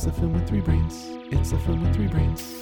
It's 0.00 0.06
a 0.06 0.12
film 0.12 0.32
with 0.32 0.48
three 0.48 0.60
brains. 0.62 1.08
It's 1.30 1.52
a 1.52 1.58
film 1.58 1.82
with 1.82 1.94
three 1.94 2.06
brains. 2.06 2.54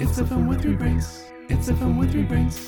It's 0.00 0.18
a 0.18 0.26
film 0.26 0.48
with 0.48 0.60
three 0.60 0.74
brains. 0.74 1.22
It's 1.48 1.68
a 1.68 1.76
film 1.76 1.96
with 1.96 2.10
three 2.10 2.24
brains. 2.24 2.58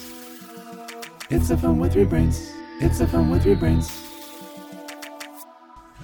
It's 1.31 1.51
a 1.51 1.57
film 1.57 1.81
with 1.81 1.93
three 1.93 2.05
brains. 2.05 2.53
It's 2.81 3.01
a 3.01 3.09
film 3.09 3.29
with 3.29 3.43
three 3.43 3.57
brains. 3.57 3.91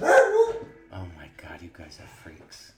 Oh 0.01 1.07
my 1.15 1.29
god, 1.37 1.61
you 1.61 1.69
guys 1.71 2.01
are 2.03 2.07
freaks. 2.21 2.73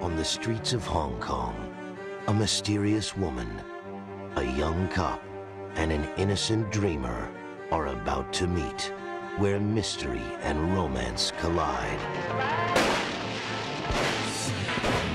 On 0.00 0.16
the 0.16 0.24
streets 0.24 0.72
of 0.72 0.82
Hong 0.86 1.20
Kong, 1.20 1.54
a 2.26 2.32
mysterious 2.32 3.14
woman, 3.18 3.50
a 4.36 4.44
young 4.56 4.88
cop, 4.88 5.22
and 5.74 5.92
an 5.92 6.08
innocent 6.16 6.72
dreamer 6.72 7.30
are 7.70 7.88
about 7.88 8.32
to 8.32 8.46
meet, 8.46 8.94
where 9.38 9.60
mystery 9.60 10.20
and 10.42 10.74
romance 10.74 11.32
collide. 11.38 11.98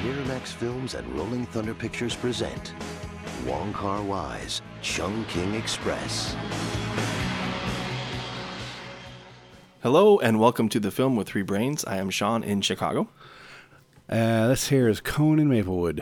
Miramax 0.02 0.48
Films 0.48 0.95
and 0.95 1.05
Rolling 1.14 1.45
Thunder 1.48 1.73
Pictures 1.73 2.16
present 2.16 2.73
Wong 3.45 3.73
Kar 3.73 4.02
Wai's 4.02 4.62
Chungking 4.81 5.55
Express. 5.55 6.38
Hello 9.81 10.20
and 10.20 10.40
welcome 10.40 10.70
to 10.70 10.80
the 10.80 10.92
film 10.92 11.17
with 11.17 11.28
three 11.28 11.42
brains. 11.42 11.84
I 11.84 11.98
am 11.98 12.09
Sean 12.09 12.45
in 12.45 12.62
Chicago. 12.62 13.09
Uh, 14.09 14.48
this 14.48 14.70
here 14.70 14.88
is 14.88 15.02
Cone 15.02 15.38
in 15.38 15.50
Maplewood. 15.50 16.02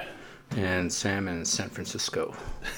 And 0.52 0.94
Sam 0.94 1.28
in 1.28 1.44
San 1.46 1.70
Francisco. 1.70 2.36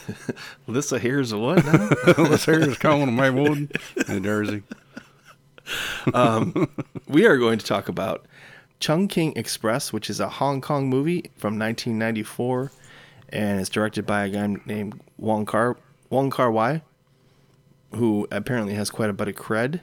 Alyssa 0.70 1.00
here's 1.00 1.34
what 1.34 1.66
now? 1.66 1.90
this 2.30 2.46
here 2.46 2.62
is 2.62 2.78
Cone 2.78 3.10
in 3.10 3.16
Maplewood, 3.18 3.78
New 4.08 4.20
Jersey. 4.22 4.64
We 7.08 7.26
are 7.26 7.38
going 7.38 7.60
to 7.60 7.66
talk 7.66 7.90
about 7.90 8.26
Chungking 8.80 9.38
Express, 9.38 9.94
which 9.94 10.10
is 10.10 10.20
a 10.20 10.28
Hong 10.28 10.62
Kong 10.62 10.90
movie 10.90 11.32
from 11.38 11.58
1994, 11.58 12.72
and 13.30 13.60
it's 13.60 13.70
directed 13.70 14.06
by 14.06 14.26
a 14.26 14.30
guy 14.30 14.56
named 14.66 15.00
Wong 15.18 15.46
Kar 15.46 15.78
Wong 16.10 16.30
Kar 16.30 16.52
Wai, 16.52 16.82
who 17.96 18.28
apparently 18.32 18.74
has 18.74 18.90
quite 18.90 19.10
a 19.10 19.14
bit 19.14 19.28
of 19.28 19.36
cred. 19.36 19.82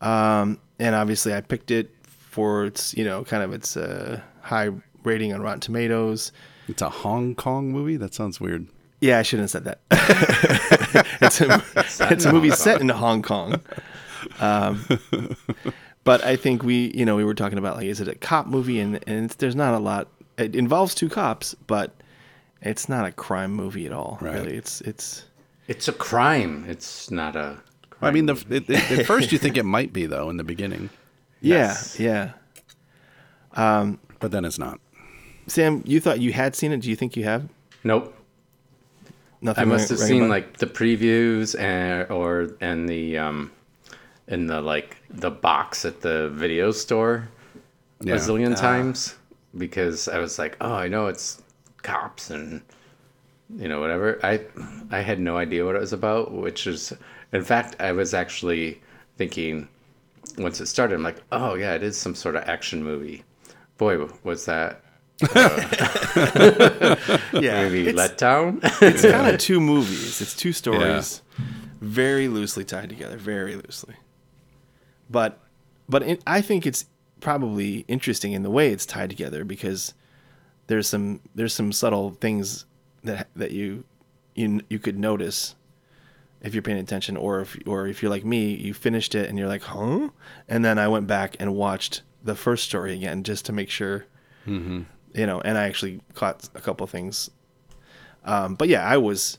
Um, 0.00 0.58
and 0.78 0.94
obviously, 0.94 1.34
I 1.34 1.40
picked 1.40 1.70
it 1.70 1.90
for 2.02 2.66
its 2.66 2.94
you 2.96 3.04
know 3.04 3.24
kind 3.24 3.42
of 3.42 3.52
its 3.52 3.76
uh, 3.76 4.20
high 4.42 4.70
rating 5.04 5.32
on 5.32 5.40
Rotten 5.40 5.60
Tomatoes. 5.60 6.32
It's 6.68 6.82
a 6.82 6.90
Hong 6.90 7.34
Kong 7.34 7.70
movie? 7.70 7.96
That 7.96 8.14
sounds 8.14 8.40
weird. 8.40 8.66
Yeah, 9.00 9.18
I 9.18 9.22
shouldn't 9.22 9.50
have 9.50 9.50
said 9.50 9.64
that. 9.64 9.80
it's 11.20 11.40
a, 11.40 11.62
it's 12.12 12.24
a 12.24 12.32
movie 12.32 12.50
set 12.50 12.80
in 12.80 12.88
Hong 12.88 13.22
Kong. 13.22 13.60
Um, 14.40 14.84
but 16.04 16.24
I 16.24 16.36
think 16.36 16.62
we, 16.62 16.92
you 16.94 17.04
know, 17.04 17.16
we 17.16 17.24
were 17.24 17.34
talking 17.34 17.58
about 17.58 17.76
like, 17.76 17.86
is 17.86 18.00
it 18.00 18.08
a 18.08 18.14
cop 18.14 18.46
movie? 18.46 18.80
And, 18.80 18.96
and 19.06 19.24
it's, 19.26 19.34
there's 19.36 19.56
not 19.56 19.74
a 19.74 19.78
lot. 19.78 20.08
It 20.36 20.54
involves 20.54 20.94
two 20.94 21.08
cops, 21.08 21.54
but 21.66 21.92
it's 22.62 22.88
not 22.88 23.04
a 23.06 23.12
crime 23.12 23.52
movie 23.52 23.86
at 23.86 23.92
all. 23.92 24.18
Right. 24.20 24.34
Really, 24.34 24.56
it's 24.56 24.80
it's 24.82 25.24
It's 25.66 25.88
a 25.88 25.92
crime. 25.92 26.64
It's 26.68 27.10
not 27.10 27.36
a. 27.36 27.58
I 28.00 28.12
mean, 28.12 28.26
the, 28.26 28.34
it, 28.48 28.70
it, 28.70 28.90
at 29.00 29.06
first 29.06 29.32
you 29.32 29.38
think 29.38 29.56
it 29.56 29.64
might 29.76 29.92
be, 29.92 30.06
though, 30.06 30.30
in 30.30 30.36
the 30.36 30.44
beginning, 30.44 30.88
Yes. 31.40 31.98
yeah, 31.98 32.30
yeah. 33.56 33.94
but 34.20 34.30
then 34.30 34.44
it's 34.44 34.58
not. 34.58 34.78
Sam, 35.48 35.82
you 35.84 36.00
thought 36.00 36.20
you 36.20 36.32
had 36.32 36.54
seen 36.54 36.72
it? 36.72 36.80
Do 36.80 36.90
you 36.90 36.96
think 36.96 37.16
you 37.16 37.24
have? 37.24 37.48
Nope. 37.84 38.14
Nothing. 39.40 39.62
I 39.62 39.64
must 39.64 39.88
have 39.88 39.98
ring- 40.00 40.08
ring 40.08 40.08
seen 40.08 40.22
about- 40.24 40.30
like 40.30 40.56
the 40.58 40.66
previews 40.66 41.58
and 41.58 42.10
or 42.10 42.50
and 42.60 42.88
the 42.88 43.18
um 43.18 43.50
in 44.28 44.46
the 44.46 44.60
like 44.60 44.96
the 45.10 45.30
box 45.30 45.84
at 45.84 46.00
the 46.00 46.28
video 46.30 46.70
store 46.70 47.28
Yeah. 48.00 48.14
a 48.14 48.18
zillion 48.18 48.52
ah. 48.52 48.60
times 48.60 49.16
because 49.56 50.06
I 50.08 50.18
was 50.18 50.38
like, 50.38 50.56
oh, 50.60 50.74
I 50.74 50.88
know 50.88 51.06
it's 51.08 51.42
cops 51.82 52.30
and 52.30 52.62
you 53.56 53.68
know 53.68 53.80
whatever. 53.80 54.18
I 54.22 54.40
I 54.90 55.00
had 55.00 55.18
no 55.18 55.36
idea 55.38 55.64
what 55.64 55.74
it 55.74 55.80
was 55.80 55.92
about, 55.92 56.32
which 56.32 56.66
is 56.66 56.92
in 57.32 57.42
fact 57.42 57.76
I 57.80 57.92
was 57.92 58.14
actually 58.14 58.80
thinking 59.16 59.68
once 60.36 60.60
it 60.60 60.66
started, 60.66 60.94
I'm 60.94 61.02
like, 61.02 61.22
oh 61.32 61.54
yeah, 61.54 61.74
it 61.74 61.82
is 61.82 61.96
some 61.96 62.14
sort 62.14 62.36
of 62.36 62.44
action 62.44 62.82
movie. 62.84 63.24
Boy, 63.78 64.06
was 64.24 64.44
that 64.46 64.82
yeah, 67.32 67.62
maybe 67.62 67.88
it's, 67.88 67.98
letdown? 67.98 68.60
it's 68.82 69.02
kind 69.02 69.34
of 69.34 69.40
two 69.48 69.60
movies. 69.60 70.20
It's 70.20 70.34
two 70.34 70.52
stories, 70.52 71.22
very 71.80 72.28
loosely 72.28 72.64
tied 72.64 72.88
together, 72.88 73.16
very 73.16 73.56
loosely. 73.56 73.94
But, 75.10 75.38
but 75.88 76.02
it, 76.02 76.22
I 76.26 76.40
think 76.40 76.66
it's 76.66 76.86
probably 77.20 77.84
interesting 77.88 78.32
in 78.32 78.42
the 78.42 78.50
way 78.50 78.70
it's 78.70 78.86
tied 78.86 79.10
together 79.10 79.44
because 79.44 79.94
there's 80.66 80.86
some 80.86 81.20
there's 81.34 81.54
some 81.54 81.72
subtle 81.72 82.10
things 82.20 82.66
that 83.02 83.28
that 83.34 83.52
you 83.52 83.84
you 84.34 84.60
you 84.68 84.78
could 84.78 84.98
notice 84.98 85.54
if 86.42 86.54
you're 86.54 86.62
paying 86.62 86.78
attention, 86.78 87.16
or 87.16 87.40
if 87.40 87.56
or 87.66 87.86
if 87.86 88.02
you're 88.02 88.10
like 88.10 88.24
me, 88.24 88.54
you 88.54 88.74
finished 88.74 89.14
it 89.14 89.28
and 89.28 89.38
you're 89.38 89.48
like, 89.48 89.62
huh? 89.62 90.10
And 90.46 90.64
then 90.64 90.78
I 90.78 90.88
went 90.88 91.06
back 91.06 91.36
and 91.40 91.54
watched 91.54 92.02
the 92.22 92.34
first 92.34 92.64
story 92.64 92.94
again 92.94 93.22
just 93.24 93.46
to 93.46 93.52
make 93.52 93.70
sure. 93.70 94.06
You 95.14 95.26
know, 95.26 95.40
and 95.40 95.58
I 95.58 95.66
actually 95.66 96.00
caught 96.14 96.48
a 96.54 96.60
couple 96.60 96.86
things 96.86 97.30
um, 98.24 98.54
but 98.54 98.68
yeah, 98.68 98.86
I 98.86 98.98
was, 98.98 99.38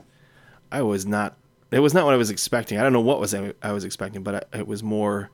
I 0.71 0.81
was 0.81 1.05
not. 1.05 1.37
It 1.71 1.79
was 1.79 1.93
not 1.93 2.05
what 2.05 2.15
I 2.15 2.17
was 2.17 2.31
expecting. 2.31 2.79
I 2.79 2.83
don't 2.83 2.93
know 2.93 3.01
what 3.01 3.19
was 3.19 3.35
I, 3.35 3.53
I 3.61 3.71
was 3.71 3.83
expecting, 3.83 4.23
but 4.23 4.47
I, 4.53 4.59
it 4.59 4.67
was 4.67 4.81
more 4.81 5.29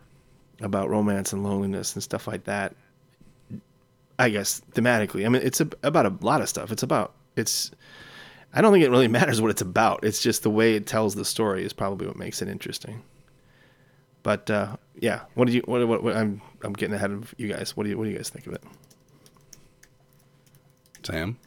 about 0.62 0.90
romance 0.90 1.34
and 1.34 1.44
loneliness 1.44 1.94
and 1.94 2.04
stuff 2.04 2.28
like 2.28 2.46
that. 2.46 2.76
I 4.18 4.30
guess 4.30 4.62
thematically, 4.72 5.26
I 5.26 5.30
mean, 5.30 5.42
it's 5.44 5.60
a, 5.60 5.68
about 5.84 6.06
a 6.06 6.14
lot 6.22 6.42
of 6.42 6.50
stuff. 6.50 6.72
It's 6.72 6.84
about 6.84 7.14
it's. 7.36 7.72
I 8.54 8.62
don't 8.62 8.72
think 8.72 8.86
it 8.86 8.90
really 8.90 9.08
matters 9.20 9.42
what 9.42 9.52
it's 9.52 9.62
about. 9.62 10.04
It's 10.04 10.22
just 10.22 10.44
the 10.44 10.50
way 10.50 10.76
it 10.76 10.88
tells 10.88 11.16
the 11.16 11.26
story 11.26 11.66
is 11.66 11.74
probably 11.74 12.08
what 12.08 12.16
makes 12.16 12.42
it 12.42 12.48
interesting. 12.48 13.04
But 14.24 14.50
uh, 14.50 14.78
yeah, 15.00 15.22
what 15.36 15.48
do 15.48 15.54
you? 15.54 15.62
What, 15.66 15.88
what, 15.88 16.04
what? 16.04 16.16
I'm 16.16 16.42
I'm 16.64 16.74
getting 16.74 16.96
ahead 16.96 17.12
of 17.12 17.36
you 17.38 17.48
guys. 17.48 17.76
What 17.76 17.84
do 17.84 17.90
you? 17.90 17.98
What 17.98 18.06
do 18.06 18.10
you 18.10 18.18
guys 18.18 18.30
think 18.30 18.48
of 18.48 18.54
it? 18.54 18.64
Sam? 21.04 21.38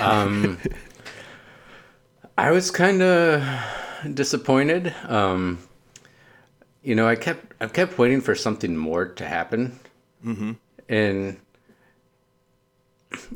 Um, 0.00 0.58
I 2.38 2.50
was 2.50 2.70
kind 2.70 3.00
of 3.00 4.14
disappointed. 4.14 4.94
Um, 5.06 5.65
you 6.86 6.94
know, 6.94 7.08
I 7.08 7.16
kept 7.16 7.52
I 7.60 7.66
kept 7.66 7.98
waiting 7.98 8.20
for 8.20 8.36
something 8.36 8.76
more 8.76 9.06
to 9.06 9.26
happen, 9.26 9.80
mm-hmm. 10.24 10.52
and 10.88 11.36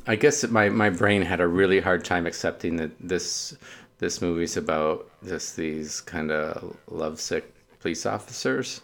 I 0.07 0.15
guess 0.15 0.47
my 0.47 0.69
my 0.69 0.89
brain 0.89 1.23
had 1.23 1.41
a 1.41 1.49
really 1.49 1.81
hard 1.81 2.05
time 2.05 2.29
accepting 2.29 2.77
that 2.77 2.93
this 3.01 3.57
this 3.99 4.23
movie's 4.23 4.57
about 4.57 5.11
just 5.27 5.57
these 5.57 6.01
kind 6.01 6.31
of 6.31 6.77
lovesick 6.87 7.53
police 7.81 8.07
officers. 8.07 8.83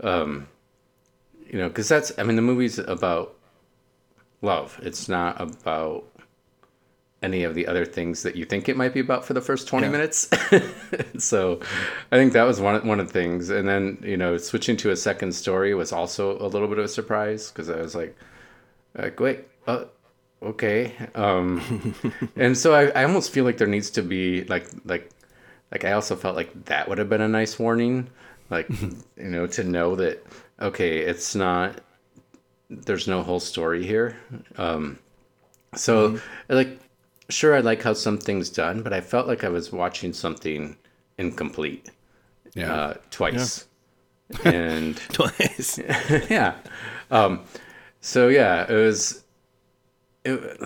Um, 0.00 0.48
you 1.48 1.60
know, 1.60 1.68
because 1.68 1.88
that's 1.88 2.10
I 2.18 2.24
mean 2.24 2.34
the 2.34 2.42
movie's 2.42 2.80
about 2.80 3.36
love. 4.42 4.76
It's 4.82 5.08
not 5.08 5.40
about 5.40 6.02
any 7.22 7.44
of 7.44 7.54
the 7.54 7.66
other 7.66 7.84
things 7.84 8.22
that 8.22 8.34
you 8.34 8.44
think 8.46 8.68
it 8.68 8.76
might 8.76 8.94
be 8.94 9.00
about 9.00 9.24
for 9.24 9.34
the 9.34 9.40
first 9.42 9.68
20 9.68 9.86
Yeah. 9.86 9.92
minutes. 9.92 10.28
so 11.18 11.60
I 12.10 12.16
think 12.16 12.32
that 12.32 12.44
was 12.44 12.60
one 12.60 12.76
of, 12.76 12.84
one 12.84 12.98
of 12.98 13.08
the 13.08 13.12
things. 13.12 13.50
And 13.50 13.68
then, 13.68 13.98
you 14.02 14.16
know, 14.16 14.36
switching 14.38 14.76
to 14.78 14.90
a 14.90 14.96
second 14.96 15.32
story 15.34 15.74
was 15.74 15.92
also 15.92 16.38
a 16.38 16.48
little 16.48 16.66
bit 16.68 16.78
of 16.78 16.84
a 16.86 16.88
surprise 16.88 17.50
because 17.50 17.68
I 17.68 17.76
was 17.76 17.94
like, 17.94 18.16
like, 18.96 19.20
wait, 19.20 19.40
uh, 19.66 19.84
okay. 20.42 20.94
Um, 21.14 21.94
and 22.36 22.56
so 22.56 22.74
I, 22.74 22.86
I 22.98 23.04
almost 23.04 23.32
feel 23.32 23.44
like 23.44 23.58
there 23.58 23.66
needs 23.66 23.90
to 23.90 24.02
be 24.02 24.44
like, 24.44 24.66
like, 24.86 25.10
like 25.70 25.84
I 25.84 25.92
also 25.92 26.16
felt 26.16 26.36
like 26.36 26.64
that 26.64 26.88
would 26.88 26.98
have 26.98 27.10
been 27.10 27.20
a 27.20 27.28
nice 27.28 27.58
warning, 27.58 28.08
like, 28.48 28.68
you 28.80 28.94
know, 29.16 29.46
to 29.46 29.62
know 29.62 29.94
that, 29.96 30.24
okay, 30.58 31.00
it's 31.00 31.34
not, 31.34 31.80
there's 32.70 33.06
no 33.06 33.22
whole 33.22 33.40
story 33.40 33.86
here. 33.86 34.16
Um, 34.56 34.98
so 35.74 36.18
like, 36.48 36.78
sure, 37.30 37.54
I 37.56 37.60
like 37.60 37.82
how 37.82 37.92
some 37.94 38.18
things 38.18 38.50
done, 38.50 38.82
but 38.82 38.92
I 38.92 39.00
felt 39.00 39.26
like 39.26 39.44
I 39.44 39.48
was 39.48 39.72
watching 39.72 40.12
something 40.12 40.76
incomplete 41.18 41.90
Yeah. 42.54 42.74
uh, 42.74 42.94
twice. 43.10 43.66
And 44.44 44.96
Twice. 45.12 45.78
yeah. 46.30 46.54
Um, 47.10 47.40
so 48.00 48.28
yeah, 48.28 48.64
it 48.70 48.74
was. 48.76 49.24
It, 50.24 50.60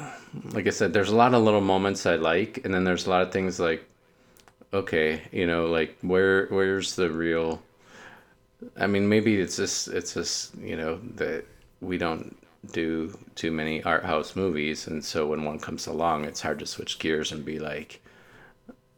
like 0.52 0.66
I 0.66 0.70
said, 0.70 0.92
there's 0.92 1.08
a 1.10 1.16
lot 1.16 1.32
of 1.32 1.42
little 1.42 1.62
moments 1.62 2.04
I 2.04 2.16
like, 2.16 2.60
and 2.64 2.74
then 2.74 2.84
there's 2.84 3.06
a 3.06 3.10
lot 3.10 3.22
of 3.22 3.32
things 3.32 3.58
like, 3.58 3.88
okay, 4.74 5.22
you 5.32 5.46
know, 5.46 5.66
like 5.66 5.96
where 6.02 6.46
where's 6.48 6.94
the 6.96 7.08
real? 7.10 7.62
I 8.76 8.86
mean, 8.86 9.08
maybe 9.08 9.40
it's 9.40 9.56
just 9.56 9.88
it's 9.88 10.12
just 10.14 10.54
you 10.56 10.76
know 10.76 11.00
that 11.16 11.44
we 11.80 11.96
don't 11.96 12.36
do 12.72 13.16
too 13.34 13.50
many 13.52 13.82
art 13.82 14.04
house 14.04 14.34
movies, 14.36 14.86
and 14.86 15.04
so 15.04 15.26
when 15.26 15.44
one 15.44 15.58
comes 15.58 15.86
along, 15.86 16.24
it's 16.24 16.40
hard 16.40 16.58
to 16.60 16.66
switch 16.66 16.98
gears 16.98 17.32
and 17.32 17.44
be 17.44 17.58
like, 17.58 18.00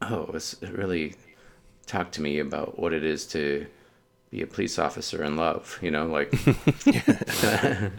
oh, 0.03 0.31
it's 0.35 0.57
really 0.63 1.15
talk 1.87 2.11
to 2.13 2.23
me 2.23 2.39
about 2.39 2.79
what 2.79 2.93
it 2.93 3.05
is 3.05 3.27
to 3.29 3.67
be 4.31 4.43
a 4.43 4.47
police 4.47 4.79
officer 4.79 5.23
in 5.23 5.37
love. 5.37 5.79
You 5.83 5.91
know, 5.91 6.07
like 6.07 6.33
yeah, 6.87 7.91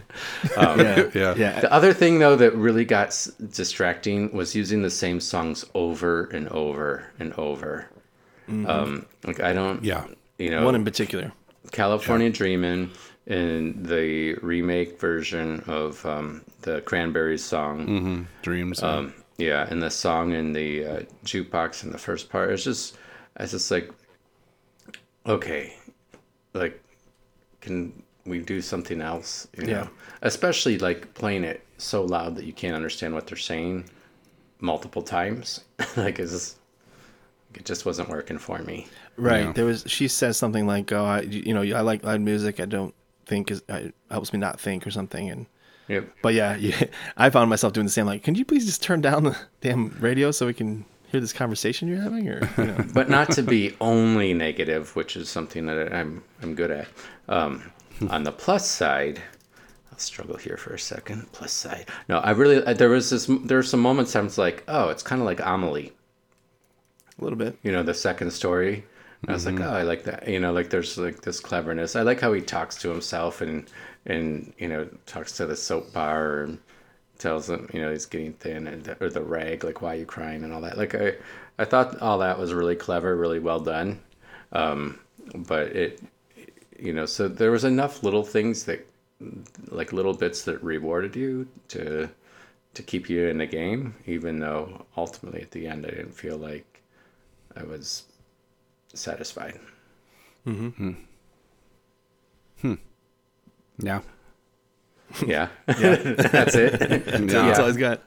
Yeah. 1.14 1.34
yeah. 1.36 1.60
the 1.60 1.72
other 1.72 1.92
thing 1.92 2.18
though 2.18 2.36
that 2.36 2.54
really 2.54 2.84
got 2.84 3.08
s- 3.08 3.26
distracting 3.50 4.32
was 4.32 4.54
using 4.54 4.82
the 4.82 4.90
same 4.90 5.20
songs 5.20 5.64
over 5.74 6.24
and 6.26 6.48
over 6.48 7.06
and 7.18 7.32
over. 7.34 7.88
Um, 8.48 9.04
like 9.24 9.40
I 9.40 9.52
don't, 9.52 9.84
Yeah. 9.84 10.06
you 10.38 10.48
know, 10.50 10.64
One 10.64 10.74
in 10.74 10.84
particular. 10.84 11.32
California 11.70 12.30
Dreamin' 12.30 12.90
and 13.28 13.84
the 13.84 14.34
remake 14.36 14.98
version 14.98 15.62
of 15.66 16.04
um, 16.06 16.42
the 16.62 16.80
Cranberries 16.80 17.44
song. 17.44 17.86
Mm-hmm. 17.86 18.22
Dreams. 18.42 18.82
Um, 18.82 19.14
yeah, 19.36 19.66
and 19.70 19.82
the 19.82 19.90
song 19.90 20.32
in 20.32 20.52
the 20.52 20.84
uh, 20.84 21.00
jukebox 21.24 21.84
in 21.84 21.92
the 21.92 21.98
first 21.98 22.30
part. 22.30 22.50
It's 22.50 22.64
just, 22.64 22.96
it's 23.38 23.52
just 23.52 23.70
like, 23.70 23.92
okay, 25.26 25.74
like, 26.54 26.82
can 27.60 28.02
we 28.24 28.38
do 28.40 28.62
something 28.62 29.02
else? 29.02 29.46
You 29.56 29.66
know? 29.66 29.72
Yeah. 29.72 29.88
Especially 30.22 30.78
like 30.78 31.12
playing 31.14 31.44
it 31.44 31.62
so 31.76 32.04
loud 32.04 32.34
that 32.36 32.44
you 32.44 32.52
can't 32.54 32.74
understand 32.74 33.14
what 33.14 33.26
they're 33.26 33.36
saying 33.36 33.88
multiple 34.60 35.02
times. 35.02 35.60
like, 35.96 36.18
it's 36.18 36.32
just, 36.32 36.58
it 37.54 37.66
just 37.66 37.84
wasn't 37.84 38.08
working 38.08 38.38
for 38.38 38.58
me. 38.60 38.86
Right. 39.18 39.44
Yeah. 39.44 39.52
There 39.52 39.64
was. 39.66 39.84
She 39.86 40.08
says 40.08 40.36
something 40.36 40.66
like, 40.66 40.92
"Oh, 40.92 41.04
I, 41.04 41.20
you 41.22 41.54
know, 41.54 41.62
I 41.62 41.80
like 41.80 42.04
loud 42.04 42.20
music. 42.20 42.60
I 42.60 42.66
don't 42.66 42.94
think 43.28 43.50
is 43.52 43.62
it 43.68 43.94
helps 44.10 44.32
me 44.32 44.38
not 44.38 44.58
think 44.58 44.86
or 44.86 44.90
something." 44.90 45.30
And 45.30 45.46
Yep. 45.88 46.08
but 46.22 46.34
yeah, 46.34 46.56
yeah, 46.60 46.84
I 47.16 47.30
found 47.30 47.48
myself 47.48 47.72
doing 47.72 47.86
the 47.86 47.92
same. 47.92 48.04
Like, 48.06 48.22
can 48.22 48.34
you 48.34 48.44
please 48.44 48.66
just 48.66 48.82
turn 48.82 49.00
down 49.00 49.24
the 49.24 49.36
damn 49.60 49.96
radio 50.00 50.30
so 50.32 50.46
we 50.46 50.52
can 50.54 50.84
hear 51.10 51.20
this 51.20 51.32
conversation 51.32 51.88
you're 51.88 52.00
having? 52.00 52.28
Or 52.28 52.40
you 52.58 52.64
know. 52.64 52.84
but 52.92 53.08
not 53.08 53.30
to 53.32 53.42
be 53.42 53.74
only 53.80 54.34
negative, 54.34 54.94
which 54.96 55.16
is 55.16 55.28
something 55.30 55.64
that 55.66 55.92
I'm 55.94 56.22
I'm 56.42 56.54
good 56.54 56.70
at. 56.70 56.88
Um, 57.28 57.62
on 58.10 58.22
the 58.24 58.32
plus 58.32 58.68
side, 58.68 59.22
I'll 59.90 59.98
struggle 59.98 60.36
here 60.36 60.56
for 60.58 60.74
a 60.74 60.78
second. 60.78 61.26
Plus 61.32 61.52
side, 61.52 61.86
no, 62.08 62.18
I 62.18 62.32
really 62.32 62.62
uh, 62.64 62.74
there 62.74 62.90
was 62.90 63.08
this 63.08 63.24
there 63.44 63.56
were 63.56 63.62
some 63.62 63.80
moments 63.80 64.14
I 64.14 64.20
was 64.20 64.36
like, 64.36 64.64
oh, 64.68 64.90
it's 64.90 65.02
kind 65.02 65.22
of 65.22 65.26
like 65.26 65.40
Amelie, 65.40 65.92
a 67.18 67.24
little 67.24 67.38
bit. 67.38 67.56
you 67.62 67.72
know, 67.72 67.82
the 67.82 67.94
second 67.94 68.30
story. 68.32 68.84
And 69.22 69.30
I 69.30 69.34
was 69.34 69.46
like, 69.46 69.60
oh, 69.60 69.70
I 69.70 69.82
like 69.82 70.04
that. 70.04 70.28
You 70.28 70.38
know, 70.38 70.52
like 70.52 70.70
there's 70.70 70.96
like 70.96 71.22
this 71.22 71.40
cleverness. 71.40 71.96
I 71.96 72.02
like 72.02 72.20
how 72.20 72.32
he 72.32 72.40
talks 72.40 72.76
to 72.78 72.88
himself 72.88 73.40
and 73.40 73.68
and 74.06 74.52
you 74.58 74.68
know 74.68 74.88
talks 75.06 75.32
to 75.32 75.46
the 75.46 75.56
soap 75.56 75.92
bar 75.92 76.42
and 76.42 76.58
tells 77.18 77.50
him 77.50 77.68
you 77.72 77.80
know 77.80 77.90
he's 77.90 78.06
getting 78.06 78.32
thin 78.34 78.68
and 78.68 78.96
or 79.00 79.10
the 79.10 79.20
rag 79.20 79.64
like 79.64 79.82
why 79.82 79.94
are 79.94 79.98
you 79.98 80.06
crying 80.06 80.44
and 80.44 80.52
all 80.52 80.60
that. 80.60 80.78
Like 80.78 80.94
I 80.94 81.14
I 81.58 81.64
thought 81.64 82.00
all 82.00 82.18
that 82.18 82.38
was 82.38 82.54
really 82.54 82.76
clever, 82.76 83.16
really 83.16 83.40
well 83.40 83.60
done. 83.60 84.00
Um, 84.52 85.00
but 85.34 85.68
it 85.68 86.00
you 86.78 86.92
know 86.92 87.06
so 87.06 87.28
there 87.28 87.50
was 87.50 87.64
enough 87.64 88.02
little 88.02 88.24
things 88.24 88.64
that 88.64 88.86
like 89.68 89.92
little 89.92 90.14
bits 90.14 90.42
that 90.42 90.62
rewarded 90.62 91.16
you 91.16 91.48
to 91.68 92.08
to 92.74 92.82
keep 92.82 93.10
you 93.10 93.26
in 93.26 93.38
the 93.38 93.46
game, 93.46 93.96
even 94.06 94.38
though 94.38 94.86
ultimately 94.96 95.42
at 95.42 95.50
the 95.50 95.66
end 95.66 95.84
I 95.86 95.90
didn't 95.90 96.14
feel 96.14 96.36
like 96.36 96.82
I 97.56 97.64
was 97.64 98.04
satisfied. 98.94 99.58
Mm-hmm. 100.46 100.92
Hmm. 102.62 102.74
Yeah. 103.80 104.00
Yeah, 105.24 105.48
yeah. 105.68 105.94
that's 105.96 106.54
it. 106.56 106.78
That's 107.28 107.58
all 107.60 107.66
he's 107.68 107.76
got. 107.76 108.02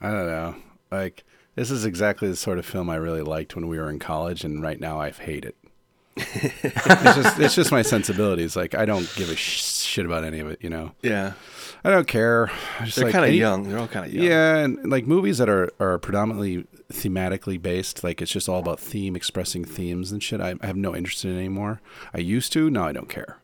I 0.00 0.10
don't 0.10 0.26
know. 0.28 0.54
Like 0.92 1.24
this 1.56 1.70
is 1.72 1.84
exactly 1.84 2.28
the 2.28 2.36
sort 2.36 2.58
of 2.58 2.64
film 2.64 2.88
I 2.88 2.94
really 2.96 3.20
liked 3.22 3.54
when 3.56 3.66
we 3.68 3.78
were 3.78 3.90
in 3.90 3.98
college, 3.98 4.44
and 4.44 4.62
right 4.62 4.78
now 4.80 5.00
I 5.00 5.10
hate 5.10 5.44
it. 5.44 5.56
it's 6.16 7.16
just 7.16 7.38
it's 7.40 7.54
just 7.54 7.72
my 7.72 7.82
sensibilities. 7.82 8.54
Like 8.56 8.74
I 8.74 8.84
don't 8.86 9.12
give 9.16 9.28
a 9.28 9.36
sh- 9.36 9.60
shit 9.62 10.06
about 10.06 10.22
any 10.24 10.38
of 10.38 10.48
it. 10.48 10.58
You 10.62 10.70
know, 10.70 10.92
Yeah, 11.02 11.32
I 11.84 11.90
don't 11.90 12.06
care. 12.08 12.50
Just 12.84 12.96
they're 12.96 13.06
like 13.06 13.12
kind 13.12 13.24
of 13.26 13.34
young. 13.34 13.64
They're 13.68 13.78
all 13.78 13.88
kind 13.88 14.06
of 14.06 14.12
young. 14.14 14.24
Yeah, 14.24 14.56
and 14.58 14.88
like 14.88 15.06
movies 15.06 15.36
that 15.38 15.48
are 15.48 15.70
are 15.80 15.98
predominantly 15.98 16.64
thematically 16.92 17.60
based, 17.60 18.02
like 18.02 18.22
it's 18.22 18.32
just 18.32 18.48
all 18.48 18.60
about 18.60 18.80
theme, 18.80 19.14
expressing 19.14 19.64
themes 19.64 20.12
and 20.12 20.22
shit. 20.22 20.40
I, 20.40 20.54
I 20.60 20.66
have 20.66 20.76
no 20.76 20.94
interest 20.94 21.24
in 21.24 21.32
it 21.32 21.38
anymore. 21.38 21.80
I 22.14 22.18
used 22.18 22.52
to. 22.54 22.70
Now 22.70 22.86
I 22.86 22.92
don't 22.92 23.08
care. 23.08 23.38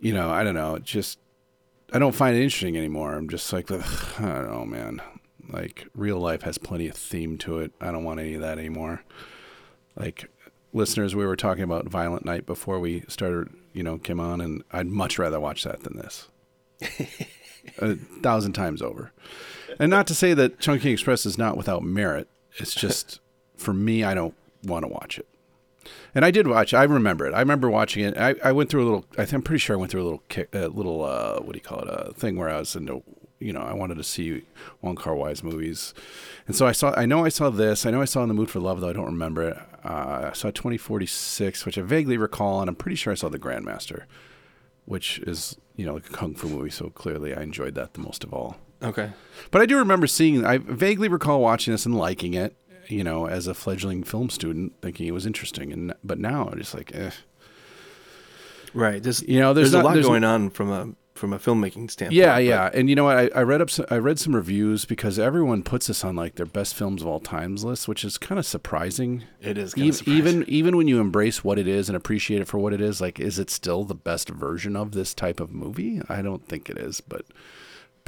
You 0.00 0.14
know, 0.14 0.30
I 0.30 0.44
don't 0.44 0.54
know. 0.54 0.76
It 0.76 0.84
just 0.84 1.18
I 1.92 1.98
don't 1.98 2.14
find 2.14 2.36
it 2.36 2.42
interesting 2.42 2.76
anymore. 2.76 3.14
I'm 3.14 3.28
just 3.28 3.52
like, 3.52 3.70
ugh, 3.70 3.84
I 4.18 4.22
don't 4.22 4.50
know, 4.50 4.64
man. 4.64 5.02
Like 5.48 5.88
real 5.94 6.18
life 6.18 6.42
has 6.42 6.58
plenty 6.58 6.88
of 6.88 6.96
theme 6.96 7.38
to 7.38 7.58
it. 7.58 7.72
I 7.80 7.90
don't 7.90 8.04
want 8.04 8.20
any 8.20 8.34
of 8.34 8.42
that 8.42 8.58
anymore. 8.58 9.02
Like 9.96 10.30
listeners, 10.72 11.16
we 11.16 11.26
were 11.26 11.36
talking 11.36 11.64
about 11.64 11.88
Violent 11.88 12.24
Night 12.24 12.46
before 12.46 12.78
we 12.78 13.02
started, 13.08 13.48
you 13.72 13.82
know, 13.82 13.98
came 13.98 14.20
on, 14.20 14.40
and 14.40 14.62
I'd 14.70 14.86
much 14.86 15.18
rather 15.18 15.40
watch 15.40 15.64
that 15.64 15.82
than 15.82 15.96
this. 15.96 16.28
a 17.78 17.96
thousand 18.22 18.52
times 18.52 18.82
over. 18.82 19.12
And 19.80 19.88
not 19.88 20.06
to 20.08 20.14
say 20.14 20.34
that 20.34 20.60
Chungking 20.60 20.92
Express 20.92 21.24
is 21.24 21.38
not 21.38 21.56
without 21.56 21.82
merit. 21.82 22.28
It's 22.58 22.74
just 22.74 23.18
for 23.56 23.72
me, 23.72 24.04
I 24.04 24.12
don't 24.12 24.34
want 24.62 24.84
to 24.84 24.88
watch 24.88 25.18
it. 25.18 25.26
And 26.14 26.22
I 26.22 26.30
did 26.30 26.46
watch. 26.46 26.74
I 26.74 26.82
remember 26.82 27.26
it. 27.26 27.32
I 27.32 27.40
remember 27.40 27.70
watching 27.70 28.04
it. 28.04 28.16
I, 28.18 28.34
I 28.44 28.52
went 28.52 28.68
through 28.68 28.82
a 28.82 28.84
little. 28.84 29.06
I 29.12 29.24
think 29.24 29.32
I'm 29.32 29.42
pretty 29.42 29.60
sure 29.60 29.74
I 29.74 29.78
went 29.78 29.90
through 29.90 30.02
a 30.02 30.04
little 30.04 30.22
kick, 30.28 30.54
a 30.54 30.68
little 30.68 31.02
uh, 31.02 31.40
what 31.40 31.54
do 31.54 31.56
you 31.56 31.62
call 31.62 31.78
it? 31.80 31.88
A 31.88 32.12
thing 32.12 32.36
where 32.36 32.50
I 32.50 32.58
was 32.58 32.76
into. 32.76 33.02
You 33.38 33.54
know, 33.54 33.62
I 33.62 33.72
wanted 33.72 33.94
to 33.94 34.04
see 34.04 34.42
Wong 34.82 34.96
Kar 34.96 35.16
Wai's 35.16 35.42
movies, 35.42 35.94
and 36.46 36.54
so 36.54 36.66
I 36.66 36.72
saw. 36.72 36.92
I 36.94 37.06
know 37.06 37.24
I 37.24 37.30
saw 37.30 37.48
this. 37.48 37.86
I 37.86 37.90
know 37.90 38.02
I 38.02 38.04
saw 38.04 38.22
In 38.22 38.28
the 38.28 38.34
Mood 38.34 38.50
for 38.50 38.60
Love, 38.60 38.82
though 38.82 38.90
I 38.90 38.92
don't 38.92 39.06
remember 39.06 39.48
it. 39.48 39.56
Uh, 39.82 40.28
I 40.28 40.32
saw 40.34 40.50
2046, 40.50 41.64
which 41.64 41.78
I 41.78 41.80
vaguely 41.80 42.18
recall, 42.18 42.60
and 42.60 42.68
I'm 42.68 42.76
pretty 42.76 42.96
sure 42.96 43.14
I 43.14 43.16
saw 43.16 43.30
The 43.30 43.38
Grandmaster, 43.38 44.02
which 44.84 45.20
is 45.20 45.56
you 45.74 45.86
know 45.86 45.94
like 45.94 46.10
a 46.10 46.12
kung 46.12 46.34
fu 46.34 46.50
movie. 46.50 46.68
So 46.68 46.90
clearly, 46.90 47.34
I 47.34 47.40
enjoyed 47.40 47.74
that 47.76 47.94
the 47.94 48.00
most 48.00 48.24
of 48.24 48.34
all. 48.34 48.58
Okay. 48.82 49.10
But 49.50 49.62
I 49.62 49.66
do 49.66 49.76
remember 49.78 50.06
seeing. 50.06 50.44
I 50.44 50.58
vaguely 50.58 51.08
recall 51.08 51.40
watching 51.40 51.72
this 51.72 51.86
and 51.86 51.96
liking 51.96 52.34
it. 52.34 52.56
You 52.88 53.04
know, 53.04 53.26
as 53.28 53.46
a 53.46 53.54
fledgling 53.54 54.02
film 54.02 54.30
student, 54.30 54.72
thinking 54.82 55.06
it 55.06 55.12
was 55.12 55.24
interesting. 55.26 55.72
And 55.72 55.94
but 56.02 56.18
now 56.18 56.48
I'm 56.50 56.58
just 56.58 56.74
like, 56.74 56.92
eh. 56.94 57.10
Right. 58.74 59.02
There's 59.02 59.22
You 59.22 59.40
know, 59.40 59.52
there's 59.52 59.72
there's, 59.72 59.82
not- 59.82 59.84
a 59.84 59.88
lot 59.88 59.94
there's- 59.94 60.06
going 60.06 60.24
on 60.24 60.50
from 60.50 60.70
a 60.70 60.88
from 61.14 61.34
a 61.34 61.38
filmmaking 61.38 61.90
standpoint. 61.90 62.16
Yeah, 62.16 62.36
but- 62.36 62.44
yeah. 62.44 62.70
And 62.72 62.88
you 62.88 62.94
know 62.96 63.04
what? 63.04 63.16
I, 63.18 63.30
I 63.34 63.42
read 63.42 63.60
up. 63.60 63.68
Some, 63.68 63.84
I 63.90 63.96
read 63.98 64.18
some 64.18 64.34
reviews 64.34 64.86
because 64.86 65.18
everyone 65.18 65.62
puts 65.62 65.88
this 65.88 66.02
on 66.02 66.16
like 66.16 66.36
their 66.36 66.46
best 66.46 66.74
films 66.74 67.02
of 67.02 67.08
all 67.08 67.20
times 67.20 67.62
list, 67.62 67.86
which 67.86 68.04
is 68.04 68.16
kind 68.16 68.38
of 68.38 68.46
surprising. 68.46 69.24
It 69.42 69.58
is 69.58 69.72
surprising. 69.72 70.14
even 70.14 70.44
even 70.48 70.76
when 70.78 70.88
you 70.88 70.98
embrace 70.98 71.44
what 71.44 71.58
it 71.58 71.68
is 71.68 71.88
and 71.90 71.96
appreciate 71.96 72.40
it 72.40 72.48
for 72.48 72.58
what 72.58 72.72
it 72.72 72.80
is, 72.80 73.00
like, 73.02 73.20
is 73.20 73.38
it 73.38 73.50
still 73.50 73.84
the 73.84 73.94
best 73.94 74.30
version 74.30 74.74
of 74.76 74.92
this 74.92 75.12
type 75.12 75.40
of 75.40 75.52
movie? 75.52 76.00
I 76.08 76.22
don't 76.22 76.46
think 76.48 76.70
it 76.70 76.78
is, 76.78 77.02
but 77.02 77.26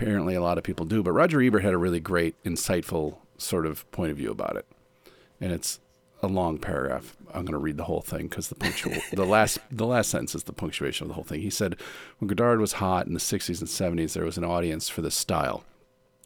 apparently 0.03 0.35
a 0.35 0.43
lot 0.43 0.59
of 0.59 0.65
people 0.65 0.87
do. 0.87 1.03
But 1.03 1.13
Roger 1.13 1.41
Ebert 1.41 1.63
had 1.63 1.75
a 1.75 1.79
really 1.79 2.01
great, 2.01 2.43
insightful 2.45 3.17
sort 3.39 3.67
of 3.67 3.91
point 3.93 4.11
of 4.11 4.17
view 4.17 4.31
about 4.31 4.57
it, 4.57 4.67
and 5.41 5.53
it's 5.53 5.81
a 6.23 6.29
long 6.29 6.59
paragraph. 6.59 7.17
I'm 7.29 7.45
going 7.45 7.53
to 7.53 7.59
read 7.59 7.77
the 7.77 7.85
whole 7.85 8.01
thing 8.01 8.29
because 8.29 8.49
the 8.49 8.55
punctual, 8.55 8.95
the 9.13 9.25
last 9.25 9.59
the 9.71 9.87
last 9.87 10.11
sentence 10.11 10.35
is 10.35 10.45
the 10.45 10.53
punctuation 10.53 11.05
of 11.05 11.09
the 11.09 11.15
whole 11.15 11.25
thing. 11.25 11.41
He 11.41 11.51
said, 11.51 11.77
when 12.19 12.29
Godard 12.29 12.61
was 12.61 12.75
hot 12.75 13.07
in 13.07 13.15
the 13.15 13.21
60s 13.21 13.61
and 13.61 13.99
70s, 13.99 14.13
there 14.13 14.25
was 14.25 14.39
an 14.39 14.45
audience 14.45 14.89
for 14.89 15.03
this 15.03 15.15
style. 15.15 15.65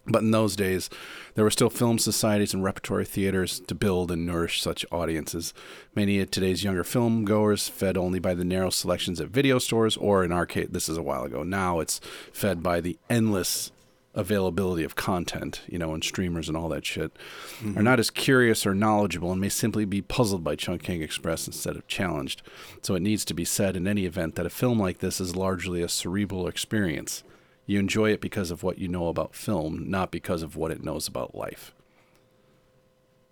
But 0.08 0.22
in 0.22 0.30
those 0.30 0.54
days, 0.54 0.88
there 1.34 1.44
were 1.44 1.50
still 1.50 1.70
film 1.70 1.98
societies 1.98 2.54
and 2.54 2.62
repertory 2.62 3.04
theaters 3.04 3.60
to 3.60 3.74
build 3.74 4.10
and 4.10 4.24
nourish 4.24 4.62
such 4.62 4.86
audiences. 4.92 5.52
Many 5.94 6.20
of 6.20 6.30
today's 6.30 6.62
younger 6.62 6.84
film 6.84 7.24
goers 7.24 7.68
fed 7.68 7.96
only 7.96 8.20
by 8.20 8.34
the 8.34 8.44
narrow 8.44 8.70
selections 8.70 9.20
at 9.20 9.28
video 9.28 9.58
stores, 9.58 9.96
or 9.96 10.24
in 10.24 10.30
our 10.30 10.46
case, 10.46 10.68
this 10.70 10.88
is 10.88 10.96
a 10.96 11.02
while 11.02 11.24
ago. 11.24 11.42
Now 11.42 11.80
it's 11.80 12.00
fed 12.32 12.62
by 12.62 12.80
the 12.80 12.98
endless 13.10 13.72
availability 14.14 14.82
of 14.82 14.96
content, 14.96 15.60
you 15.68 15.78
know, 15.78 15.92
and 15.92 16.02
streamers 16.02 16.48
and 16.48 16.56
all 16.56 16.70
that 16.70 16.86
shit, 16.86 17.12
are 17.60 17.64
mm-hmm. 17.64 17.82
not 17.82 18.00
as 18.00 18.10
curious 18.10 18.66
or 18.66 18.74
knowledgeable 18.74 19.30
and 19.30 19.40
may 19.40 19.50
simply 19.50 19.84
be 19.84 20.00
puzzled 20.00 20.42
by 20.42 20.56
Chungking 20.56 21.02
Express 21.02 21.46
instead 21.46 21.76
of 21.76 21.86
challenged. 21.86 22.42
So 22.80 22.94
it 22.94 23.02
needs 23.02 23.26
to 23.26 23.34
be 23.34 23.44
said 23.44 23.76
in 23.76 23.86
any 23.86 24.06
event 24.06 24.36
that 24.36 24.46
a 24.46 24.50
film 24.50 24.80
like 24.80 24.98
this 24.98 25.20
is 25.20 25.36
largely 25.36 25.82
a 25.82 25.88
cerebral 25.88 26.48
experience. 26.48 27.22
You 27.66 27.80
enjoy 27.80 28.12
it 28.12 28.20
because 28.20 28.52
of 28.52 28.62
what 28.62 28.78
you 28.78 28.86
know 28.86 29.08
about 29.08 29.34
film, 29.34 29.90
not 29.90 30.12
because 30.12 30.42
of 30.42 30.56
what 30.56 30.70
it 30.70 30.84
knows 30.84 31.08
about 31.08 31.34
life. 31.34 31.74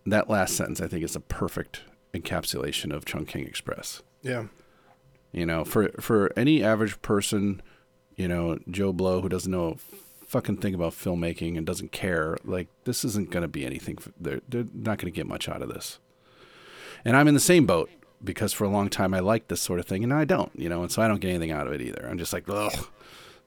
That 0.04 0.28
last 0.28 0.56
sentence, 0.56 0.80
I 0.80 0.88
think, 0.88 1.04
is 1.04 1.16
a 1.16 1.20
perfect 1.20 1.82
encapsulation 2.12 2.92
of 2.92 3.04
Chungking 3.04 3.46
Express. 3.46 4.02
Yeah. 4.22 4.46
You 5.32 5.46
know, 5.46 5.64
for 5.64 5.88
for 6.00 6.32
any 6.36 6.62
average 6.62 7.00
person, 7.00 7.62
you 8.16 8.28
know, 8.28 8.58
Joe 8.68 8.92
Blow 8.92 9.20
who 9.20 9.28
doesn't 9.28 9.50
know 9.50 9.76
a 9.76 10.26
fucking 10.26 10.58
thing 10.58 10.74
about 10.74 10.92
filmmaking 10.92 11.56
and 11.56 11.64
doesn't 11.64 11.92
care, 11.92 12.36
like 12.44 12.68
this 12.84 13.04
isn't 13.04 13.30
going 13.30 13.42
to 13.42 13.48
be 13.48 13.64
anything. 13.64 13.96
For, 13.96 14.10
they're 14.20 14.40
they're 14.48 14.66
not 14.74 14.98
going 14.98 15.12
to 15.12 15.16
get 15.16 15.26
much 15.26 15.48
out 15.48 15.62
of 15.62 15.68
this. 15.68 16.00
And 17.04 17.16
I'm 17.16 17.28
in 17.28 17.34
the 17.34 17.40
same 17.40 17.66
boat 17.66 17.90
because 18.22 18.52
for 18.52 18.64
a 18.64 18.68
long 18.68 18.88
time 18.88 19.14
I 19.14 19.20
liked 19.20 19.48
this 19.48 19.60
sort 19.60 19.78
of 19.78 19.86
thing, 19.86 20.02
and 20.02 20.10
now 20.10 20.18
I 20.18 20.24
don't. 20.24 20.52
You 20.58 20.68
know, 20.68 20.82
and 20.82 20.90
so 20.90 21.02
I 21.02 21.08
don't 21.08 21.20
get 21.20 21.30
anything 21.30 21.52
out 21.52 21.66
of 21.66 21.72
it 21.72 21.80
either. 21.80 22.06
I'm 22.08 22.18
just 22.18 22.32
like, 22.32 22.48
ugh. 22.48 22.88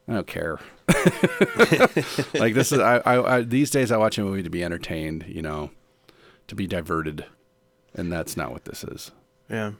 I 0.07 0.13
don't 0.13 0.27
care. 0.27 0.59
like 2.39 2.53
this 2.53 2.71
is 2.71 2.79
I, 2.79 3.01
I, 3.05 3.37
I 3.37 3.41
these 3.41 3.69
days 3.69 3.91
I 3.91 3.97
watch 3.97 4.17
a 4.17 4.23
movie 4.23 4.43
to 4.43 4.49
be 4.49 4.63
entertained, 4.63 5.25
you 5.27 5.41
know, 5.41 5.71
to 6.47 6.55
be 6.55 6.65
diverted, 6.67 7.25
and 7.93 8.11
that's 8.11 8.37
not 8.37 8.51
what 8.51 8.65
this 8.65 8.83
is. 8.83 9.11
Yeah. 9.49 9.73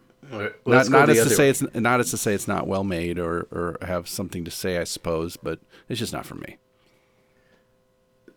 Let's 0.65 0.89
not 0.89 1.07
not 1.07 1.09
as 1.09 1.17
to 1.17 1.21
other 1.21 1.35
say 1.35 1.43
way. 1.43 1.49
it's 1.49 1.75
not 1.75 1.99
as 1.99 2.09
to 2.11 2.17
say 2.17 2.33
it's 2.33 2.47
not 2.47 2.67
well 2.67 2.83
made 2.83 3.19
or 3.19 3.47
or 3.51 3.77
have 3.81 4.09
something 4.09 4.43
to 4.43 4.51
say, 4.51 4.77
I 4.77 4.83
suppose, 4.83 5.37
but 5.37 5.59
it's 5.87 5.99
just 5.99 6.11
not 6.11 6.25
for 6.25 6.35
me. 6.35 6.57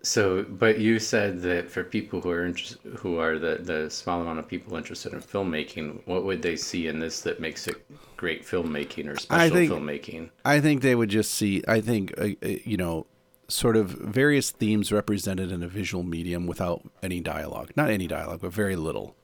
So, 0.03 0.45
but 0.49 0.79
you 0.79 0.99
said 0.99 1.43
that 1.43 1.71
for 1.71 1.85
people 1.85 2.23
who 2.23 2.31
are 2.31 2.47
interest, 2.47 2.79
who 2.99 3.19
are 3.19 3.39
the 3.39 3.59
the 3.61 3.91
small 3.91 4.23
amount 4.23 4.39
of 4.39 4.49
people 4.49 4.77
interested 4.77 5.13
in 5.13 5.21
filmmaking, 5.21 6.01
what 6.07 6.25
would 6.25 6.41
they 6.41 6.57
see 6.57 6.87
in 6.87 7.01
this 7.01 7.21
that 7.23 7.39
makes 7.39 7.67
it 7.67 7.85
great 8.17 8.45
filmmaking 8.45 9.09
or 9.09 9.19
special 9.19 9.55
think- 9.55 9.71
filmmaking? 9.71 10.31
I 10.45 10.61
think 10.61 10.81
they 10.81 10.95
would 10.95 11.11
just 11.11 11.35
see. 11.35 11.63
I 11.69 11.83
think 11.83 12.15
uh, 12.19 12.29
uh, 12.43 12.49
you 12.65 12.79
know, 12.79 13.07
sort 13.49 13.77
of 13.77 13.91
various 13.91 14.51
themes 14.51 14.91
represented 14.91 15.53
in 15.53 15.63
a 15.63 15.69
visual 15.69 16.03
medium 16.03 16.47
without 16.47 16.83
any 17.03 17.21
dialogue. 17.21 17.73
Not 17.77 17.91
any 17.91 18.07
dialogue, 18.07 18.41
but 18.41 18.53
very 18.53 18.77
little. 18.77 19.15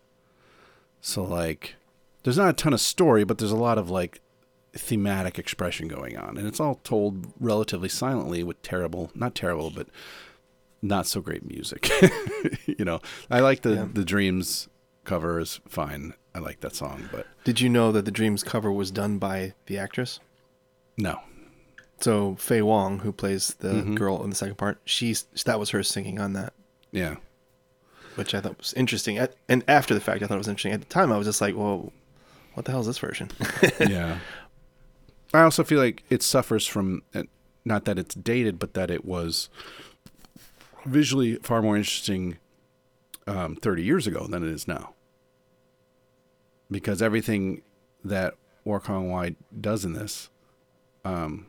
So 1.00 1.24
like, 1.24 1.76
there's 2.22 2.36
not 2.36 2.50
a 2.50 2.52
ton 2.52 2.74
of 2.74 2.80
story, 2.80 3.24
but 3.24 3.38
there's 3.38 3.50
a 3.50 3.56
lot 3.56 3.78
of 3.78 3.88
like 3.88 4.20
thematic 4.74 5.38
expression 5.38 5.88
going 5.88 6.18
on, 6.18 6.36
and 6.36 6.46
it's 6.46 6.60
all 6.60 6.80
told 6.84 7.32
relatively 7.40 7.88
silently 7.88 8.42
with 8.42 8.60
terrible, 8.60 9.10
not 9.14 9.34
terrible, 9.34 9.70
but 9.70 9.88
not 10.82 11.06
so 11.06 11.20
great 11.20 11.44
music. 11.46 11.90
you 12.66 12.84
know, 12.84 13.00
I 13.30 13.40
like 13.40 13.62
the 13.62 13.74
Yeah. 13.74 13.88
the 13.92 14.04
Dreams 14.04 14.68
cover 15.04 15.38
is 15.40 15.60
fine. 15.68 16.14
I 16.34 16.38
like 16.40 16.60
that 16.60 16.74
song, 16.74 17.08
but 17.12 17.26
Did 17.44 17.60
you 17.60 17.68
know 17.68 17.92
that 17.92 18.04
the 18.04 18.10
Dreams 18.10 18.42
cover 18.42 18.70
was 18.70 18.90
done 18.90 19.18
by 19.18 19.54
the 19.66 19.78
actress? 19.78 20.20
no. 20.96 21.20
So 21.98 22.34
Faye 22.36 22.60
Wong, 22.60 22.98
who 22.98 23.10
plays 23.10 23.54
the 23.60 23.68
Mm-hmm. 23.68 23.94
girl 23.94 24.22
in 24.22 24.28
the 24.28 24.36
second 24.36 24.56
part, 24.56 24.78
she's 24.84 25.22
that 25.46 25.58
was 25.58 25.70
her 25.70 25.82
singing 25.82 26.20
on 26.20 26.34
that, 26.34 26.52
Yeah. 26.92 27.16
which 28.16 28.34
I 28.34 28.40
thought 28.42 28.58
was 28.58 28.74
interesting. 28.74 29.16
At, 29.16 29.34
and 29.48 29.64
after 29.66 29.94
the 29.94 30.00
fact, 30.00 30.22
I 30.22 30.26
thought 30.26 30.34
it 30.34 30.38
was 30.38 30.48
interesting. 30.48 30.72
At 30.72 30.80
the 30.80 30.86
time, 30.86 31.10
I 31.10 31.16
was 31.16 31.26
just 31.26 31.40
like, 31.40 31.56
"Well, 31.56 31.90
what 32.52 32.66
the 32.66 32.72
hell 32.72 32.80
is 32.82 32.86
this 32.86 32.98
version?" 32.98 33.30
yeah. 33.80 34.18
I 35.32 35.40
also 35.40 35.64
feel 35.64 35.78
like 35.80 36.02
it 36.10 36.22
suffers 36.22 36.66
from 36.66 37.02
uh, 37.14 37.22
not 37.64 37.86
that 37.86 37.98
it's 37.98 38.14
dated, 38.14 38.58
but 38.58 38.74
that 38.74 38.90
it 38.90 39.06
was 39.06 39.48
visually 40.86 41.36
far 41.36 41.62
more 41.62 41.76
interesting 41.76 42.38
um, 43.26 43.56
30 43.56 43.82
years 43.82 44.06
ago 44.06 44.26
than 44.26 44.42
it 44.42 44.50
is 44.50 44.66
now. 44.68 44.94
Because 46.70 47.00
everything 47.00 47.62
that 48.04 48.34
Wong 48.64 48.80
Kar 48.80 49.00
Wai 49.00 49.36
does 49.58 49.84
in 49.84 49.92
this 49.92 50.28
um, 51.04 51.46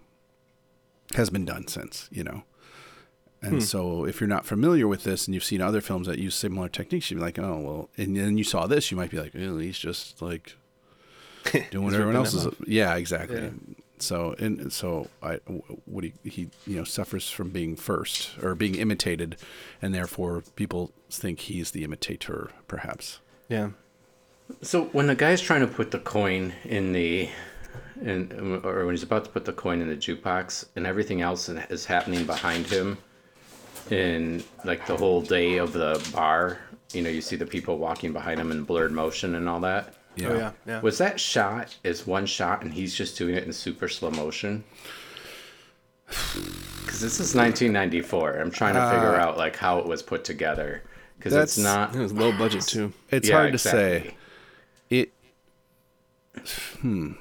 has 1.15 1.29
been 1.29 1.46
done 1.46 1.67
since, 1.67 2.08
you 2.12 2.24
know. 2.24 2.44
And 3.41 3.63
so 3.63 4.03
if 4.03 4.20
you're 4.20 4.27
not 4.27 4.46
familiar 4.46 4.88
with 4.88 5.03
this 5.03 5.27
and 5.27 5.34
you've 5.34 5.44
seen 5.44 5.62
other 5.62 5.79
films 5.79 6.08
that 6.08 6.17
use 6.20 6.36
similar 6.36 6.67
techniques, 6.67 7.10
you'd 7.10 7.17
be 7.17 7.22
like, 7.24 7.39
oh, 7.39 7.60
well, 7.60 7.89
and 7.96 8.17
then 8.17 8.38
you 8.38 8.44
saw 8.44 8.67
this, 8.67 8.91
you 8.91 8.98
might 8.98 9.12
be 9.12 9.20
like, 9.20 9.34
oh, 9.36 9.60
he's 9.60 9.77
just 9.77 10.22
like 10.22 10.56
doing 11.72 11.86
what 11.86 11.94
everyone 11.94 12.15
ripping 12.15 12.15
else 12.15 12.34
is. 12.34 12.48
Yeah, 12.65 12.96
exactly. 12.96 13.41
Yeah. 13.41 13.50
So 14.00 14.36
and 14.38 14.72
so, 14.72 15.08
I 15.24 15.36
what 15.86 16.04
he 16.04 16.13
he 16.24 16.50
you 16.66 16.77
know 16.77 16.84
suffers 16.84 17.30
from 17.30 17.50
being 17.50 17.75
first 17.75 18.38
or 18.42 18.56
being 18.56 18.75
imitated, 18.75 19.38
and 19.82 19.94
therefore 19.94 20.44
people 20.56 20.92
think 21.10 21.39
he's 21.42 21.72
the 21.72 21.84
imitator, 21.84 22.51
perhaps. 22.68 23.20
yeah, 23.50 23.70
So 24.62 24.86
when 24.86 25.08
the 25.08 25.16
guy's 25.16 25.42
trying 25.42 25.62
to 25.62 25.68
put 25.68 25.92
the 25.92 26.00
coin 26.00 26.54
in 26.66 26.92
the, 26.92 27.30
in, 28.01 28.62
or 28.63 28.86
when 28.86 28.94
he's 28.94 29.04
about 29.04 29.24
to 29.25 29.32
put 29.32 29.46
the 29.46 29.54
coin 29.54 29.82
in 29.82 29.88
the 29.88 29.96
jukebox, 29.96 30.66
and 30.75 30.86
everything 30.86 31.22
else 31.22 31.50
is 31.50 31.86
happening 31.86 32.25
behind 32.25 32.66
him, 32.66 32.98
in 33.89 34.44
like 34.66 34.86
the 34.86 34.98
whole 34.98 35.22
day 35.22 35.58
of 35.58 35.74
the 35.74 36.06
bar, 36.13 36.60
you 36.94 37.01
know, 37.01 37.10
you 37.10 37.22
see 37.22 37.36
the 37.36 37.46
people 37.46 37.77
walking 37.77 38.13
behind 38.13 38.39
him 38.39 38.51
in 38.51 38.63
blurred 38.63 38.92
motion 38.92 39.36
and 39.36 39.48
all 39.48 39.62
that. 39.62 39.94
Yeah. 40.18 40.28
oh 40.30 40.36
yeah, 40.38 40.52
yeah. 40.66 40.82
Was 40.82 40.98
that 40.98 41.20
shot 41.20 41.76
is 41.84 42.06
one 42.08 42.26
shot 42.26 42.64
and 42.64 42.74
he's 42.74 42.94
just 42.94 43.18
doing 43.18 43.36
it 43.36 43.44
in 43.46 43.54
super 43.54 43.88
slow 43.88 44.12
motion? 44.12 44.64
Because 46.08 47.02
this 47.02 47.20
is 47.20 47.36
1994. 47.36 48.34
I'm 48.40 48.52
trying 48.52 48.76
to 48.76 48.90
figure 48.90 49.16
out 49.16 49.38
like 49.38 49.56
how 49.56 49.80
it 49.80 49.86
was 49.86 50.02
put 50.02 50.24
together. 50.24 50.84
Because 51.18 51.34
it's 51.34 51.60
Uh, 51.60 51.64
not. 51.64 51.96
it 51.96 52.00
was 52.00 52.14
low 52.14 52.32
budget 52.38 52.62
too. 52.62 52.94
It's 53.12 53.28
Yeah, 53.28 53.36
hard 53.36 53.48
to 53.50 53.54
exactly. 53.56 54.10
say. 54.10 54.16
It. 54.90 55.14
Hmm. 56.82 57.14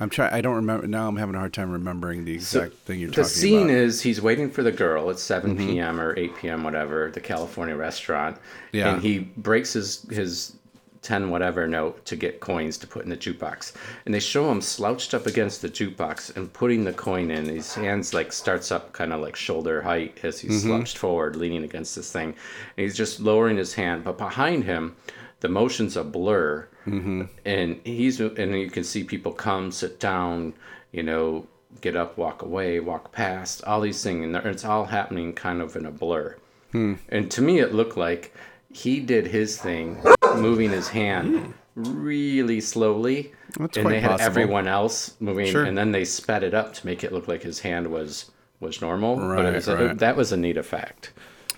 I'm 0.00 0.10
trying. 0.10 0.32
I 0.32 0.40
don't 0.40 0.54
remember 0.54 0.86
now. 0.86 1.08
I'm 1.08 1.16
having 1.16 1.34
a 1.34 1.38
hard 1.38 1.52
time 1.52 1.72
remembering 1.72 2.24
the 2.24 2.38
So, 2.38 2.60
exact 2.62 2.80
thing 2.82 3.00
you're 3.00 3.08
talking 3.08 3.20
about. 3.22 3.28
the 3.30 3.34
scene 3.34 3.62
about. 3.64 3.70
is 3.78 4.00
he's 4.02 4.20
waiting 4.22 4.48
for 4.48 4.62
the 4.62 4.70
girl 4.70 5.10
at 5.10 5.18
7 5.18 5.56
p.m. 5.56 5.98
or 6.00 6.16
8 6.16 6.36
p.m. 6.36 6.62
whatever 6.62 7.10
the 7.10 7.18
California 7.20 7.74
restaurant, 7.74 8.36
Yeah. 8.70 8.92
and 8.92 9.02
he 9.02 9.18
breaks 9.18 9.72
his 9.72 10.06
his 10.08 10.52
10 11.02 11.30
whatever 11.30 11.66
note 11.66 12.04
to 12.04 12.16
get 12.16 12.40
coins 12.40 12.76
to 12.78 12.86
put 12.86 13.04
in 13.04 13.10
the 13.10 13.16
jukebox, 13.16 13.72
and 14.04 14.14
they 14.14 14.20
show 14.20 14.50
him 14.50 14.60
slouched 14.60 15.14
up 15.14 15.26
against 15.26 15.62
the 15.62 15.68
jukebox 15.68 16.36
and 16.36 16.52
putting 16.52 16.84
the 16.84 16.92
coin 16.92 17.30
in. 17.30 17.46
His 17.46 17.74
hands 17.74 18.14
like 18.14 18.32
starts 18.32 18.70
up 18.72 18.92
kind 18.92 19.12
of 19.12 19.20
like 19.20 19.36
shoulder 19.36 19.82
height 19.82 20.18
as 20.22 20.40
he's 20.40 20.60
mm-hmm. 20.60 20.68
slouched 20.68 20.98
forward, 20.98 21.36
leaning 21.36 21.64
against 21.64 21.96
this 21.96 22.12
thing, 22.12 22.28
and 22.28 22.84
he's 22.84 22.96
just 22.96 23.20
lowering 23.20 23.56
his 23.56 23.74
hand, 23.74 24.04
but 24.04 24.18
behind 24.18 24.64
him. 24.64 24.96
The 25.40 25.48
motion's 25.48 25.96
a 25.96 26.02
blur, 26.02 26.68
mm-hmm. 26.84 27.22
and 27.44 27.80
he's 27.84 28.18
and 28.18 28.58
you 28.58 28.70
can 28.70 28.82
see 28.82 29.04
people 29.04 29.30
come, 29.30 29.70
sit 29.70 30.00
down, 30.00 30.52
you 30.90 31.04
know, 31.04 31.46
get 31.80 31.96
up, 31.96 32.18
walk 32.18 32.42
away, 32.42 32.80
walk 32.80 33.12
past, 33.12 33.62
all 33.64 33.80
these 33.80 34.02
things, 34.02 34.24
and 34.24 34.36
it's 34.46 34.64
all 34.64 34.86
happening 34.86 35.32
kind 35.32 35.60
of 35.60 35.76
in 35.76 35.86
a 35.86 35.90
blur. 35.90 36.36
Hmm. 36.72 36.94
And 37.08 37.30
to 37.30 37.42
me, 37.42 37.60
it 37.60 37.72
looked 37.72 37.96
like 37.96 38.34
he 38.72 39.00
did 39.00 39.28
his 39.28 39.60
thing, 39.60 40.02
moving 40.36 40.70
his 40.70 40.88
hand 40.88 41.54
really 41.74 42.60
slowly, 42.60 43.32
That's 43.58 43.76
and 43.76 43.88
they 43.88 44.00
had 44.00 44.10
possible. 44.10 44.26
everyone 44.30 44.66
else 44.66 45.14
moving, 45.20 45.46
Sure. 45.46 45.64
and 45.64 45.76
then 45.78 45.92
they 45.92 46.04
sped 46.04 46.42
it 46.42 46.54
up 46.54 46.74
to 46.74 46.86
make 46.86 47.04
it 47.04 47.12
look 47.12 47.28
like 47.28 47.42
his 47.42 47.60
hand 47.60 47.86
was 47.88 48.30
was 48.60 48.80
normal. 48.80 49.16
but 49.16 49.22
Right, 49.28 49.44
it 49.46 49.54
was 49.54 49.68
right. 49.68 49.98
that 49.98 50.16
was 50.16 50.32
a 50.32 50.36
neat 50.36 50.56
effect. 50.56 51.12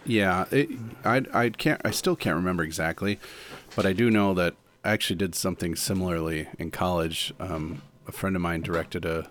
Yeah, 0.05 0.45
it, 0.51 0.69
I 1.05 1.23
I 1.33 1.49
can't 1.51 1.81
I 1.85 1.91
still 1.91 2.17
can't 2.17 2.37
remember 2.37 2.63
exactly, 2.63 3.19
but 3.77 3.87
I 3.87 3.93
do 3.93 4.11
know 4.11 4.35
that 4.35 4.55
I 4.85 4.91
actually 4.93 5.17
did 5.17 5.35
something 5.35 5.77
similarly 5.77 6.49
in 6.59 6.71
college. 6.71 7.33
Um, 7.41 7.83
a 8.07 8.13
friend 8.13 8.35
of 8.37 8.43
mine 8.43 8.61
directed 8.63 9.05
a 9.05 9.31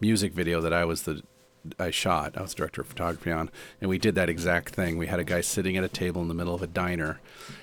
music 0.00 0.32
video 0.32 0.60
that 0.60 0.72
I 0.72 0.84
was 0.84 1.02
the 1.02 1.22
I 1.78 1.90
shot. 1.90 2.36
I 2.36 2.42
was 2.42 2.54
director 2.54 2.80
of 2.80 2.86
photography 2.86 3.30
on, 3.30 3.50
and 3.80 3.90
we 3.90 3.98
did 3.98 4.14
that 4.14 4.28
exact 4.28 4.74
thing. 4.74 4.96
We 4.96 5.08
had 5.08 5.20
a 5.20 5.24
guy 5.24 5.40
sitting 5.40 5.76
at 5.76 5.84
a 5.84 5.88
table 5.88 6.22
in 6.22 6.28
the 6.28 6.34
middle 6.34 6.54
of 6.54 6.62
a 6.62 6.66
diner, 6.66 7.20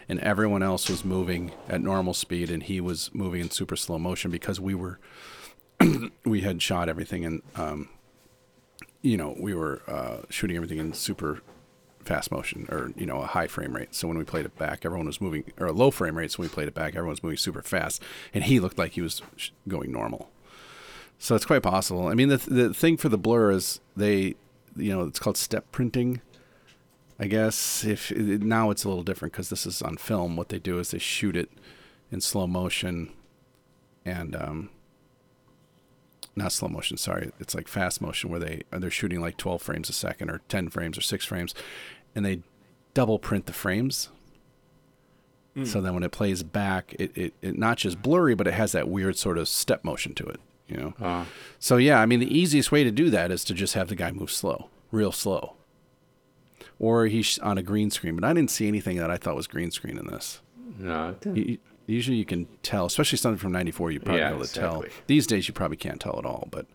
and 0.07 0.19
everyone 0.19 0.63
else 0.63 0.89
was 0.89 1.03
moving 1.03 1.51
at 1.67 1.81
normal 1.81 2.13
speed, 2.13 2.51
and 2.51 2.63
he 2.63 2.79
was 2.79 3.09
moving 3.13 3.41
in 3.41 3.49
super 3.49 3.75
slow 3.75 3.97
motion 3.97 4.29
because 4.31 4.59
we 4.59 4.75
were 4.75 4.99
we 6.25 6.41
had 6.41 6.61
shot 6.61 6.89
everything 6.89 7.23
in 7.23 7.41
um, 7.55 7.89
you 9.01 9.17
know 9.17 9.35
we 9.39 9.53
were 9.53 9.81
uh, 9.87 10.17
shooting 10.29 10.55
everything 10.55 10.77
in 10.77 10.93
super 10.93 11.41
fast 12.03 12.31
motion 12.31 12.65
or 12.69 12.91
you 12.95 13.05
know 13.05 13.21
a 13.21 13.25
high 13.25 13.47
frame 13.47 13.75
rate 13.75 13.93
so 13.93 14.07
when 14.07 14.17
we 14.17 14.23
played 14.23 14.45
it 14.45 14.57
back 14.57 14.85
everyone 14.85 15.07
was 15.07 15.19
moving 15.19 15.43
or 15.59 15.67
a 15.67 15.73
low 15.73 15.91
frame 15.91 16.17
rate 16.17 16.31
so 16.31 16.37
when 16.37 16.47
we 16.47 16.53
played 16.53 16.67
it 16.67 16.73
back 16.73 16.89
everyone 16.89 17.09
was 17.09 17.21
moving 17.21 17.37
super 17.37 17.61
fast 17.61 18.01
and 18.33 18.45
he 18.45 18.61
looked 18.61 18.77
like 18.77 18.93
he 18.93 19.01
was 19.01 19.21
going 19.67 19.91
normal 19.91 20.29
so 21.19 21.35
it's 21.35 21.45
quite 21.45 21.63
possible. 21.63 22.07
I 22.07 22.13
mean 22.13 22.29
the, 22.29 22.37
the 22.37 22.73
thing 22.73 22.97
for 22.97 23.09
the 23.09 23.17
blur 23.17 23.51
is 23.51 23.79
they 23.95 24.35
you 24.75 24.95
know 24.95 25.03
it's 25.03 25.19
called 25.19 25.37
step 25.37 25.71
printing 25.71 26.21
i 27.19 27.27
guess. 27.27 27.83
If 27.83 28.11
now 28.11 28.69
it's 28.69 28.83
a 28.83 28.89
little 28.89 29.03
different 29.03 29.33
because 29.33 29.49
this 29.49 29.65
is 29.65 29.81
on 29.81 29.97
film. 29.97 30.35
What 30.35 30.49
they 30.49 30.59
do 30.59 30.79
is 30.79 30.91
they 30.91 30.99
shoot 30.99 31.35
it 31.35 31.49
in 32.11 32.21
slow 32.21 32.47
motion 32.47 33.11
and 34.05 34.35
um 34.35 34.69
not 36.35 36.51
slow 36.51 36.69
motion 36.69 36.97
sorry. 36.97 37.31
It's 37.39 37.55
like 37.55 37.67
fast 37.67 38.01
motion 38.01 38.29
where 38.29 38.39
they 38.39 38.63
they're 38.71 38.91
shooting 38.91 39.19
like 39.21 39.37
12 39.37 39.61
frames 39.61 39.89
a 39.89 39.93
second 39.93 40.29
or 40.29 40.41
10 40.49 40.69
frames 40.69 40.97
or 40.97 41.01
6 41.01 41.25
frames 41.25 41.55
and 42.15 42.23
they 42.25 42.41
double 42.93 43.19
print 43.19 43.45
the 43.45 43.53
frames. 43.53 44.09
So 45.65 45.81
then 45.81 45.95
when 45.95 46.03
it 46.03 46.11
plays 46.11 46.43
back 46.43 46.95
it, 46.99 47.17
it, 47.17 47.33
it 47.41 47.57
not 47.57 47.77
just 47.77 48.03
blurry 48.03 48.35
but 48.35 48.45
it 48.45 48.53
has 48.53 48.73
that 48.73 48.87
weird 48.87 49.17
sort 49.17 49.39
of 49.39 49.47
step 49.47 49.83
motion 49.83 50.13
to 50.13 50.23
it 50.27 50.39
you 50.67 50.77
know 50.77 50.93
Uh, 50.99 51.25
so 51.59 51.77
yeah 51.77 51.99
i 52.01 52.05
mean 52.05 52.19
the 52.19 52.37
easiest 52.37 52.71
way 52.71 52.83
to 52.83 52.91
do 52.91 53.09
that 53.09 53.31
is 53.31 53.43
to 53.43 53.53
just 53.53 53.73
have 53.73 53.87
the 53.89 53.95
guy 53.95 54.11
move 54.11 54.31
slow 54.31 54.69
real 54.91 55.11
slow 55.11 55.55
or 56.79 57.07
he's 57.07 57.39
on 57.39 57.57
a 57.57 57.63
green 57.63 57.89
screen 57.89 58.15
but 58.15 58.23
i 58.23 58.33
didn't 58.33 58.51
see 58.51 58.67
anything 58.67 58.97
that 58.97 59.09
i 59.09 59.17
thought 59.17 59.35
was 59.35 59.47
green 59.47 59.71
screen 59.71 59.97
in 59.97 60.07
this 60.07 60.41
no, 60.79 61.09
it 61.09 61.21
didn't. 61.21 61.37
you- 61.49 61.57
usually 61.87 62.17
you 62.17 62.25
can 62.25 62.45
tell, 62.63 62.85
especially 62.85 63.17
something 63.17 63.39
from 63.39 63.53
'94. 63.53 63.91
You 63.91 63.99
probably 64.01 64.19
Yeah, 64.19 64.31
able 64.31 64.43
to 64.45 64.53
tell. 64.53 64.83
These 65.07 65.25
days, 65.25 65.47
you 65.47 65.53
probably 65.53 65.77
can't 65.77 65.99
tell 66.01 66.19
at 66.19 66.25
all. 66.25 66.49
But 66.51 66.65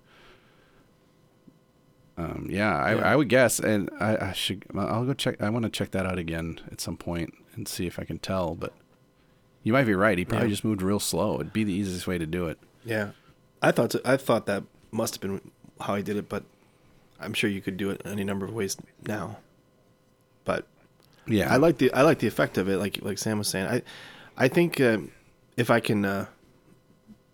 um, 2.17 2.47
yeah, 2.51 2.77
I, 2.77 2.95
Yeah. 2.95 3.13
I 3.13 3.17
would 3.17 3.29
guess, 3.29 3.59
and 3.59 3.91
I, 4.01 4.17
I 4.17 4.33
should. 4.33 4.65
I'll 4.77 5.05
go 5.05 5.15
check. 5.15 5.41
I 5.41 5.51
want 5.51 5.65
to 5.65 5.71
check 5.71 5.91
that 5.93 6.07
out 6.07 6.19
again 6.19 6.61
at 6.73 6.81
some 6.81 6.97
point 6.97 7.35
and 7.55 7.69
see 7.69 7.87
if 7.87 7.99
I 7.99 8.05
can 8.05 8.19
tell. 8.19 8.55
But 8.55 8.73
you 9.63 9.73
might 9.73 9.85
be 9.85 9.95
right. 9.95 10.19
He 10.19 10.25
probably 10.25 10.49
Yeah. 10.49 10.53
just 10.53 10.65
moved 10.65 10.83
real 10.83 10.99
slow. 11.01 11.37
It'd 11.37 11.53
be 11.53 11.65
the 11.65 11.73
easiest 11.75 12.07
way 12.07 12.19
to 12.19 12.27
do 12.27 12.47
it. 12.47 12.59
Yeah, 12.85 13.11
I 13.62 13.71
thought 13.71 13.95
I 14.04 14.16
thought 14.16 14.47
that 14.47 14.64
must 14.90 15.14
have 15.14 15.21
been 15.23 15.40
how 15.81 15.95
he 15.95 16.02
did 16.02 16.16
it, 16.16 16.28
but 16.28 16.45
I'm 17.21 17.33
sure 17.33 17.49
you 17.49 17.61
could 17.61 17.76
do 17.76 17.90
it 17.90 18.02
any 18.04 18.25
number 18.25 18.45
of 18.45 18.52
ways 18.52 18.76
now. 19.07 19.38
But 20.45 20.66
Yeah, 21.26 21.52
I 21.52 21.57
like 21.57 21.78
the 21.78 21.92
I 21.92 22.02
like 22.02 22.19
the 22.19 22.26
effect 22.26 22.59
of 22.59 22.69
it, 22.69 22.78
like 22.78 22.99
like 23.02 23.19
Sam 23.19 23.38
was 23.38 23.49
saying. 23.49 23.66
I 23.66 23.83
I 24.37 24.49
think 24.49 24.81
uh, 24.81 24.99
if 25.57 25.71
I 25.71 25.81
can 25.81 26.04
uh, 26.04 26.26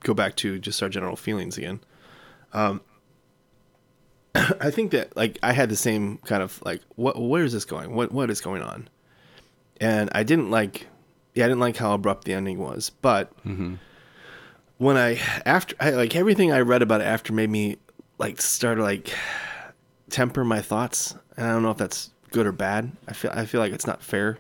go 0.04 0.14
back 0.14 0.36
to 0.36 0.58
just 0.58 0.82
our 0.82 0.88
general 0.88 1.16
feelings 1.16 1.56
again. 1.58 1.80
Um, 2.52 2.80
I 4.34 4.70
think 4.70 4.92
that 4.92 5.16
like 5.16 5.38
I 5.42 5.52
had 5.52 5.68
the 5.68 5.76
same 5.76 6.18
kind 6.18 6.42
of 6.42 6.60
like 6.64 6.82
what 6.96 7.20
where 7.20 7.44
is 7.44 7.52
this 7.52 7.64
going? 7.64 7.94
What 7.94 8.12
what 8.12 8.30
is 8.30 8.40
going 8.40 8.62
on? 8.62 8.88
And 9.80 10.10
I 10.12 10.22
didn't 10.22 10.50
like 10.50 10.86
yeah, 11.34 11.44
I 11.44 11.48
didn't 11.48 11.60
like 11.60 11.76
how 11.76 11.94
abrupt 11.94 12.24
the 12.24 12.34
ending 12.34 12.58
was, 12.58 12.90
but 12.90 13.32
when 14.78 14.96
I 14.96 15.20
after 15.44 15.74
I 15.78 15.90
like 15.90 16.16
everything 16.16 16.52
I 16.52 16.60
read 16.60 16.82
about 16.82 17.00
it 17.00 17.04
after 17.04 17.32
made 17.32 17.50
me 17.50 17.76
like 18.16 18.40
start 18.40 18.78
to 18.78 18.82
like 18.82 19.12
temper 20.08 20.44
my 20.44 20.60
thoughts. 20.60 21.14
And 21.36 21.46
I 21.46 21.50
don't 21.52 21.62
know 21.62 21.70
if 21.70 21.76
that's 21.76 22.10
good 22.30 22.46
or 22.46 22.52
bad. 22.52 22.92
I 23.06 23.12
feel 23.12 23.30
I 23.34 23.44
feel 23.44 23.60
like 23.60 23.72
it's 23.72 23.86
not 23.86 24.02
fair. 24.02 24.38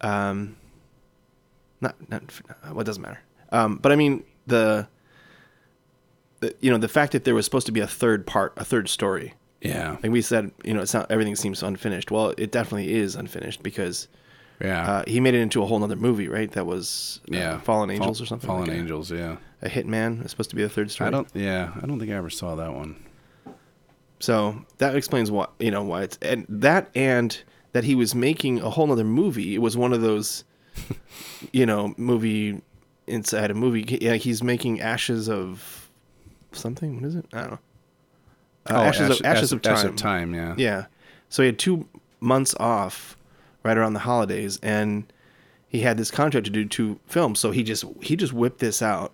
Um 0.00 0.56
not 1.80 1.94
not 2.10 2.22
what 2.72 2.86
doesn't 2.86 3.02
matter. 3.02 3.20
Um 3.52 3.76
but 3.76 3.92
I 3.92 3.96
mean 3.96 4.24
the 4.46 4.88
the, 6.40 6.54
you 6.60 6.70
know 6.70 6.78
the 6.78 6.88
fact 6.88 7.12
that 7.12 7.24
there 7.24 7.34
was 7.34 7.44
supposed 7.44 7.66
to 7.66 7.72
be 7.72 7.80
a 7.80 7.86
third 7.86 8.26
part, 8.26 8.54
a 8.56 8.64
third 8.64 8.88
story. 8.88 9.34
Yeah. 9.60 9.96
Like 10.02 10.12
we 10.12 10.22
said, 10.22 10.52
you 10.64 10.72
know, 10.72 10.80
it's 10.80 10.94
not 10.94 11.10
everything 11.10 11.36
seems 11.36 11.62
unfinished. 11.62 12.10
Well, 12.10 12.32
it 12.38 12.52
definitely 12.52 12.94
is 12.94 13.16
unfinished 13.16 13.62
because 13.62 14.08
Yeah. 14.60 14.90
uh, 14.90 15.04
he 15.06 15.20
made 15.20 15.34
it 15.34 15.40
into 15.40 15.62
a 15.62 15.66
whole 15.66 15.82
other 15.84 15.94
movie, 15.96 16.26
right? 16.28 16.50
That 16.52 16.66
was 16.66 17.20
uh, 17.32 17.36
yeah. 17.36 17.60
Fallen 17.60 17.88
Fall- 17.90 17.94
Angels 17.96 18.20
or 18.22 18.26
something. 18.26 18.46
Fallen 18.46 18.62
like 18.68 18.70
a- 18.76 18.80
Angels, 18.80 19.10
yeah. 19.12 19.36
A, 19.62 19.68
Hitman 19.68 20.24
is 20.24 20.30
supposed 20.32 20.50
to 20.50 20.56
be 20.56 20.62
the 20.62 20.68
third 20.68 20.90
story. 20.90 21.08
I 21.08 21.10
don't 21.10 21.28
yeah, 21.34 21.72
I 21.80 21.86
don't 21.86 21.98
think 21.98 22.10
I 22.10 22.14
ever 22.14 22.30
saw 22.30 22.54
that 22.56 22.72
one. 22.74 22.96
So 24.20 24.64
that 24.78 24.96
explains 24.96 25.30
why 25.30 25.46
you 25.58 25.70
know 25.70 25.82
why 25.82 26.02
it's 26.02 26.18
and 26.22 26.44
that 26.48 26.88
and 26.94 27.40
that 27.72 27.84
he 27.84 27.94
was 27.94 28.14
making 28.14 28.60
a 28.60 28.70
whole 28.70 28.90
other 28.90 29.04
movie. 29.04 29.54
It 29.54 29.58
was 29.58 29.76
one 29.76 29.92
of 29.92 30.00
those, 30.00 30.44
you 31.52 31.66
know, 31.66 31.94
movie 31.96 32.60
inside 33.06 33.50
a 33.50 33.54
movie. 33.54 33.98
Yeah, 34.00 34.14
he's 34.14 34.42
making 34.42 34.80
Ashes 34.80 35.28
of 35.28 35.88
something. 36.52 36.96
What 36.96 37.04
is 37.04 37.14
it? 37.16 37.26
I 37.32 37.40
don't 37.42 37.50
know. 37.50 37.54
Uh, 37.54 37.58
Oh, 38.70 38.76
Ashes, 38.82 39.10
Ash- 39.10 39.20
of 39.20 39.26
Ashes 39.26 39.52
of 39.52 39.62
Time. 39.62 39.72
Ashes 39.74 39.84
of 39.90 39.96
Time, 39.96 40.34
yeah. 40.34 40.54
Yeah. 40.58 40.86
So 41.28 41.42
he 41.42 41.46
had 41.46 41.58
two 41.58 41.86
months 42.20 42.54
off 42.58 43.16
right 43.62 43.76
around 43.76 43.94
the 43.94 44.00
holidays, 44.00 44.58
and 44.62 45.12
he 45.68 45.80
had 45.80 45.96
this 45.96 46.10
contract 46.10 46.46
to 46.46 46.50
do 46.52 46.64
two 46.64 46.98
films. 47.06 47.38
So 47.38 47.50
he 47.50 47.62
just 47.62 47.84
he 48.02 48.16
just 48.16 48.32
whipped 48.32 48.58
this 48.58 48.82
out. 48.82 49.12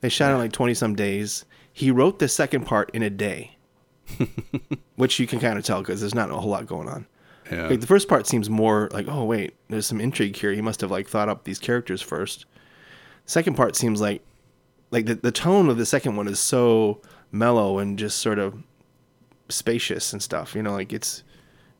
They 0.00 0.08
shot 0.08 0.30
it 0.30 0.34
in 0.34 0.38
like 0.40 0.52
twenty 0.52 0.74
some 0.74 0.94
days. 0.94 1.44
He 1.72 1.90
wrote 1.90 2.18
the 2.18 2.28
second 2.28 2.64
part 2.64 2.90
in 2.94 3.02
a 3.02 3.10
day, 3.10 3.56
which 4.96 5.18
you 5.18 5.26
can 5.26 5.40
kind 5.40 5.58
of 5.58 5.64
tell 5.64 5.80
because 5.80 6.00
there's 6.00 6.14
not 6.14 6.30
a 6.30 6.34
whole 6.34 6.50
lot 6.50 6.66
going 6.66 6.88
on. 6.88 7.06
Yeah. 7.50 7.68
Like 7.68 7.80
the 7.80 7.86
first 7.86 8.08
part 8.08 8.26
seems 8.26 8.50
more 8.50 8.88
like, 8.92 9.06
oh 9.08 9.24
wait, 9.24 9.54
there's 9.68 9.86
some 9.86 10.00
intrigue 10.00 10.36
here. 10.36 10.52
He 10.52 10.62
must 10.62 10.80
have 10.80 10.90
like 10.90 11.08
thought 11.08 11.28
up 11.28 11.44
these 11.44 11.58
characters 11.58 12.02
first. 12.02 12.46
Second 13.24 13.56
part 13.56 13.76
seems 13.76 14.00
like 14.00 14.22
like 14.90 15.06
the 15.06 15.14
the 15.14 15.32
tone 15.32 15.68
of 15.68 15.78
the 15.78 15.86
second 15.86 16.16
one 16.16 16.28
is 16.28 16.40
so 16.40 17.00
mellow 17.30 17.78
and 17.78 17.98
just 17.98 18.18
sort 18.18 18.38
of 18.38 18.62
spacious 19.48 20.12
and 20.12 20.22
stuff. 20.22 20.54
You 20.54 20.62
know, 20.62 20.72
like 20.72 20.92
it's 20.92 21.22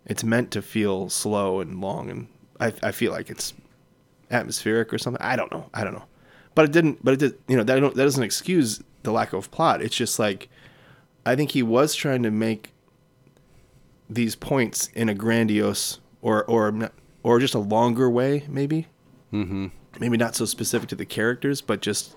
it's 0.07 0.25
meant 0.25 0.51
to 0.53 0.63
feel 0.63 1.09
slow 1.09 1.61
and 1.61 1.81
long, 1.81 2.11
and 2.11 2.29
I 2.61 2.73
I 2.83 2.93
feel 2.93 3.13
like 3.13 3.31
it's 3.31 3.53
atmospheric 4.31 4.93
or 4.93 4.99
something. 4.99 5.23
I 5.23 5.37
don't 5.37 5.53
know. 5.53 5.69
I 5.75 5.85
don't 5.85 5.95
know. 5.95 6.05
But 6.55 6.67
it 6.67 6.73
didn't. 6.73 7.05
But 7.05 7.15
it 7.15 7.21
did. 7.21 7.39
You 7.49 7.57
know 7.57 7.65
that 7.65 7.81
don't, 7.81 7.95
that 7.95 8.03
doesn't 8.03 8.23
excuse 8.23 8.83
the 9.03 9.13
lack 9.13 9.33
of 9.33 9.51
plot. 9.51 9.83
It's 9.83 9.97
just 9.97 10.19
like 10.19 10.49
I 11.25 11.35
think 11.35 11.51
he 11.51 11.63
was 11.63 11.95
trying 11.95 12.23
to 12.23 12.31
make 12.31 12.73
these 14.09 14.37
points 14.37 14.89
in 14.95 15.09
a 15.09 15.15
grandiose 15.15 15.99
or 16.23 16.45
or 16.45 16.91
or 17.23 17.41
just 17.41 17.55
a 17.55 17.59
longer 17.59 18.09
way, 18.09 18.45
maybe. 18.49 18.87
Mm-hmm. 19.33 19.67
Maybe 19.99 20.17
not 20.17 20.37
so 20.37 20.45
specific 20.45 20.89
to 20.91 20.95
the 20.95 21.07
characters, 21.07 21.61
but 21.61 21.81
just 21.81 22.15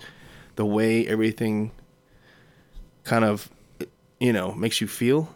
the 0.56 0.66
way 0.66 1.08
everything 1.08 1.72
kind 3.04 3.26
of 3.26 3.50
you 4.20 4.34
know 4.34 4.54
makes 4.54 4.82
you 4.82 4.88
feel. 4.88 5.34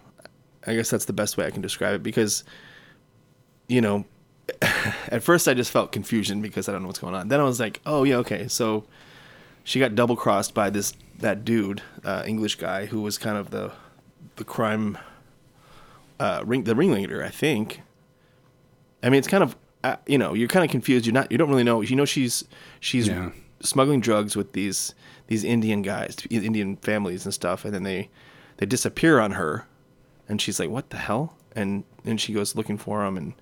I 0.68 0.76
guess 0.76 0.90
that's 0.90 1.06
the 1.06 1.14
best 1.14 1.38
way 1.38 1.46
I 1.46 1.52
can 1.52 1.62
describe 1.62 1.96
it 1.96 2.04
because 2.04 2.44
you 3.68 3.82
know 3.82 4.06
at 4.62 5.24
first 5.24 5.48
I 5.48 5.54
just 5.54 5.72
felt 5.72 5.92
confusion 5.92 6.42
because 6.42 6.68
I 6.68 6.72
don't 6.74 6.82
know 6.82 6.88
what's 6.88 7.00
going 7.00 7.16
on. 7.16 7.28
Then 7.30 7.40
I 7.40 7.44
was 7.44 7.60
like, 7.60 7.80
oh 7.86 8.04
yeah, 8.04 8.18
okay, 8.18 8.48
so 8.48 8.86
she 9.64 9.80
got 9.80 9.96
double 9.96 10.16
crossed 10.16 10.54
by 10.54 10.70
this 10.70 10.94
that 11.20 11.46
dude, 11.46 11.82
uh, 12.04 12.24
English 12.28 12.56
guy 12.56 12.86
who 12.88 13.02
was 13.02 13.18
kind 13.18 13.38
of 13.38 13.52
the 13.52 13.72
the 14.36 14.44
crime 14.44 14.98
uh, 16.20 16.44
ring 16.46 16.64
the 16.64 16.76
ringleader, 16.76 17.24
I 17.24 17.30
think. 17.30 17.82
I 19.02 19.10
mean, 19.10 19.20
it's 19.20 19.28
kind 19.28 19.44
of 19.44 19.56
uh, 19.84 19.98
you 20.08 20.18
know 20.18 20.34
you're 20.34 20.48
kind 20.48 20.66
of 20.66 20.72
confused. 20.72 21.06
You're 21.06 21.14
not 21.14 21.32
you 21.32 21.38
don't 21.38 21.50
really 21.50 21.64
know. 21.64 21.82
You 21.82 21.96
know 21.96 22.06
she's 22.06 22.44
she's 22.80 23.08
Yeah. 23.08 23.32
smuggling 23.62 24.00
drugs 24.02 24.36
with 24.36 24.54
these 24.54 24.94
these 25.28 25.44
Indian 25.44 25.82
guys, 25.82 26.18
Indian 26.30 26.76
families 26.78 27.26
and 27.26 27.34
stuff, 27.34 27.64
and 27.66 27.74
then 27.74 27.84
they 27.84 28.10
they 28.58 28.66
disappear 28.66 29.20
on 29.20 29.32
her, 29.32 29.66
and 30.28 30.42
she's 30.42 30.60
like, 30.60 30.70
"What 30.70 30.90
the 30.90 30.98
hell?" 30.98 31.36
And 31.56 31.84
and 32.06 32.20
she 32.20 32.34
goes 32.34 32.56
looking 32.56 32.78
for 32.78 33.06
him, 33.06 33.18
and 33.18 33.34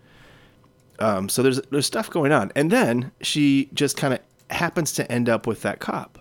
um, 1.00 1.30
so 1.30 1.42
there's 1.44 1.62
there's 1.72 1.86
stuff 1.86 2.10
going 2.10 2.32
on, 2.32 2.52
and 2.56 2.72
then 2.72 3.12
she 3.22 3.70
just 3.74 3.98
kind 3.98 4.14
of 4.14 4.20
happens 4.50 4.92
to 4.94 5.12
end 5.12 5.30
up 5.30 5.48
with 5.48 5.62
that 5.62 5.80
cop. 5.80 6.20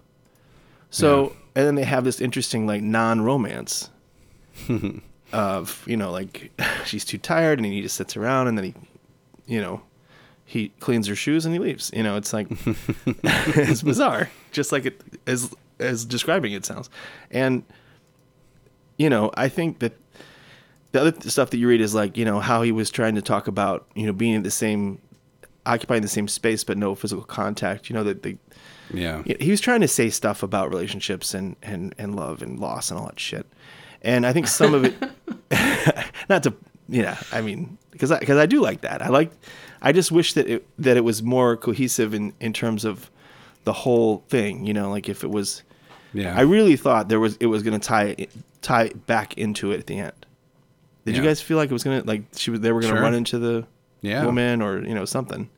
So 0.90 1.36
and 1.54 1.66
then 1.66 1.74
they 1.74 1.84
have 1.84 2.04
this 2.04 2.20
interesting 2.20 2.66
like 2.66 2.82
non-romance 2.82 3.90
of 5.32 5.84
you 5.86 5.96
know 5.96 6.10
like 6.10 6.50
she's 6.84 7.04
too 7.04 7.18
tired 7.18 7.58
and 7.58 7.66
he 7.66 7.82
just 7.82 7.96
sits 7.96 8.16
around 8.16 8.48
and 8.48 8.58
then 8.58 8.64
he 8.64 8.74
you 9.46 9.60
know 9.60 9.82
he 10.44 10.68
cleans 10.80 11.06
her 11.06 11.14
shoes 11.14 11.44
and 11.44 11.54
he 11.54 11.58
leaves 11.60 11.90
you 11.94 12.02
know 12.02 12.16
it's 12.16 12.32
like 12.32 12.48
it's 13.24 13.82
bizarre 13.82 14.30
just 14.52 14.72
like 14.72 14.86
it 14.86 15.00
as 15.26 15.54
as 15.78 16.04
describing 16.04 16.52
it 16.52 16.64
sounds 16.64 16.90
and 17.30 17.62
you 18.96 19.08
know 19.08 19.30
i 19.34 19.48
think 19.48 19.78
that 19.78 19.92
the 20.92 21.00
other 21.00 21.30
stuff 21.30 21.50
that 21.50 21.58
you 21.58 21.68
read 21.68 21.80
is 21.80 21.94
like 21.94 22.16
you 22.16 22.24
know 22.24 22.40
how 22.40 22.62
he 22.62 22.72
was 22.72 22.90
trying 22.90 23.14
to 23.14 23.22
talk 23.22 23.46
about 23.46 23.86
you 23.94 24.06
know 24.06 24.12
being 24.12 24.34
in 24.34 24.42
the 24.42 24.50
same 24.50 25.00
occupying 25.66 26.02
the 26.02 26.08
same 26.08 26.26
space 26.28 26.64
but 26.64 26.76
no 26.78 26.94
physical 26.94 27.24
contact 27.24 27.88
you 27.90 27.94
know 27.94 28.02
that 28.04 28.22
the 28.22 28.36
Yeah. 28.92 29.22
he 29.38 29.50
was 29.50 29.60
trying 29.60 29.82
to 29.82 29.88
say 29.88 30.10
stuff 30.10 30.42
about 30.42 30.70
relationships 30.70 31.34
and, 31.34 31.54
and, 31.62 31.94
and 31.98 32.16
love 32.16 32.42
and 32.42 32.58
loss 32.58 32.90
and 32.90 32.98
all 32.98 33.06
that 33.06 33.20
shit. 33.20 33.46
And 34.02 34.26
I 34.26 34.32
think 34.32 34.48
some 34.48 34.74
of 34.74 34.84
it, 34.84 34.94
not 36.28 36.42
to, 36.44 36.54
yeah, 36.88 37.18
I 37.30 37.40
mean, 37.42 37.76
because 37.92 38.10
I, 38.10 38.18
cause 38.24 38.36
I 38.38 38.46
do 38.46 38.60
like 38.60 38.80
that. 38.80 39.02
I 39.02 39.08
like, 39.08 39.30
I 39.82 39.92
just 39.92 40.10
wish 40.10 40.32
that 40.32 40.48
it, 40.48 40.66
that 40.78 40.96
it 40.96 41.04
was 41.04 41.22
more 41.22 41.56
cohesive 41.56 42.14
in, 42.14 42.32
in 42.40 42.52
terms 42.52 42.84
of 42.84 43.10
the 43.64 43.72
whole 43.72 44.24
thing, 44.28 44.66
you 44.66 44.72
know, 44.74 44.90
like 44.90 45.08
if 45.08 45.22
it 45.22 45.30
was, 45.30 45.62
Yeah. 46.14 46.34
I 46.36 46.40
really 46.40 46.74
thought 46.76 47.08
there 47.08 47.20
was, 47.20 47.36
it 47.36 47.46
was 47.46 47.62
going 47.62 47.78
to 47.78 47.86
tie, 47.86 48.16
tie 48.62 48.88
back 49.06 49.36
into 49.38 49.70
it 49.72 49.78
at 49.80 49.86
the 49.86 49.98
end. 49.98 50.19
Did 51.12 51.22
you 51.22 51.28
guys 51.28 51.40
feel 51.40 51.56
like 51.56 51.70
it 51.70 51.72
was 51.72 51.84
going 51.84 52.00
to, 52.02 52.06
like 52.06 52.22
she 52.36 52.50
was, 52.50 52.60
they 52.60 52.72
were 52.72 52.80
going 52.80 52.92
to 52.92 52.96
Sure. 52.98 53.02
run 53.02 53.14
into 53.14 53.38
the 53.38 53.66
Yeah. 54.02 54.24
woman 54.24 54.62
or, 54.62 54.82
you 54.86 54.94
know, 54.94 55.04
something. 55.04 55.48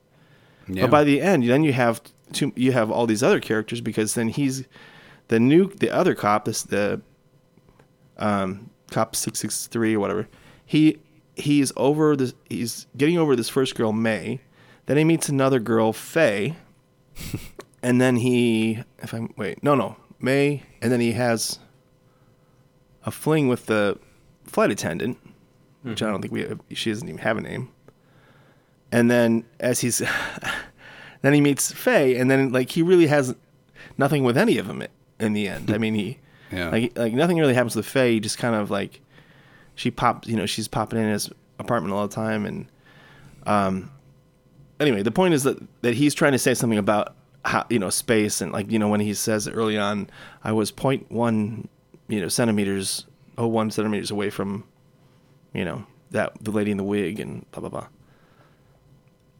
yeah. 0.69 0.83
But 0.83 0.91
by 0.91 1.05
the 1.05 1.21
end, 1.21 1.49
then 1.49 1.63
you 1.65 1.73
have 1.73 2.01
two, 2.33 2.53
you 2.57 2.73
have 2.73 2.91
all 2.91 3.07
these 3.07 3.23
other 3.23 3.41
characters 3.41 3.81
because 3.81 4.15
then 4.15 4.29
he's 4.29 4.65
the 5.29 5.39
new 5.41 5.69
the 5.75 5.91
other 5.91 6.15
cop, 6.15 6.45
this 6.47 6.63
the 6.63 7.01
um, 8.19 8.71
cop 8.91 9.17
six 9.17 9.39
six 9.41 9.67
three 9.67 9.95
or 9.95 10.01
whatever. 10.01 10.29
He 10.65 10.99
he's 11.37 11.73
over 11.77 12.17
this. 12.17 12.35
He's 12.49 12.87
getting 12.97 13.19
over 13.19 13.35
this 13.37 13.49
first 13.49 13.75
girl 13.75 13.93
May. 13.93 14.41
Then 14.87 14.97
he 14.97 15.05
meets 15.05 15.29
another 15.29 15.61
girl 15.61 15.93
Faye, 15.93 16.57
and 17.83 18.01
then 18.01 18.17
he 18.17 18.83
if 18.99 19.13
I'm 19.15 19.33
wait 19.37 19.63
no 19.63 19.75
no 19.75 19.97
May, 20.21 20.63
and 20.81 20.91
then 20.93 21.01
he 21.01 21.13
has 21.13 21.59
a 23.05 23.11
fling 23.11 23.49
with 23.49 23.67
the 23.67 23.99
flight 24.45 24.71
attendant, 24.71 25.19
which 25.83 26.03
I 26.03 26.07
don't 26.11 26.21
think 26.23 26.33
we 26.33 26.75
she 26.75 26.91
doesn't 26.91 27.09
even 27.09 27.19
have 27.19 27.37
a 27.39 27.41
name. 27.41 27.71
And 28.91 29.11
then 29.11 29.45
as 29.61 29.81
he's 29.81 29.99
then 31.23 31.33
he 31.35 31.41
meets 31.41 31.73
Faye, 31.73 32.17
and 32.17 32.31
then 32.31 32.53
like 32.53 32.71
he 32.71 32.83
really 32.83 33.07
has 33.07 33.35
nothing 33.99 34.25
with 34.25 34.37
any 34.37 34.59
of 34.59 34.67
them 34.67 34.83
in 35.19 35.33
the 35.33 35.49
end. 35.49 35.71
I 35.71 35.79
mean, 35.79 35.95
he 35.95 36.19
Yeah. 36.53 36.69
like 36.69 36.99
like 36.99 37.15
nothing 37.15 37.39
really 37.39 37.55
happens 37.55 37.75
with 37.77 37.87
Faye. 37.87 38.13
He 38.15 38.21
just 38.21 38.37
kind 38.39 38.55
of 38.55 38.71
like 38.71 39.01
she 39.75 39.91
pops, 39.91 40.29
you 40.29 40.37
know, 40.37 40.45
she's 40.45 40.69
popping 40.69 40.99
in 40.99 41.09
his 41.09 41.31
apartment 41.59 41.95
all 41.95 42.07
the 42.07 42.15
time, 42.15 42.45
and 42.45 42.67
um, 43.47 43.91
anyway, 44.79 45.03
the 45.03 45.11
point 45.11 45.33
is 45.33 45.45
that 45.45 45.59
that 45.81 45.95
he's 45.95 46.15
trying 46.15 46.33
to 46.33 46.39
say 46.39 46.53
something 46.55 46.79
about 46.79 47.15
how 47.45 47.65
you 47.71 47.79
know 47.79 47.89
space 47.91 48.41
and 48.41 48.53
like 48.53 48.71
you 48.71 48.79
know 48.79 48.89
when 48.89 49.01
he 49.01 49.15
says 49.15 49.49
early 49.49 49.79
on, 49.79 50.09
I 50.45 50.53
was 50.53 50.71
0.1 50.71 51.67
you 52.09 52.21
know 52.21 52.29
centimeters, 52.29 53.07
oh 53.39 53.47
one 53.49 53.71
centimeters 53.71 54.11
away 54.11 54.29
from, 54.29 54.65
you 55.53 55.65
know 55.65 55.87
that 56.11 56.33
the 56.41 56.51
lady 56.51 56.71
in 56.71 56.77
the 56.77 56.85
wig 56.85 57.21
and 57.21 57.51
blah 57.53 57.61
blah 57.61 57.69
blah. 57.69 57.87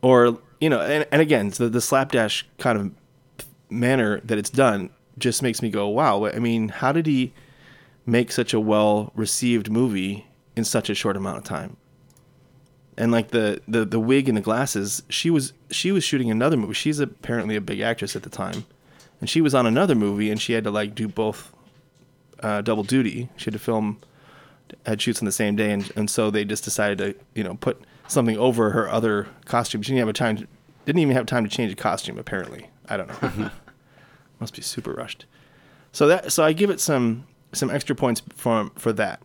Or 0.01 0.39
you 0.61 0.69
know 0.69 0.81
and, 0.81 1.07
and 1.11 1.23
again 1.23 1.51
the, 1.51 1.69
the 1.69 1.81
slapdash 1.81 2.47
kind 2.59 2.79
of 2.79 2.91
manner 3.71 4.21
that 4.21 4.39
it's 4.39 4.51
done 4.51 4.91
just 5.19 5.43
makes 5.43 5.63
me 5.63 5.71
go 5.71 5.89
wow. 5.89 6.27
I 6.27 6.39
mean 6.39 6.69
how 6.69 6.93
did 6.93 7.07
he 7.07 7.33
make 8.05 8.33
such 8.33 8.53
a 8.53 8.61
well 8.61 9.13
received 9.15 9.71
movie 9.71 10.27
in 10.57 10.65
such 10.65 10.91
a 10.91 10.95
short 10.95 11.17
amount 11.17 11.39
of 11.39 11.45
time? 11.45 11.77
And 12.97 13.11
like 13.11 13.29
the, 13.29 13.63
the 13.67 13.85
the 13.85 14.01
wig 14.01 14.29
and 14.29 14.37
the 14.37 14.43
glasses 14.43 15.03
she 15.09 15.31
was 15.31 15.53
she 15.71 15.93
was 15.93 16.05
shooting 16.05 16.31
another 16.31 16.57
movie. 16.57 16.75
She's 16.75 17.01
apparently 17.01 17.57
a 17.57 17.61
big 17.61 17.81
actress 17.81 18.15
at 18.15 18.23
the 18.23 18.31
time. 18.31 18.67
And 19.23 19.31
she 19.31 19.41
was 19.41 19.55
on 19.55 19.67
another 19.67 19.95
movie, 19.95 20.33
and 20.33 20.43
she 20.43 20.53
had 20.53 20.65
to 20.65 20.71
like 20.73 20.97
do 20.97 21.07
both 21.07 21.53
uh, 22.41 22.61
double 22.61 22.83
duty. 22.83 23.29
She 23.37 23.45
had 23.45 23.53
to 23.53 23.61
film, 23.61 24.01
had 24.87 25.01
shoots 25.01 25.21
on 25.21 25.27
the 25.27 25.33
same 25.33 25.57
day, 25.57 25.71
and 25.71 25.91
and 25.97 26.11
so 26.11 26.31
they 26.31 26.45
just 26.45 26.65
decided 26.65 26.99
to 26.99 27.15
you 27.35 27.45
know 27.45 27.55
put 27.55 27.81
something 28.09 28.37
over 28.37 28.71
her 28.71 28.89
other 28.89 29.29
costume. 29.45 29.83
She 29.83 29.93
didn't 29.93 30.01
have 30.01 30.09
a 30.09 30.13
time, 30.13 30.37
to, 30.37 30.47
didn't 30.85 31.01
even 31.01 31.15
have 31.15 31.27
time 31.27 31.45
to 31.45 31.51
change 31.51 31.73
a 31.73 31.77
costume. 31.77 32.19
Apparently, 32.19 32.69
I 32.89 32.97
don't 32.97 33.23
know. 33.23 33.51
Must 34.41 34.55
be 34.55 34.63
super 34.63 34.93
rushed. 34.93 35.27
So 35.93 36.07
that 36.09 36.33
so 36.33 36.43
I 36.43 36.53
give 36.53 36.71
it 36.71 36.81
some 36.81 37.27
some 37.53 37.71
extra 37.71 37.95
points 37.95 38.23
for 38.35 38.71
for 38.77 38.93
that. 38.95 39.23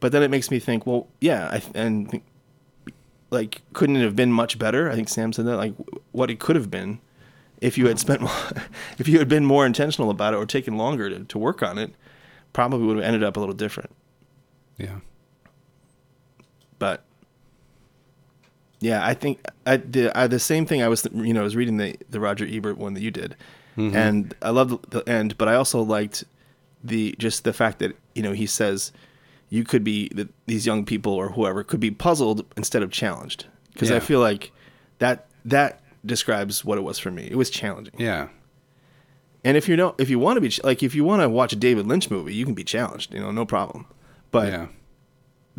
But 0.00 0.12
then 0.12 0.22
it 0.22 0.30
makes 0.30 0.50
me 0.50 0.60
think, 0.60 0.86
well, 0.86 1.08
yeah, 1.20 1.48
I, 1.50 1.62
and 1.74 2.08
think, 2.08 2.22
like 3.30 3.62
couldn't 3.72 3.96
it 3.96 4.02
have 4.02 4.16
been 4.16 4.32
much 4.32 4.58
better? 4.58 4.90
I 4.90 4.94
think 4.94 5.08
Sam 5.08 5.32
said 5.32 5.46
that 5.46 5.56
like 5.56 5.74
what 6.12 6.30
it 6.30 6.38
could 6.38 6.56
have 6.56 6.70
been 6.70 7.00
if 7.60 7.76
you 7.76 7.88
had 7.88 7.98
spent 7.98 8.20
more, 8.22 8.30
if 8.98 9.08
you 9.08 9.18
had 9.18 9.28
been 9.28 9.44
more 9.44 9.66
intentional 9.66 10.10
about 10.10 10.34
it 10.34 10.36
or 10.36 10.46
taken 10.46 10.76
longer 10.76 11.10
to, 11.10 11.24
to 11.24 11.38
work 11.38 11.62
on 11.62 11.78
it, 11.78 11.92
probably 12.52 12.86
would 12.86 12.96
have 12.96 13.04
ended 13.04 13.22
up 13.22 13.36
a 13.36 13.40
little 13.40 13.54
different. 13.54 13.90
Yeah. 14.78 15.00
But 16.78 17.04
yeah, 18.80 19.04
I 19.04 19.14
think 19.14 19.44
I 19.66 19.78
the 19.78 20.16
I, 20.16 20.26
the 20.26 20.38
same 20.38 20.66
thing. 20.66 20.82
I 20.82 20.88
was 20.88 21.06
you 21.12 21.34
know 21.34 21.40
I 21.40 21.44
was 21.44 21.56
reading 21.56 21.76
the 21.76 21.96
the 22.08 22.20
Roger 22.20 22.46
Ebert 22.48 22.78
one 22.78 22.94
that 22.94 23.02
you 23.02 23.10
did, 23.10 23.36
mm-hmm. 23.76 23.96
and 23.96 24.34
I 24.40 24.50
loved 24.50 24.90
the 24.90 25.06
end, 25.08 25.36
but 25.36 25.48
I 25.48 25.54
also 25.54 25.82
liked 25.82 26.24
the 26.82 27.14
just 27.18 27.44
the 27.44 27.52
fact 27.52 27.80
that 27.80 27.96
you 28.14 28.22
know 28.22 28.32
he 28.32 28.46
says 28.46 28.92
you 29.50 29.64
could 29.64 29.82
be 29.82 30.08
that 30.10 30.28
these 30.46 30.66
young 30.66 30.84
people 30.84 31.12
or 31.12 31.30
whoever 31.30 31.64
could 31.64 31.80
be 31.80 31.90
puzzled 31.90 32.44
instead 32.56 32.82
of 32.82 32.92
challenged 32.92 33.46
because 33.72 33.90
I 33.90 34.00
feel 34.00 34.20
like 34.20 34.52
that 34.98 35.26
that 35.44 35.80
describes 36.04 36.64
what 36.64 36.78
it 36.78 36.82
was 36.82 36.98
for 36.98 37.10
me. 37.10 37.28
It 37.30 37.36
was 37.36 37.50
challenging. 37.50 37.94
Yeah. 37.98 38.28
And 39.44 39.56
if 39.56 39.68
you 39.68 39.76
don't, 39.76 39.98
if 40.00 40.10
you 40.10 40.18
want 40.18 40.36
to 40.36 40.40
be 40.40 40.52
like, 40.64 40.82
if 40.82 40.94
you 40.94 41.04
want 41.04 41.22
to 41.22 41.28
watch 41.28 41.52
a 41.52 41.56
David 41.56 41.86
Lynch 41.86 42.10
movie, 42.10 42.34
you 42.34 42.44
can 42.44 42.54
be 42.54 42.64
challenged, 42.64 43.14
you 43.14 43.20
know, 43.20 43.30
no 43.30 43.46
problem. 43.46 43.86
But 44.30 44.48
yeah. 44.48 44.66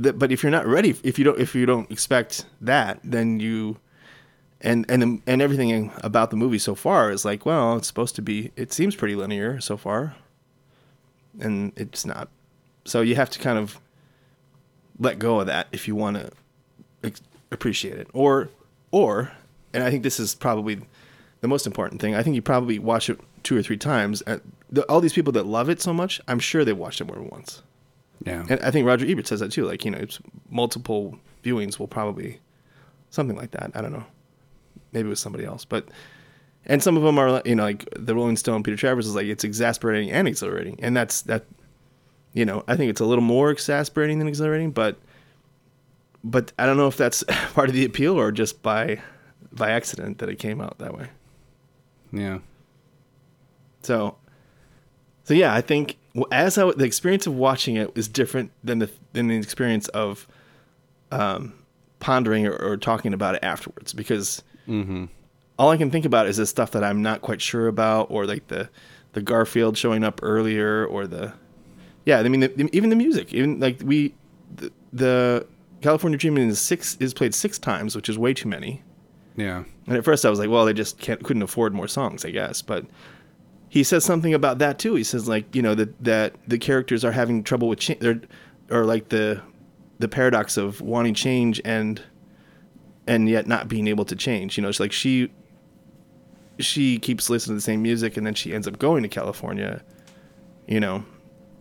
th- 0.02 0.18
but 0.18 0.32
if 0.32 0.44
you're 0.44 0.52
not 0.52 0.68
ready, 0.68 0.96
if 1.04 1.18
you 1.18 1.26
don't, 1.26 1.40
if 1.40 1.56
you 1.56 1.66
don't 1.66 1.90
expect 1.92 2.46
that, 2.62 3.00
then 3.04 3.40
you, 3.40 3.78
and 4.62 4.86
and 4.90 5.22
and 5.26 5.42
everything 5.42 5.92
about 5.98 6.30
the 6.30 6.38
movie 6.38 6.60
so 6.60 6.76
far 6.76 7.12
is 7.12 7.26
like, 7.26 7.46
well, 7.46 7.78
it's 7.78 7.88
supposed 7.88 8.16
to 8.16 8.22
be. 8.22 8.52
It 8.56 8.72
seems 8.74 8.96
pretty 8.96 9.16
linear 9.16 9.60
so 9.60 9.78
far, 9.78 10.16
and 11.40 11.74
it's 11.76 12.06
not. 12.06 12.30
So 12.86 13.02
you 13.02 13.16
have 13.16 13.30
to 13.32 13.40
kind 13.40 13.58
of 13.58 13.80
let 15.00 15.20
go 15.20 15.40
of 15.40 15.48
that 15.48 15.68
if 15.72 15.88
you 15.88 15.96
want 15.96 16.18
to 16.18 16.32
ex- 17.04 17.22
appreciate 17.52 17.98
it, 17.98 18.08
or 18.14 18.50
or, 18.92 19.32
and 19.74 19.84
I 19.84 19.90
think 19.90 20.04
this 20.04 20.20
is 20.20 20.36
probably 20.36 20.82
the 21.42 21.48
most 21.48 21.66
important 21.66 22.02
thing. 22.02 22.16
I 22.16 22.24
think 22.24 22.36
you 22.36 22.42
probably 22.42 22.80
watch 22.80 23.10
it 23.10 23.20
two 23.44 23.56
or 23.58 23.64
three 23.64 23.78
times. 23.78 24.22
All 24.88 25.00
these 25.02 25.14
people 25.14 25.32
that 25.34 25.46
love 25.46 25.70
it 25.70 25.82
so 25.82 25.94
much, 25.94 26.20
I'm 26.28 26.40
sure 26.40 26.66
they 26.66 26.74
watched 26.74 27.02
it 27.02 27.06
more 27.06 27.16
than 27.16 27.30
once. 27.30 27.62
Yeah. 28.26 28.46
And 28.50 28.60
I 28.62 28.72
think 28.72 28.86
Roger 28.86 29.06
Ebert 29.06 29.28
says 29.28 29.40
that 29.40 29.52
too. 29.52 29.66
Like, 29.66 29.86
you 29.86 29.92
know, 29.92 29.98
it's 29.98 30.20
multiple 30.50 31.18
viewings 31.44 31.80
will 31.80 31.88
probably 31.88 32.40
something 33.10 33.38
like 33.38 33.52
that. 33.52 33.72
I 33.74 33.82
don't 33.82 33.94
know. 33.94 34.06
Maybe 34.92 35.08
it 35.08 35.10
was 35.10 35.20
somebody 35.20 35.46
else, 35.46 35.66
but 35.66 35.88
and 36.66 36.84
some 36.84 36.98
of 36.98 37.04
them 37.04 37.18
are, 37.18 37.42
you 37.46 37.56
know, 37.56 37.64
like 37.64 37.88
the 37.96 38.14
Rolling 38.14 38.36
Stone, 38.38 38.64
Peter 38.64 38.78
Travers 38.78 39.08
is 39.08 39.16
like 39.16 39.28
it's 39.28 39.44
exasperating 39.44 40.12
and 40.12 40.28
exhilarating, 40.28 40.80
and 40.82 40.96
that's 40.96 41.22
that. 41.24 41.46
You 42.34 42.46
know, 42.46 42.64
I 42.68 42.76
think 42.76 42.92
it's 42.92 43.02
a 43.02 43.06
little 43.06 43.24
more 43.24 43.50
exasperating 43.50 44.20
than 44.20 44.28
exhilarating, 44.28 44.72
but 44.72 44.98
but 46.24 46.52
I 46.60 46.66
don't 46.66 46.78
know 46.78 46.88
if 46.88 46.98
that's 46.98 47.24
part 47.54 47.70
of 47.70 47.76
the 47.76 47.86
appeal 47.86 48.20
or 48.20 48.32
just 48.32 48.62
by 48.62 49.02
by 49.52 49.72
accident 49.72 50.20
that 50.20 50.30
it 50.30 50.38
came 50.38 50.62
out 50.62 50.78
that 50.80 50.96
way. 50.96 51.08
yeah. 52.12 52.40
So, 53.82 54.18
so 55.24 55.34
yeah, 55.34 55.54
I 55.54 55.62
think 55.62 55.98
as 56.32 56.58
I, 56.58 56.72
the 56.72 56.86
experience 56.86 57.28
of 57.28 57.36
watching 57.36 57.76
it 57.76 57.92
is 57.96 58.08
different 58.08 58.52
than 58.64 58.80
the 58.80 58.90
than 59.14 59.28
the 59.28 59.38
experience 59.38 59.88
of 59.90 60.28
um, 61.12 61.54
pondering 62.00 62.48
or, 62.48 62.56
or 62.56 62.78
talking 62.78 63.14
about 63.14 63.36
it 63.36 63.44
afterwards 63.44 63.94
because 63.94 64.44
all 65.60 65.70
I 65.70 65.78
can 65.78 65.92
think 65.92 66.06
about 66.06 66.28
is 66.28 66.38
the 66.38 66.46
stuff 66.46 66.72
that 66.72 66.84
I'm 66.84 67.02
not 67.02 67.22
quite 67.22 67.42
sure 67.42 67.68
about, 67.68 68.10
or 68.10 68.26
like 68.26 68.48
the 68.48 68.70
the 69.14 69.22
Garfield 69.22 69.78
showing 69.78 70.04
up 70.04 70.20
earlier, 70.24 70.86
or 70.86 71.06
the 71.06 71.34
yeah, 72.06 72.20
I 72.20 72.30
mean 72.30 72.40
the, 72.40 72.70
even 72.72 72.90
the 72.90 72.96
music, 72.96 73.34
even 73.34 73.60
like 73.60 73.82
we 73.84 74.16
the, 74.56 74.72
the 74.94 75.48
California 75.82 76.18
Dreaming 76.18 76.48
is 76.48 76.60
six 76.60 76.96
is 77.00 77.14
played 77.14 77.36
six 77.36 77.60
times, 77.60 77.96
which 77.96 78.10
is 78.10 78.18
way 78.18 78.34
too 78.34 78.48
many. 78.48 78.82
Yeah. 79.36 79.64
And 79.88 79.98
at 79.98 80.06
first 80.06 80.26
I 80.26 80.30
was 80.30 80.40
like, 80.40 80.50
well, 80.50 80.66
they 80.66 80.74
just 80.74 80.98
can't 81.00 81.24
couldn't 81.24 81.44
afford 81.44 81.74
more 81.74 81.88
songs, 81.88 82.24
I 82.24 82.32
guess. 82.32 82.62
But 82.62 82.86
he 83.70 83.84
says 83.84 84.04
something 84.04 84.34
about 84.34 84.58
that 84.60 84.80
too. 84.80 84.96
He 84.96 85.04
says 85.04 85.28
like, 85.28 85.56
you 85.56 85.62
know, 85.62 85.76
that 85.76 86.04
that 86.04 86.34
the 86.48 86.58
characters 86.58 87.06
are 87.06 87.12
having 87.12 87.44
trouble 87.44 87.68
with 87.68 87.80
change, 87.80 88.04
or, 88.04 88.22
or 88.70 88.86
like 88.86 89.10
the 89.10 89.42
the 90.00 90.08
paradox 90.08 90.58
of 90.58 90.82
wanting 90.82 91.14
change 91.14 91.62
and 91.64 92.02
and 93.08 93.28
yet 93.30 93.48
not 93.48 93.68
being 93.68 93.88
able 93.88 94.06
to 94.06 94.16
change. 94.16 94.58
You 94.58 94.64
know, 94.64 94.70
it's 94.70 94.80
like 94.80 94.92
she 94.92 95.32
she 96.60 97.00
keeps 97.00 97.30
listening 97.30 97.54
to 97.54 97.58
the 97.58 97.62
same 97.62 97.82
music 97.82 98.18
and 98.18 98.26
then 98.26 98.34
she 98.34 98.54
ends 98.54 98.68
up 98.68 98.80
going 98.80 99.04
to 99.04 99.10
California. 99.10 99.82
You 100.68 100.80
know, 100.80 101.04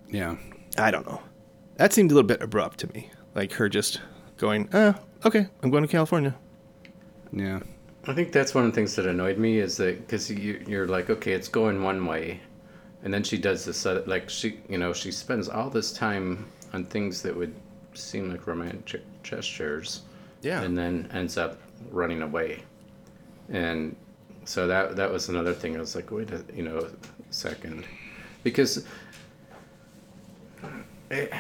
Yeah. 0.09 0.37
I 0.77 0.91
don't 0.91 1.07
know. 1.07 1.23
That 1.77 1.93
seemed 1.93 2.11
a 2.11 2.15
little 2.15 2.27
bit 2.27 2.43
abrupt 2.43 2.79
to 2.81 2.93
me. 2.93 3.11
Like 3.35 3.53
her 3.53 3.69
just 3.69 4.01
going, 4.37 4.69
uh, 4.75 4.95
okay, 5.25 5.47
I'm 5.63 5.71
going 5.71 5.83
to 5.83 5.89
California. 5.89 6.35
Yeah. 7.33 7.61
I 8.09 8.15
think 8.15 8.33
that's 8.33 8.55
one 8.55 8.65
of 8.65 8.71
the 8.73 8.75
things 8.75 8.97
that 8.97 9.05
annoyed 9.07 9.37
me 9.37 9.59
is 9.59 9.77
that 9.77 9.99
because 10.01 10.31
you, 10.31 10.65
you're 10.67 10.89
like, 10.89 11.11
okay, 11.11 11.33
it's 11.33 11.49
going 11.49 11.83
one 11.83 12.07
way, 12.07 12.41
and 13.05 13.13
then 13.13 13.23
she 13.23 13.37
does 13.37 13.67
this, 13.67 13.85
uh, 13.85 14.03
like 14.07 14.31
she, 14.31 14.61
you 14.67 14.79
know, 14.79 14.95
she 14.95 15.13
spends 15.13 15.47
all 15.49 15.69
this 15.69 15.93
time 15.93 16.47
on 16.73 16.87
things 16.87 17.21
that 17.23 17.37
would 17.37 17.55
seem 17.93 18.31
like 18.31 18.47
romantic 18.47 19.03
gestures, 19.23 20.03
Yeah. 20.41 20.63
and 20.63 20.77
then 20.77 21.11
ends 21.13 21.37
up 21.37 21.59
running 21.91 22.23
away, 22.23 22.63
and 23.51 23.95
so 24.47 24.67
that 24.67 24.97
that 24.97 25.13
was 25.13 25.29
another 25.29 25.53
thing. 25.53 25.77
I 25.77 25.81
was 25.81 25.95
like, 25.95 26.11
wait 26.11 26.31
a, 26.31 26.43
you 26.55 26.63
know, 26.63 26.79
a 26.79 26.89
second, 27.29 27.85
because 28.43 28.87
it, 31.11 31.31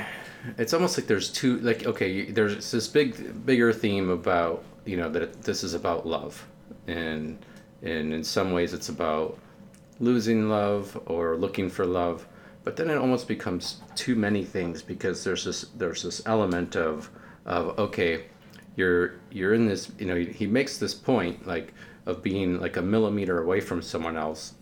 it's 0.59 0.74
almost 0.74 0.98
like 0.98 1.07
there's 1.07 1.31
two 1.31 1.59
like 1.61 1.87
okay 1.87 2.31
there's 2.31 2.70
this 2.70 2.88
big 2.88 3.44
bigger 3.46 3.72
theme 3.72 4.11
about 4.11 4.62
you 4.85 4.96
know 4.96 5.09
that 5.11 5.42
this 5.42 5.64
is 5.64 5.74
about 5.74 6.07
love 6.07 6.46
and 6.88 7.38
and 7.83 8.12
in 8.12 8.24
some 8.24 8.53
ways 8.53 8.72
it's 8.72 8.88
about 8.88 9.38
losing 10.01 10.48
love 10.48 11.01
or 11.07 11.37
looking 11.37 11.70
for 11.70 11.87
love 11.87 12.27
but 12.64 12.77
then 12.77 12.90
it 12.90 12.98
almost 12.98 13.29
becomes 13.29 13.81
too 13.94 14.14
many 14.14 14.44
things 14.44 14.83
because 14.83 15.22
there's 15.22 15.44
this 15.44 15.62
there's 15.77 16.03
this 16.03 16.20
element 16.27 16.77
of 16.77 17.11
of 17.46 17.79
okay 17.79 18.24
you're 18.77 19.14
you're 19.31 19.55
in 19.55 19.66
this 19.66 19.92
you 19.98 20.07
know 20.07 20.16
he 20.16 20.46
makes 20.46 20.79
this 20.79 20.94
point 20.94 21.46
like 21.46 21.72
of 22.07 22.22
being 22.22 22.61
like 22.61 22.77
a 22.77 22.83
millimeter 22.83 23.42
away 23.42 23.61
from 23.61 23.83
someone 23.83 24.16
else 24.16 24.55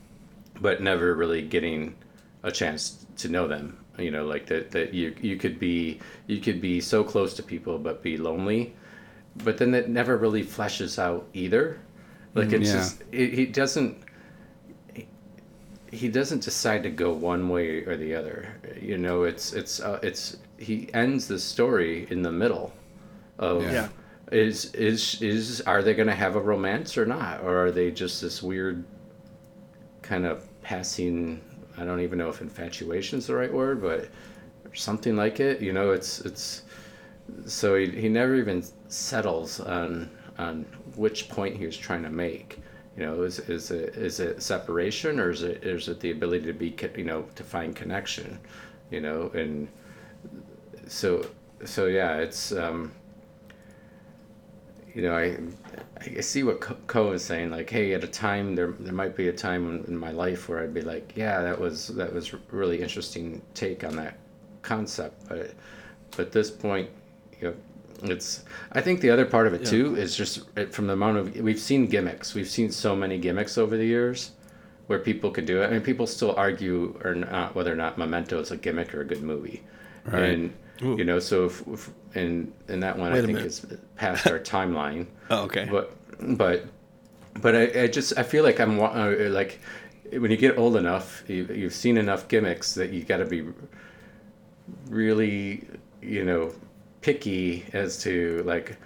but 0.61 0.83
never 0.83 1.15
really 1.15 1.43
getting 1.43 1.95
a 2.43 2.51
chance 2.51 3.07
to 3.17 3.29
know 3.29 3.47
them. 3.47 3.79
You 3.99 4.11
know 4.11 4.27
like 4.27 4.47
that 4.47 4.73
that 4.73 4.93
you 4.93 5.15
you 5.23 5.37
could 5.37 5.59
be 5.59 6.01
you 6.27 6.39
could 6.41 6.61
be 6.61 6.83
so 6.83 7.03
close 7.03 7.33
to 7.35 7.43
people 7.43 7.79
but 7.79 8.03
be 8.03 8.19
lonely 8.19 8.75
but 9.43 9.57
then 9.57 9.75
it 9.75 9.89
never 9.89 10.19
really 10.19 10.45
fleshes 10.45 10.99
out 10.99 11.27
either 11.33 11.79
like 12.37 12.53
it's 12.53 12.69
yeah. 12.69 12.75
just 12.77 13.03
it, 13.13 13.33
he 13.35 13.47
doesn't 13.47 13.99
he- 14.95 15.09
he 15.91 16.09
doesn't 16.09 16.43
decide 16.43 16.83
to 16.83 16.91
go 16.91 17.13
one 17.13 17.49
way 17.49 17.85
or 17.85 17.97
the 17.97 18.15
other 18.15 18.49
you 18.81 18.99
know 18.99 19.23
it's 19.25 19.53
it's 19.53 19.81
uh, 19.81 19.99
it's 20.03 20.37
he 20.59 20.89
ends 20.95 21.27
the 21.29 21.39
story 21.39 22.07
in 22.11 22.23
the 22.23 22.33
middle 22.33 22.73
of 23.39 23.63
Yeah. 23.63 23.73
Yeah. 23.73 23.89
is 24.33 24.75
is 24.75 25.21
is 25.23 25.61
are 25.63 25.83
they 25.83 25.95
going 25.95 26.09
to 26.09 26.15
have 26.15 26.37
a 26.37 26.41
romance 26.41 26.97
or 26.99 27.07
not 27.07 27.43
or 27.43 27.57
are 27.67 27.71
they 27.71 27.91
just 27.91 28.21
this 28.21 28.43
weird 28.43 28.85
kind 30.03 30.27
of 30.27 30.47
passing 30.63 31.41
i 31.79 31.85
don't 31.85 32.01
even 32.01 32.19
know 32.19 32.29
if 32.29 32.41
infatuation 32.41 33.19
is 33.19 33.27
the 33.27 33.35
right 33.35 33.53
word 33.53 33.81
but 33.81 34.09
something 34.75 35.17
like 35.17 35.41
it 35.41 35.61
you 35.61 35.73
know 35.73 35.91
it's 35.93 36.21
it's 36.21 36.63
so 37.45 37.75
he, 37.77 37.87
he 37.91 38.09
never 38.09 38.35
even 38.37 38.63
settles 38.89 39.61
on 39.61 40.11
on 40.39 40.65
which 40.97 41.29
point 41.29 41.57
he 41.57 41.67
was 41.67 41.77
trying 41.77 42.03
to 42.03 42.11
make 42.11 42.59
you 42.97 43.05
know 43.05 43.23
is 43.23 43.39
is 43.41 43.71
it 43.71 43.97
is 43.97 44.21
it 44.21 44.43
separation 44.43 45.21
or 45.21 45.31
is 45.31 45.43
it 45.43 45.63
is 45.65 45.89
it 45.89 46.01
the 46.01 46.11
ability 46.11 46.47
to 46.47 46.53
be 46.53 46.75
you 46.97 47.05
know 47.05 47.23
to 47.35 47.45
find 47.45 47.77
connection 47.77 48.39
you 48.91 49.01
know 49.01 49.31
and 49.35 49.69
so 50.87 51.27
so 51.65 51.87
yeah 51.87 52.17
it's 52.17 52.53
um 52.53 52.91
you 54.97 55.03
know, 55.03 55.15
I 55.15 55.37
I 56.01 56.21
see 56.23 56.43
what 56.43 56.61
Co- 56.61 56.79
Co 56.87 57.13
is 57.13 57.23
saying. 57.23 57.51
Like, 57.51 57.69
hey, 57.69 57.93
at 57.93 58.03
a 58.03 58.07
time 58.07 58.55
there 58.55 58.73
there 58.81 58.95
might 58.95 59.15
be 59.15 59.29
a 59.29 59.33
time 59.33 59.69
in, 59.69 59.85
in 59.85 59.97
my 59.99 60.11
life 60.11 60.49
where 60.49 60.61
I'd 60.61 60.73
be 60.73 60.81
like, 60.81 61.13
yeah, 61.15 61.43
that 61.43 61.61
was 61.61 61.89
that 61.89 62.15
was 62.15 62.33
really 62.51 62.81
interesting 62.81 63.43
take 63.53 63.85
on 63.85 63.95
that 63.97 64.17
concept. 64.63 65.29
But 65.29 65.51
but 66.17 66.33
this 66.33 66.51
point, 66.51 66.89
you 67.39 67.49
know, 67.49 67.55
it's. 68.03 68.45
I 68.73 68.81
think 68.81 69.01
the 69.01 69.11
other 69.11 69.25
part 69.25 69.47
of 69.47 69.55
it 69.55 69.65
too 69.67 69.97
is 69.97 70.17
just 70.17 70.41
it- 70.57 70.73
from 70.75 70.87
the 70.87 70.93
amount 70.95 71.19
of 71.19 71.37
we've 71.37 71.59
seen 71.59 71.87
gimmicks. 71.87 72.35
We've 72.35 72.49
seen 72.49 72.71
so 72.71 72.95
many 72.97 73.19
gimmicks 73.19 73.57
over 73.59 73.77
the 73.77 73.85
years 73.87 74.33
where 74.87 74.99
people 74.99 75.31
could 75.31 75.47
do 75.47 75.63
it. 75.63 75.67
I 75.67 75.71
mean, 75.71 75.81
people 75.81 76.07
still 76.07 76.35
argue 76.37 76.99
or 77.05 77.15
not 77.15 77.55
whether 77.55 77.73
or 77.73 77.77
not 77.77 77.99
Memento 77.99 78.39
is 78.41 78.51
a 78.51 78.57
gimmick 78.57 78.95
or 78.95 79.01
a 79.01 79.05
good 79.05 79.23
movie, 79.23 79.63
Right. 80.05 80.23
and 80.23 80.53
you 80.81 81.05
know, 81.05 81.19
so 81.19 81.47
if, 81.47 81.67
if 81.69 81.91
and 82.15 82.53
and 82.69 82.83
that 82.83 82.99
one 82.99 83.13
Wait 83.13 83.19
I 83.19 83.23
think 83.27 83.37
minute. 83.39 83.47
is 83.47 83.67
past 83.97 84.27
our 84.27 84.39
timeline. 84.55 85.07
Oh, 85.31 85.45
okay. 85.45 85.67
But 85.71 85.93
but 86.37 86.65
but 87.41 87.55
I, 87.57 87.83
I 87.83 87.87
just 87.87 88.17
I 88.19 88.23
feel 88.23 88.45
like 88.45 88.61
I'm 88.61 88.79
uh, 88.79 89.11
like 89.31 89.59
when 90.13 90.31
you 90.31 90.37
get 90.37 90.57
old 90.59 90.77
enough, 90.77 91.25
you, 91.29 91.47
you've 91.53 91.75
seen 91.75 91.97
enough 91.97 92.29
gimmicks 92.29 92.75
that 92.75 92.91
you 92.91 93.03
got 93.05 93.17
to 93.19 93.25
be 93.25 93.45
really 94.89 95.67
you 96.03 96.25
know 96.25 96.53
picky 97.07 97.65
as 97.73 98.03
to 98.03 98.43
like 98.47 98.77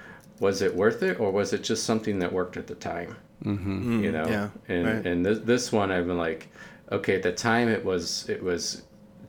was 0.41 0.61
it 0.61 0.75
worth 0.75 1.03
it 1.03 1.19
or 1.19 1.31
was 1.31 1.55
it 1.55 1.63
just 1.63 1.85
something 1.85 2.19
that 2.19 2.31
worked 2.31 2.59
at 2.59 2.67
the 2.67 2.75
time 2.75 3.17
mm-hmm. 3.43 4.05
you 4.05 4.13
know 4.13 4.27
yeah, 4.29 4.51
and 4.69 4.87
right. 4.87 5.07
and 5.07 5.25
this, 5.25 5.39
this 5.39 5.73
one 5.73 5.91
i've 5.91 6.07
been 6.07 6.19
like 6.19 6.49
okay 6.93 7.15
at 7.15 7.23
the 7.23 7.33
time 7.33 7.67
it 7.67 7.83
was 7.83 8.29
it 8.29 8.43
was 8.43 8.83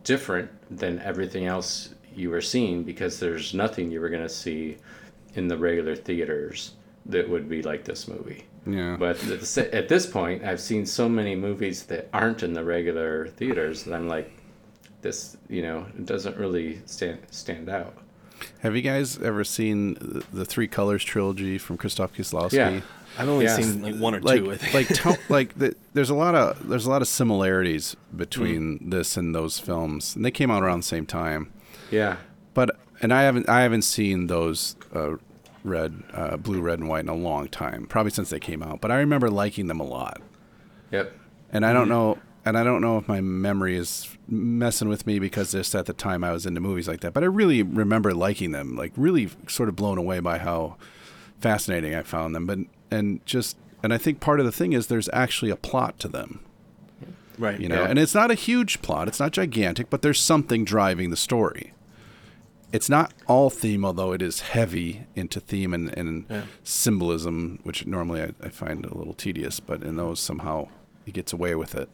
different 0.04 0.50
than 0.70 1.00
everything 1.00 1.46
else 1.46 1.96
you 2.14 2.30
were 2.30 2.42
seeing 2.42 2.84
because 2.84 3.18
there's 3.18 3.54
nothing 3.54 3.90
you 3.90 4.02
were 4.02 4.10
going 4.10 4.28
to 4.28 4.36
see 4.44 4.76
in 5.36 5.48
the 5.48 5.56
regular 5.56 5.96
theaters 5.96 6.74
that 7.06 7.30
would 7.30 7.48
be 7.48 7.62
like 7.62 7.86
this 7.86 8.10
movie 8.10 8.44
Yeah. 8.66 8.98
but 9.00 9.16
at, 9.26 9.58
at 9.74 9.88
this 9.88 10.06
point 10.06 10.44
i've 10.44 10.60
seen 10.60 10.86
so 10.86 11.08
many 11.08 11.34
movies 11.34 11.84
that 11.84 12.10
aren't 12.12 12.44
in 12.44 12.52
the 12.52 12.66
regular 12.66 13.28
theaters 13.40 13.86
that 13.86 13.94
i'm 13.94 14.10
like 14.10 14.30
this 15.02 15.38
you 15.48 15.62
know 15.62 15.86
it 15.98 16.06
doesn't 16.06 16.36
really 16.36 16.82
stand 16.88 17.20
stand 17.32 17.70
out 17.70 17.96
Have 18.60 18.76
you 18.76 18.82
guys 18.82 19.18
ever 19.20 19.44
seen 19.44 19.96
the- 19.96 20.24
the 20.34 20.46
Three 20.46 20.68
Colors 20.68 21.04
trilogy 21.04 21.58
from 21.58 21.78
Krzysztof 21.78 22.10
Kieslowski? 22.16 22.54
Yeah. 22.54 22.82
I've 23.18 23.28
only 23.28 23.46
Yeah. 23.46 23.56
seen 23.58 23.82
like 23.82 23.96
one 23.98 24.16
or 24.16 24.22
like 24.22 24.40
two. 24.40 24.52
I 24.52 24.58
think. 24.58 24.74
like 24.74 24.88
to, 24.88 25.18
like 25.34 25.58
the, 25.58 25.76
there's 25.94 26.10
a 26.10 26.16
lot 26.16 26.34
of 26.36 26.68
there's 26.70 26.86
a 26.86 26.90
lot 26.90 27.02
of 27.02 27.08
similarities 27.08 27.96
between 28.16 28.80
Mm. 28.80 28.92
this 28.92 29.18
and 29.18 29.36
those 29.36 29.60
films, 29.60 30.16
and 30.16 30.24
they 30.24 30.32
came 30.32 30.50
out 30.50 30.64
around 30.64 30.80
the 30.80 30.88
same 30.88 31.06
time. 31.06 31.52
yeah 31.92 32.18
But 32.54 32.72
and 33.02 33.14
I 33.14 33.24
haven't 33.24 33.50
I 33.50 33.62
haven't 33.62 33.82
seen 33.84 34.28
those 34.28 34.76
uh, 34.96 35.16
red, 35.64 36.04
uh, 36.14 36.38
blue, 36.38 36.62
red, 36.62 36.80
and 36.80 36.88
white 36.88 37.02
in 37.04 37.10
a 37.10 37.16
long 37.16 37.48
time, 37.50 37.86
probably 37.86 38.12
since 38.12 38.30
they 38.30 38.40
came 38.40 38.64
out. 38.64 38.80
But 38.82 38.92
I 38.92 38.98
remember 39.00 39.30
liking 39.30 39.68
them 39.68 39.80
a 39.80 39.86
lot, 39.86 40.22
yep 40.92 41.12
and 41.52 41.66
I 41.66 41.74
don't 41.74 41.84
Mm-hmm. 41.84 41.90
know. 41.92 42.18
And 42.44 42.58
I 42.58 42.64
don't 42.64 42.82
know 42.82 42.98
if 42.98 43.08
my 43.08 43.22
memory 43.22 43.76
is 43.76 44.18
messing 44.28 44.90
with 44.90 45.06
me 45.06 45.20
because 45.20 45.52
just 45.52 45.76
at 45.76 45.86
the 45.86 45.94
time 45.94 46.24
I 46.24 46.32
was 46.32 46.46
into 46.48 46.60
movies 46.60 46.88
like 46.88 47.02
that. 47.02 47.14
But 47.14 47.24
I 47.24 47.28
really 47.28 47.62
remember 47.62 48.14
liking 48.16 48.52
them, 48.52 48.76
like 48.76 48.92
really 48.96 49.30
sort 49.48 49.70
of 49.70 49.76
blown 49.76 49.98
away 50.00 50.20
by 50.22 50.40
how 50.40 50.78
fascinating 51.40 51.94
I 51.94 52.02
found 52.02 52.34
them. 52.34 52.48
But 52.48 52.60
and 52.90 53.24
just 53.26 53.58
and 53.84 53.94
I 53.94 53.98
think 54.00 54.20
part 54.20 54.40
of 54.40 54.46
the 54.46 54.52
thing 54.52 54.74
is 54.74 54.88
there's 54.88 55.10
actually 55.14 55.52
a 55.52 55.56
plot 55.56 56.00
to 56.00 56.08
them 56.08 56.40
right. 57.38 57.60
you 57.60 57.68
know 57.70 57.84
Yeah. 57.84 57.90
and 57.90 57.98
it's 58.00 58.14
not 58.14 58.30
a 58.30 58.36
huge 58.36 58.82
plot 58.84 59.08
it's 59.08 59.20
not 59.20 59.32
gigantic 59.32 59.90
but 59.90 60.02
there's 60.04 60.20
something 60.20 60.64
driving 60.66 61.10
the 61.10 61.18
story 61.18 61.74
it's 62.72 62.90
not 62.90 63.12
all 63.28 63.50
theme 63.50 63.84
although 63.84 64.12
it 64.12 64.22
is 64.22 64.42
heavy 64.42 65.06
into 65.16 65.40
theme 65.40 65.74
and, 65.74 65.98
and 65.98 66.26
Yeah. 66.30 66.44
symbolism 66.64 67.60
which 67.64 67.88
normally 67.88 68.22
I, 68.22 68.34
I 68.44 68.50
find 68.50 68.86
a 68.86 68.96
little 68.96 69.14
tedious 69.16 69.60
but 69.60 69.82
in 69.82 69.96
those 69.96 70.20
somehow 70.20 70.68
he 71.06 71.12
gets 71.12 71.34
away 71.34 71.56
with 71.56 71.74
it 71.74 71.90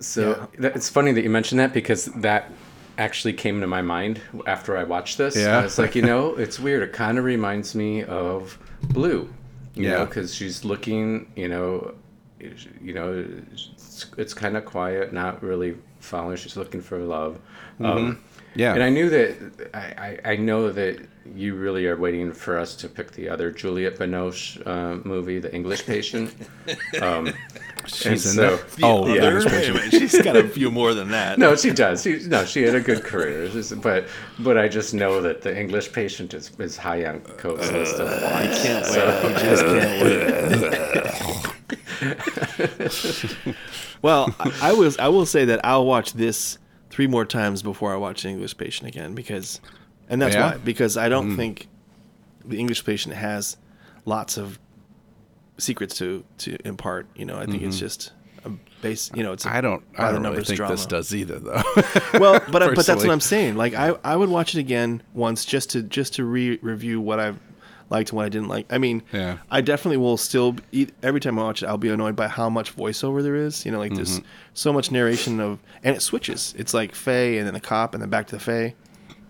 So 0.00 0.48
that, 0.58 0.74
it's 0.76 0.88
funny 0.88 1.12
that 1.12 1.22
you 1.22 1.30
mentioned 1.30 1.60
that 1.60 1.72
because 1.74 2.06
that 2.06 2.50
actually 2.96 3.32
came 3.32 3.60
to 3.60 3.66
my 3.66 3.82
mind 3.82 4.20
after 4.46 4.76
I 4.76 4.84
watched 4.84 5.18
this. 5.18 5.36
Yeah. 5.36 5.58
I 5.58 5.62
was 5.62 5.78
like, 5.78 5.94
you 5.94 6.02
know, 6.10 6.34
it's 6.36 6.58
weird. 6.58 6.82
It 6.82 6.92
kind 6.92 7.18
of 7.18 7.24
reminds 7.24 7.74
me 7.74 8.04
of 8.04 8.58
Blue, 8.88 9.32
you 9.74 9.88
know, 9.88 9.98
Yeah. 9.98 10.04
because 10.04 10.34
she's 10.34 10.64
looking, 10.64 11.30
you 11.36 11.48
know, 11.48 11.94
you 12.82 12.94
know, 12.94 13.26
it's, 13.52 14.06
it's 14.16 14.32
kind 14.32 14.56
of 14.56 14.64
quiet, 14.64 15.12
not 15.12 15.42
really 15.42 15.76
following. 16.00 16.36
She's 16.36 16.56
looking 16.56 16.80
for 16.80 16.98
love. 16.98 17.38
Um, 17.80 18.22
yeah 18.54 18.74
and 18.74 18.82
I 18.82 18.88
knew 18.90 19.08
that 19.10 19.70
I, 19.72 20.18
I, 20.24 20.32
I 20.32 20.36
know 20.36 20.72
that 20.72 20.98
you 21.34 21.54
really 21.54 21.86
are 21.86 21.96
waiting 21.96 22.32
for 22.32 22.58
us 22.58 22.74
to 22.76 22.88
pick 22.88 23.12
the 23.12 23.28
other 23.28 23.50
Juliette 23.52 23.96
Binoche 23.96 24.60
uh, 24.66 24.96
movie, 25.06 25.38
The 25.38 25.54
English 25.54 25.86
Patient. 25.86 26.34
Um, 27.00 27.32
she's 27.94 28.04
and 28.04 28.12
in 28.14 28.18
so- 28.18 28.56
there 28.56 28.66
oh, 28.82 29.04
oh 29.04 29.08
Yeah. 29.08 29.14
yeah. 29.14 29.22
Other- 29.28 29.50
wait 29.50 29.68
a 29.68 29.72
minute, 29.74 29.90
she's 29.92 30.20
got 30.22 30.36
a 30.36 30.48
few 30.48 30.70
more 30.70 30.94
than 30.94 31.10
that. 31.10 31.38
No, 31.38 31.56
she 31.56 31.70
does. 31.70 32.02
She, 32.02 32.20
no, 32.26 32.44
she 32.44 32.62
had 32.62 32.74
a 32.74 32.80
good 32.80 33.02
career. 33.02 33.48
Just- 33.48 33.80
but 33.80 34.06
but 34.38 34.56
I 34.58 34.68
just 34.68 34.94
know 34.94 35.20
that 35.20 35.42
the 35.42 35.58
English 35.58 35.92
patient 35.92 36.34
is, 36.34 36.50
is 36.58 36.76
high 36.76 37.04
on 37.06 37.20
Coke's 37.20 37.70
list 37.72 37.98
of 37.98 38.08
uh, 38.08 38.26
I 38.26 38.46
can't 38.46 38.86
wait. 38.90 39.24
I 39.24 39.32
just 39.42 39.64
can't 39.64 40.02
wait. 40.02 41.50
well, 44.02 44.34
I, 44.38 44.52
I 44.62 44.72
was. 44.72 44.98
I 44.98 45.08
will 45.08 45.26
say 45.26 45.44
that 45.46 45.60
I'll 45.64 45.86
watch 45.86 46.12
this 46.14 46.58
three 46.90 47.06
more 47.06 47.24
times 47.24 47.62
before 47.62 47.92
I 47.92 47.96
watch 47.96 48.22
the 48.22 48.28
English 48.28 48.56
Patient 48.56 48.88
again 48.88 49.14
because, 49.14 49.60
and 50.08 50.20
that's 50.20 50.34
Yeah? 50.34 50.52
why 50.52 50.56
because 50.58 50.96
I 50.96 51.08
don't 51.08 51.32
mm. 51.32 51.36
think 51.36 51.68
the 52.44 52.58
English 52.58 52.84
Patient 52.84 53.14
has 53.14 53.56
lots 54.04 54.36
of 54.36 54.58
secrets 55.60 55.96
to 55.98 56.24
to 56.38 56.56
impart. 56.66 57.06
You 57.16 57.24
know, 57.26 57.36
I 57.38 57.46
think 57.46 57.62
it's 57.62 57.78
just 57.78 58.12
a 58.44 58.50
base. 58.82 59.10
You 59.14 59.22
know, 59.22 59.32
it's 59.32 59.44
a 59.46 59.50
I 59.54 59.60
don't 59.60 59.82
I 59.98 60.12
don't 60.12 60.22
really 60.22 60.42
think 60.44 60.56
drama. 60.56 60.74
this 60.74 60.86
does 60.86 61.14
either 61.14 61.38
though 61.38 61.62
well, 62.14 62.40
but 62.50 62.74
but 62.74 62.86
that's 62.86 63.04
what 63.04 63.10
I'm 63.10 63.20
saying. 63.20 63.56
Like 63.56 63.74
I, 63.74 63.94
I 64.04 64.16
would 64.16 64.28
watch 64.28 64.54
it 64.54 64.60
again 64.60 65.02
once 65.14 65.44
just 65.44 65.70
to 65.70 65.82
just 65.82 66.14
to 66.14 66.24
re 66.24 66.58
review 66.62 67.00
what 67.00 67.20
I 67.20 67.34
liked 67.90 68.10
and 68.10 68.16
what 68.18 68.26
I 68.26 68.28
didn't 68.28 68.46
like. 68.48 68.72
I 68.72 68.78
mean, 68.78 69.02
Yeah. 69.12 69.38
I 69.50 69.60
definitely 69.62 69.96
will 69.96 70.16
still 70.16 70.54
eat 70.70 70.92
every 71.02 71.18
time 71.20 71.38
I 71.40 71.42
watch 71.42 71.62
it. 71.62 71.66
I'll 71.66 71.76
be 71.76 71.88
annoyed 71.90 72.14
by 72.14 72.28
how 72.28 72.48
much 72.48 72.76
voiceover 72.76 73.20
there 73.20 73.34
is. 73.34 73.66
You 73.66 73.72
know, 73.72 73.78
like 73.80 73.90
Mm-hmm. 73.90 73.96
there's 74.04 74.20
so 74.54 74.72
much 74.72 74.92
narration 74.92 75.40
of, 75.40 75.58
and 75.82 75.96
it 75.96 76.00
switches. 76.00 76.54
It's 76.56 76.72
like 76.72 76.94
Faye 76.94 77.38
and 77.38 77.46
then 77.48 77.54
the 77.54 77.60
cop 77.60 77.92
and 77.94 78.00
then 78.02 78.08
back 78.08 78.28
to 78.28 78.36
the 78.36 78.40
Faye. 78.40 78.74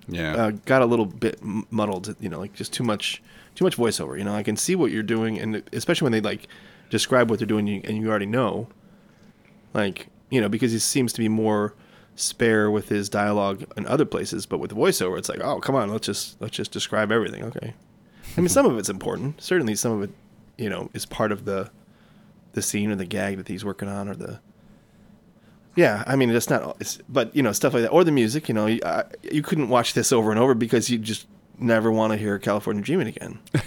yeah 0.08 0.34
Uh, 0.36 0.50
got 0.66 0.82
a 0.82 0.86
little 0.86 1.06
bit 1.06 1.38
muddled. 1.42 2.14
You 2.20 2.28
know, 2.28 2.38
like 2.38 2.52
just 2.52 2.72
too 2.74 2.84
much 2.84 3.22
too 3.60 3.64
much 3.66 3.76
voiceover. 3.76 4.16
You 4.16 4.24
know, 4.24 4.34
I 4.34 4.42
can 4.42 4.56
see 4.56 4.74
what 4.74 4.90
you're 4.90 5.02
doing, 5.02 5.38
and 5.38 5.62
especially 5.74 6.06
when 6.06 6.12
they 6.12 6.22
like 6.22 6.48
describe 6.88 7.28
what 7.28 7.38
they're 7.38 7.46
doing 7.46 7.84
and 7.84 7.98
you 7.98 8.08
already 8.08 8.24
know. 8.24 8.68
Like 9.74 10.06
you 10.30 10.40
know, 10.40 10.48
because 10.48 10.72
he 10.72 10.78
seems 10.78 11.12
to 11.12 11.18
be 11.18 11.28
more 11.28 11.74
spare 12.16 12.70
with 12.70 12.88
his 12.88 13.10
dialogue 13.10 13.64
in 13.76 13.86
other 13.86 14.06
places, 14.06 14.46
but 14.46 14.60
with 14.60 14.70
voiceover, 14.70 15.18
it's 15.18 15.28
like, 15.28 15.40
oh, 15.40 15.60
come 15.60 15.74
on, 15.74 15.90
let's 15.90 16.06
just 16.06 16.40
let's 16.40 16.56
just 16.56 16.72
describe 16.72 17.12
everything. 17.12 17.44
Okay. 17.44 17.74
I 18.34 18.40
mean, 18.40 18.48
some 18.48 18.64
of 18.64 18.78
it's 18.78 18.88
important. 18.88 19.42
Certainly, 19.42 19.74
some 19.74 19.92
of 19.92 20.02
it, 20.04 20.10
you 20.56 20.70
know, 20.70 20.88
is 20.94 21.04
part 21.04 21.30
of 21.30 21.44
the 21.44 21.70
the 22.52 22.62
scene 22.62 22.90
or 22.90 22.96
the 22.96 23.04
gag 23.04 23.36
that 23.36 23.48
he's 23.48 23.64
working 23.64 23.88
on, 23.88 24.08
or 24.08 24.14
the. 24.14 24.40
Yeah, 25.76 26.02
I 26.06 26.16
mean, 26.16 26.30
it's 26.30 26.48
not. 26.48 26.78
It's, 26.80 26.98
but 27.10 27.36
you 27.36 27.42
know, 27.42 27.52
stuff 27.52 27.74
like 27.74 27.82
that, 27.82 27.90
or 27.90 28.04
the 28.04 28.10
music. 28.10 28.48
You 28.48 28.54
know, 28.54 28.64
you, 28.64 28.80
I, 28.86 29.04
you 29.20 29.42
couldn't 29.42 29.68
watch 29.68 29.92
this 29.92 30.12
over 30.12 30.30
and 30.30 30.40
over 30.40 30.54
because 30.54 30.88
you 30.88 30.96
just 30.96 31.26
never 31.60 31.90
want 31.92 32.12
to 32.12 32.16
hear 32.16 32.38
California 32.38 32.82
Dreaming 32.82 33.08
again. 33.08 33.38
and 33.54 33.62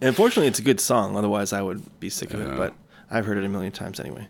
unfortunately, 0.02 0.48
it's 0.48 0.58
a 0.58 0.62
good 0.62 0.80
song. 0.80 1.16
Otherwise, 1.16 1.52
I 1.52 1.62
would 1.62 1.98
be 2.00 2.10
sick 2.10 2.32
of 2.34 2.40
it. 2.40 2.56
But 2.56 2.74
I've 3.10 3.26
heard 3.26 3.38
it 3.38 3.44
a 3.44 3.48
million 3.48 3.72
times 3.72 3.98
anyway. 4.00 4.28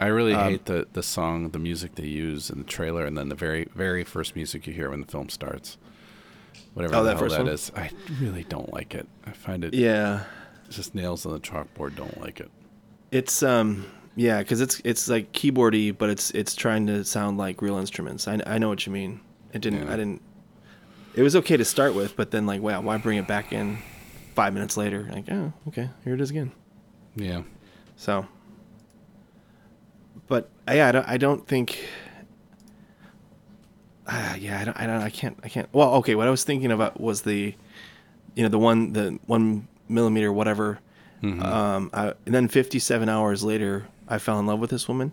I 0.00 0.06
really 0.06 0.34
Um, 0.34 0.50
hate 0.50 0.64
the 0.64 0.86
the 0.92 1.02
song, 1.02 1.50
the 1.50 1.58
music 1.60 1.94
they 1.94 2.06
use 2.06 2.50
in 2.50 2.58
the 2.58 2.64
trailer, 2.64 3.04
and 3.06 3.16
then 3.16 3.28
the 3.28 3.34
very 3.36 3.68
very 3.74 4.02
first 4.04 4.34
music 4.34 4.66
you 4.66 4.72
hear 4.72 4.90
when 4.90 5.00
the 5.00 5.06
film 5.06 5.28
starts. 5.28 5.78
Whatever 6.74 6.96
Oh, 6.96 6.98
the 7.02 7.10
that 7.10 7.16
hell 7.18 7.28
first 7.28 7.36
that 7.36 7.48
is. 7.48 7.72
I 7.76 7.90
really 8.20 8.44
don't 8.44 8.72
like 8.72 8.94
it. 8.94 9.06
I 9.26 9.30
find 9.30 9.64
it 9.64 9.74
Yeah, 9.74 10.24
it's 10.66 10.76
just 10.76 10.94
nails 10.94 11.24
on 11.26 11.32
the 11.32 11.38
chalkboard. 11.40 11.94
Don't 11.96 12.20
like 12.20 12.40
it. 12.40 12.50
it's 13.10 13.42
um, 13.42 13.86
yeah, 14.16 14.38
because 14.40 14.60
it's 14.60 14.80
it's 14.84 15.08
like 15.08 15.32
keyboardy, 15.32 15.96
but 15.96 16.10
it's 16.10 16.30
it's 16.32 16.54
trying 16.56 16.86
to 16.88 17.04
sound 17.04 17.38
like 17.38 17.62
real 17.62 17.76
instruments. 17.78 18.26
I, 18.26 18.40
I 18.46 18.58
know 18.58 18.68
what 18.68 18.84
you 18.86 18.92
mean. 18.92 19.20
It 19.52 19.60
didn't. 19.62 19.86
Yeah. 19.86 19.92
I 19.92 19.96
didn't. 19.96 20.22
It 21.14 21.22
was 21.22 21.36
okay 21.36 21.56
to 21.56 21.64
start 21.64 21.94
with, 21.94 22.16
but 22.16 22.30
then 22.30 22.46
like, 22.46 22.62
wow, 22.62 22.80
why 22.80 22.96
bring 22.96 23.18
it 23.18 23.26
back 23.26 23.52
in 23.52 23.78
five 24.34 24.54
minutes 24.54 24.76
later? 24.76 25.08
Like, 25.12 25.30
oh, 25.30 25.52
okay, 25.68 25.90
here 26.04 26.14
it 26.14 26.20
is 26.20 26.30
again. 26.30 26.52
Yeah. 27.14 27.42
So, 27.96 28.26
but 30.26 30.48
uh, 30.68 30.72
yeah, 30.72 30.88
I 30.88 30.92
don't, 30.92 31.08
I 31.08 31.16
don't 31.18 31.46
think. 31.46 31.86
Uh, 34.06 34.34
yeah, 34.38 34.60
I 34.60 34.64
don't, 34.64 34.80
I 34.80 34.86
don't, 34.86 35.02
I 35.02 35.10
can't, 35.10 35.38
I 35.44 35.48
can't. 35.48 35.68
Well, 35.72 35.94
okay, 35.96 36.14
what 36.14 36.26
I 36.26 36.30
was 36.30 36.44
thinking 36.44 36.72
about 36.72 37.00
was 37.00 37.22
the, 37.22 37.54
you 38.34 38.42
know, 38.42 38.48
the 38.48 38.58
one, 38.58 38.92
the 38.92 39.18
one 39.26 39.68
millimeter, 39.88 40.32
whatever. 40.32 40.80
Um, 41.22 41.90
I, 41.94 42.14
and 42.26 42.34
then 42.34 42.48
57 42.48 43.08
hours 43.08 43.44
later, 43.44 43.86
I 44.08 44.18
fell 44.18 44.40
in 44.40 44.46
love 44.46 44.58
with 44.58 44.70
this 44.70 44.88
woman, 44.88 45.12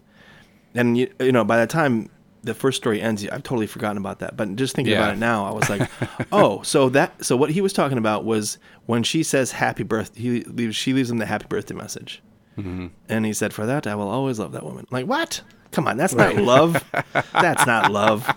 and 0.73 0.97
you, 0.97 1.13
you 1.19 1.31
know, 1.31 1.43
by 1.43 1.59
the 1.59 1.67
time 1.67 2.09
the 2.43 2.53
first 2.53 2.77
story 2.77 3.01
ends, 3.01 3.27
I've 3.27 3.43
totally 3.43 3.67
forgotten 3.67 3.97
about 3.97 4.19
that. 4.19 4.37
But 4.37 4.55
just 4.55 4.75
thinking 4.75 4.93
Yeah. 4.93 4.99
about 4.99 5.13
it 5.15 5.19
now, 5.19 5.45
I 5.45 5.51
was 5.51 5.69
like, 5.69 5.89
oh, 6.31 6.61
so 6.63 6.89
that, 6.89 7.23
so 7.25 7.35
what 7.35 7.49
he 7.49 7.61
was 7.61 7.73
talking 7.73 7.97
about 7.97 8.23
was 8.25 8.57
when 8.85 9.03
she 9.03 9.23
says 9.23 9.51
happy 9.51 9.83
birthday, 9.83 10.21
he 10.21 10.43
leaves, 10.43 10.75
she 10.75 10.93
leaves 10.93 11.09
him 11.11 11.17
the 11.17 11.25
happy 11.25 11.45
birthday 11.49 11.75
message. 11.75 12.21
Mm-hmm. 12.57 12.87
And 13.07 13.25
he 13.25 13.31
said, 13.31 13.53
"For 13.53 13.65
that, 13.65 13.87
I 13.87 13.95
will 13.95 14.09
always 14.09 14.37
love 14.37 14.51
that 14.51 14.63
woman." 14.65 14.85
Like, 14.91 15.05
what? 15.05 15.41
Come 15.71 15.87
on, 15.87 15.95
that's 15.95 16.13
not 16.15 16.35
love. 16.35 16.83
that's 17.31 17.65
not 17.65 17.89
love. 17.91 18.29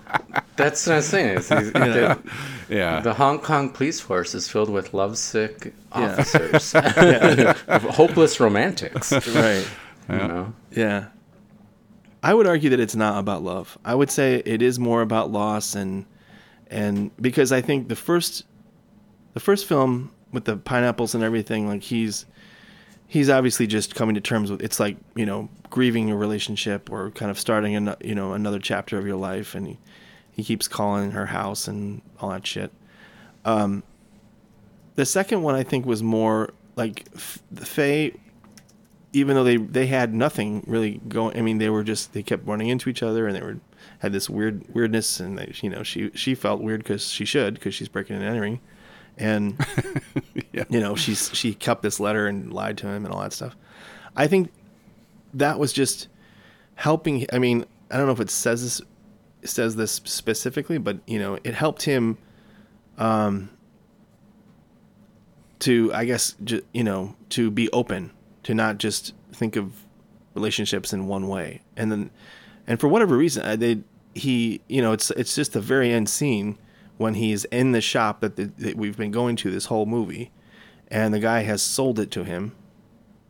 That's 0.54 0.86
what 0.86 0.96
I'm 0.96 1.02
saying. 1.02 1.38
It's, 1.38 1.50
it's- 1.50 1.72
the, 1.72 2.18
Yeah. 2.68 3.00
the 3.00 3.14
Hong 3.14 3.40
Kong 3.40 3.70
police 3.70 4.00
force 4.00 4.34
is 4.34 4.48
filled 4.48 4.68
with 4.70 4.94
lovesick 4.94 5.72
Yeah. 5.96 6.12
officers, 6.20 6.72
hopeless 7.96 8.38
romantics. 8.38 9.12
Right. 9.12 9.66
You 10.08 10.16
know? 10.16 10.54
Yeah. 10.70 11.06
I 12.22 12.34
would 12.34 12.46
argue 12.46 12.70
that 12.70 12.80
it's 12.80 12.94
not 12.94 13.18
about 13.18 13.42
love. 13.42 13.76
I 13.84 13.94
would 13.94 14.10
say 14.10 14.42
it 14.44 14.62
is 14.62 14.78
more 14.78 15.02
about 15.02 15.30
loss 15.30 15.74
and 15.74 16.06
and 16.68 17.10
because 17.20 17.52
I 17.52 17.60
think 17.60 17.88
the 17.88 17.96
first 17.96 18.44
the 19.34 19.40
first 19.40 19.66
film 19.66 20.12
with 20.32 20.44
the 20.44 20.56
pineapples 20.56 21.14
and 21.14 21.24
everything 21.24 21.66
like 21.66 21.82
he's 21.82 22.26
he's 23.08 23.28
obviously 23.28 23.66
just 23.66 23.94
coming 23.94 24.14
to 24.14 24.20
terms 24.20 24.50
with 24.50 24.62
it's 24.62 24.80
like, 24.80 24.96
you 25.14 25.26
know, 25.26 25.48
grieving 25.68 26.10
a 26.10 26.16
relationship 26.16 26.90
or 26.90 27.10
kind 27.10 27.30
of 27.30 27.38
starting 27.38 27.76
a 27.76 27.96
you 28.02 28.14
know 28.14 28.34
another 28.34 28.58
chapter 28.58 28.98
of 28.98 29.06
your 29.06 29.16
life 29.16 29.54
and 29.54 29.66
he, 29.66 29.78
he 30.30 30.44
keeps 30.44 30.68
calling 30.68 31.10
her 31.10 31.26
house 31.26 31.66
and 31.66 32.00
all 32.20 32.30
that 32.30 32.46
shit. 32.46 32.72
Um 33.44 33.82
the 34.94 35.06
second 35.06 35.42
one 35.42 35.54
I 35.54 35.62
think 35.64 35.86
was 35.86 36.02
more 36.02 36.50
like 36.76 37.10
Faye 37.16 38.14
even 39.12 39.36
though 39.36 39.44
they 39.44 39.56
they 39.56 39.86
had 39.86 40.14
nothing 40.14 40.64
really 40.66 41.00
going. 41.08 41.36
I 41.36 41.42
mean, 41.42 41.58
they 41.58 41.68
were 41.70 41.84
just 41.84 42.12
they 42.12 42.22
kept 42.22 42.46
running 42.46 42.68
into 42.68 42.88
each 42.88 43.02
other, 43.02 43.26
and 43.26 43.36
they 43.36 43.42
were 43.42 43.58
had 43.98 44.12
this 44.12 44.30
weird 44.30 44.64
weirdness, 44.74 45.20
and 45.20 45.38
they, 45.38 45.52
you 45.62 45.70
know, 45.70 45.82
she 45.82 46.10
she 46.14 46.34
felt 46.34 46.60
weird 46.62 46.82
because 46.82 47.08
she 47.08 47.24
should 47.24 47.54
because 47.54 47.74
she's 47.74 47.88
breaking 47.88 48.16
and 48.16 48.24
entering, 48.24 48.60
and 49.18 49.58
Yeah. 50.52 50.64
you 50.68 50.80
know, 50.80 50.94
she's 50.96 51.30
she 51.34 51.54
kept 51.54 51.82
this 51.82 52.00
letter 52.00 52.26
and 52.26 52.52
lied 52.52 52.78
to 52.78 52.88
him 52.88 53.04
and 53.04 53.12
all 53.12 53.20
that 53.20 53.32
stuff. 53.32 53.56
I 54.16 54.26
think 54.26 54.50
that 55.34 55.58
was 55.58 55.72
just 55.72 56.08
helping. 56.74 57.26
I 57.32 57.38
mean, 57.38 57.64
I 57.90 57.96
don't 57.96 58.06
know 58.06 58.12
if 58.12 58.20
it 58.20 58.30
says 58.30 58.62
this 58.62 58.82
says 59.50 59.76
this 59.76 59.92
specifically, 60.04 60.78
but 60.78 60.98
you 61.06 61.18
know, 61.18 61.38
it 61.44 61.54
helped 61.54 61.82
him. 61.82 62.18
Um, 62.98 63.50
to 65.60 65.92
I 65.94 66.04
guess 66.04 66.34
you 66.72 66.82
know 66.84 67.14
to 67.30 67.50
be 67.50 67.70
open 67.70 68.10
to 68.44 68.54
not 68.54 68.78
just 68.78 69.14
think 69.32 69.56
of 69.56 69.72
relationships 70.34 70.92
in 70.92 71.06
one 71.06 71.28
way. 71.28 71.62
And 71.76 71.90
then 71.92 72.10
and 72.66 72.80
for 72.80 72.88
whatever 72.88 73.16
reason 73.16 73.44
uh, 73.44 73.56
they 73.56 73.80
he 74.14 74.60
you 74.68 74.80
know 74.82 74.92
it's 74.92 75.10
it's 75.12 75.34
just 75.34 75.52
the 75.52 75.60
very 75.60 75.90
end 75.92 76.08
scene 76.08 76.58
when 76.98 77.14
he's 77.14 77.44
in 77.46 77.72
the 77.72 77.80
shop 77.80 78.20
that, 78.20 78.36
the, 78.36 78.44
that 78.58 78.76
we've 78.76 78.96
been 78.96 79.10
going 79.10 79.34
to 79.36 79.50
this 79.50 79.66
whole 79.66 79.86
movie 79.86 80.30
and 80.88 81.12
the 81.12 81.18
guy 81.18 81.40
has 81.42 81.62
sold 81.62 81.98
it 81.98 82.10
to 82.12 82.22
him. 82.24 82.52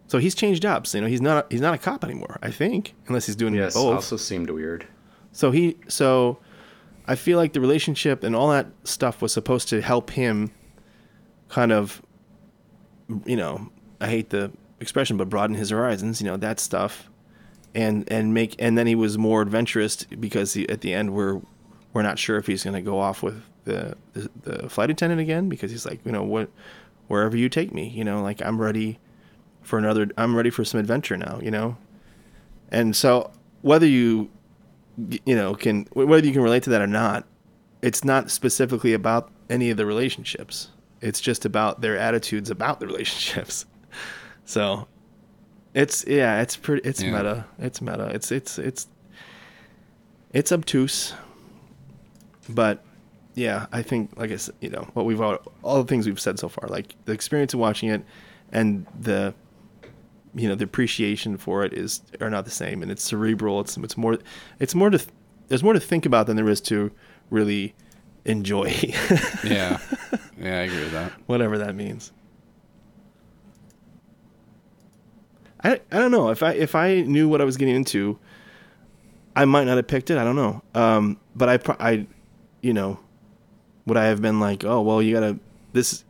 So 0.09 0.19
he's 0.19 0.35
changed 0.35 0.61
jobs 0.63 0.95
you 0.95 1.01
know 1.01 1.07
he's 1.07 1.23
not 1.23 1.51
he's 1.51 1.61
not 1.63 1.73
a 1.75 1.79
cop 1.79 2.05
anymore 2.05 2.39
I 2.43 2.51
think 2.51 2.95
unless 3.07 3.27
he's 3.27 3.37
doing 3.37 3.55
Yes, 3.55 3.75
both. 3.75 3.95
also 3.95 4.17
seemed 4.17 4.51
weird. 4.51 4.87
so 5.33 5.51
he 5.51 5.77
so 5.89 6.39
I 7.07 7.15
feel 7.17 7.39
like 7.39 7.53
the 7.55 7.61
relationship 7.61 8.23
and 8.23 8.37
all 8.37 8.51
that 8.51 8.67
stuff 8.85 9.23
was 9.23 9.33
supposed 9.33 9.69
to 9.71 9.81
help 9.81 10.11
him 10.11 10.51
kind 11.49 11.73
of 11.73 12.03
you 13.27 13.37
know, 13.37 13.71
I 14.01 14.09
hate 14.09 14.31
the 14.31 14.51
expression 14.83 15.17
but 15.17 15.29
broaden 15.29 15.57
his 15.57 15.71
horizons, 15.71 16.21
you 16.21 16.27
know, 16.27 16.37
that 16.37 16.61
stuff. 16.61 17.09
And 17.75 18.11
and 18.13 18.35
make 18.35 18.55
and 18.59 18.77
then 18.77 18.87
he 18.87 18.95
was 18.95 19.17
more 19.17 19.41
adventurous 19.41 20.05
because 20.05 20.53
he, 20.53 20.69
at 20.69 20.83
the 20.83 20.93
end 20.93 21.15
we're 21.15 21.41
we're 21.95 22.03
not 22.03 22.19
sure 22.19 22.37
if 22.37 22.47
he's 22.47 22.65
going 22.65 22.75
to 22.75 22.83
go 22.83 22.99
off 22.99 23.23
with 23.23 23.43
the, 23.65 23.97
the 24.13 24.31
the 24.43 24.69
flight 24.69 24.91
attendant 24.91 25.23
again 25.23 25.49
because 25.49 25.71
he's 25.71 25.87
like, 25.87 26.01
you 26.05 26.13
know, 26.13 26.23
what 26.23 26.51
wherever 27.09 27.35
you 27.35 27.49
take 27.49 27.73
me, 27.73 27.89
you 27.89 28.05
know, 28.05 28.23
like 28.23 28.43
I'm 28.45 28.61
ready 28.61 28.99
for 29.63 29.79
another 29.79 30.09
I'm 30.19 30.37
ready 30.37 30.51
for 30.51 30.67
some 30.67 30.81
adventure 30.81 31.17
now, 31.17 31.39
you 31.41 31.51
know. 31.51 31.79
And 32.71 32.95
so 32.95 33.31
whether 33.63 33.87
you 33.87 34.31
you 35.25 35.35
know 35.35 35.55
can 35.55 35.87
whether 35.93 36.27
you 36.27 36.33
can 36.33 36.43
relate 36.43 36.63
to 36.63 36.71
that 36.71 36.83
or 36.83 36.87
not 36.87 37.27
it's 37.81 38.05
not 38.05 38.31
specifically 38.31 38.93
about 38.93 39.31
any 39.49 39.71
of 39.71 39.77
the 39.77 39.87
relationships 39.87 40.69
it's 41.01 41.21
just 41.21 41.45
about 41.45 41.81
their 41.81 41.97
attitudes 41.97 42.51
about 42.51 42.79
the 42.79 42.87
relationships 42.87 43.65
so 44.45 44.87
it's 45.75 46.05
yeah 46.07 46.41
it's 46.43 46.57
pretty 46.57 46.87
it's 46.89 47.03
Yeah. 47.03 47.13
meta. 47.17 47.45
It's 47.59 47.81
meta. 47.81 48.07
It's 48.15 48.31
it's 48.33 48.59
it's 48.59 48.87
it's 50.33 50.53
obtuse. 50.53 51.15
But 52.49 52.83
yeah 53.35 53.65
i 53.73 53.81
think 53.81 54.11
like 54.19 54.31
i 54.31 54.37
said 54.37 54.55
you 54.61 54.69
know 54.69 54.87
what 54.93 55.07
we've 55.07 55.19
all, 55.23 55.39
all 55.63 55.79
the 55.83 55.89
things 55.89 56.05
we've 56.05 56.21
said 56.21 56.39
so 56.39 56.51
far 56.51 56.69
like 56.69 56.95
the 57.07 57.13
experience 57.13 57.55
of 57.55 57.61
watching 57.61 57.89
it 57.89 58.05
and 58.53 58.85
the 59.01 59.33
you 60.35 60.47
know 60.47 60.55
the 60.55 60.65
appreciation 60.65 61.39
for 61.39 61.65
it 61.65 61.73
is 61.73 62.03
are 62.21 62.29
not 62.31 62.45
the 62.47 62.51
same. 62.51 62.83
And 62.83 62.91
it's 62.91 63.03
cerebral. 63.03 63.61
It's 63.61 63.77
it's 63.79 63.97
more 63.99 64.19
it's 64.59 64.75
more 64.75 64.89
to 64.91 64.99
th- 64.99 65.11
there's 65.49 65.63
more 65.63 65.73
to 65.75 65.81
think 65.81 66.05
about 66.07 66.27
than 66.27 66.37
there 66.37 66.49
is 66.49 66.61
to 66.63 66.91
really 67.31 67.75
enjoy. 68.25 68.71
Yeah. 69.45 69.79
Yeah, 70.39 70.59
I 70.59 70.63
agree 70.65 70.81
with 70.81 70.93
that. 70.93 71.13
whatever 71.27 71.57
that 71.59 71.75
means 71.75 72.13
I, 75.65 75.81
I 75.91 75.99
don't 75.99 76.11
know 76.11 76.31
if 76.31 76.43
I 76.43 76.53
if 76.53 76.75
I 76.75 77.03
knew 77.03 77.29
what 77.29 77.41
I 77.41 77.45
was 77.45 77.57
getting 77.57 77.75
into 77.75 78.19
I 79.35 79.45
might 79.45 79.65
not 79.65 79.77
have 79.77 79.87
picked 79.87 80.11
it 80.11 80.19
I 80.19 80.25
don't 80.25 80.37
know 80.37 80.63
um 80.75 81.19
but 81.35 81.49
I 81.49 81.75
I 81.79 82.07
you 82.61 82.73
know 82.73 82.99
would 83.87 83.97
I 83.97 84.07
have 84.07 84.21
been 84.21 84.41
like 84.41 84.65
oh 84.65 84.81
well 84.81 85.01
you 85.03 85.15
gotta 85.15 85.39
this 85.73 86.05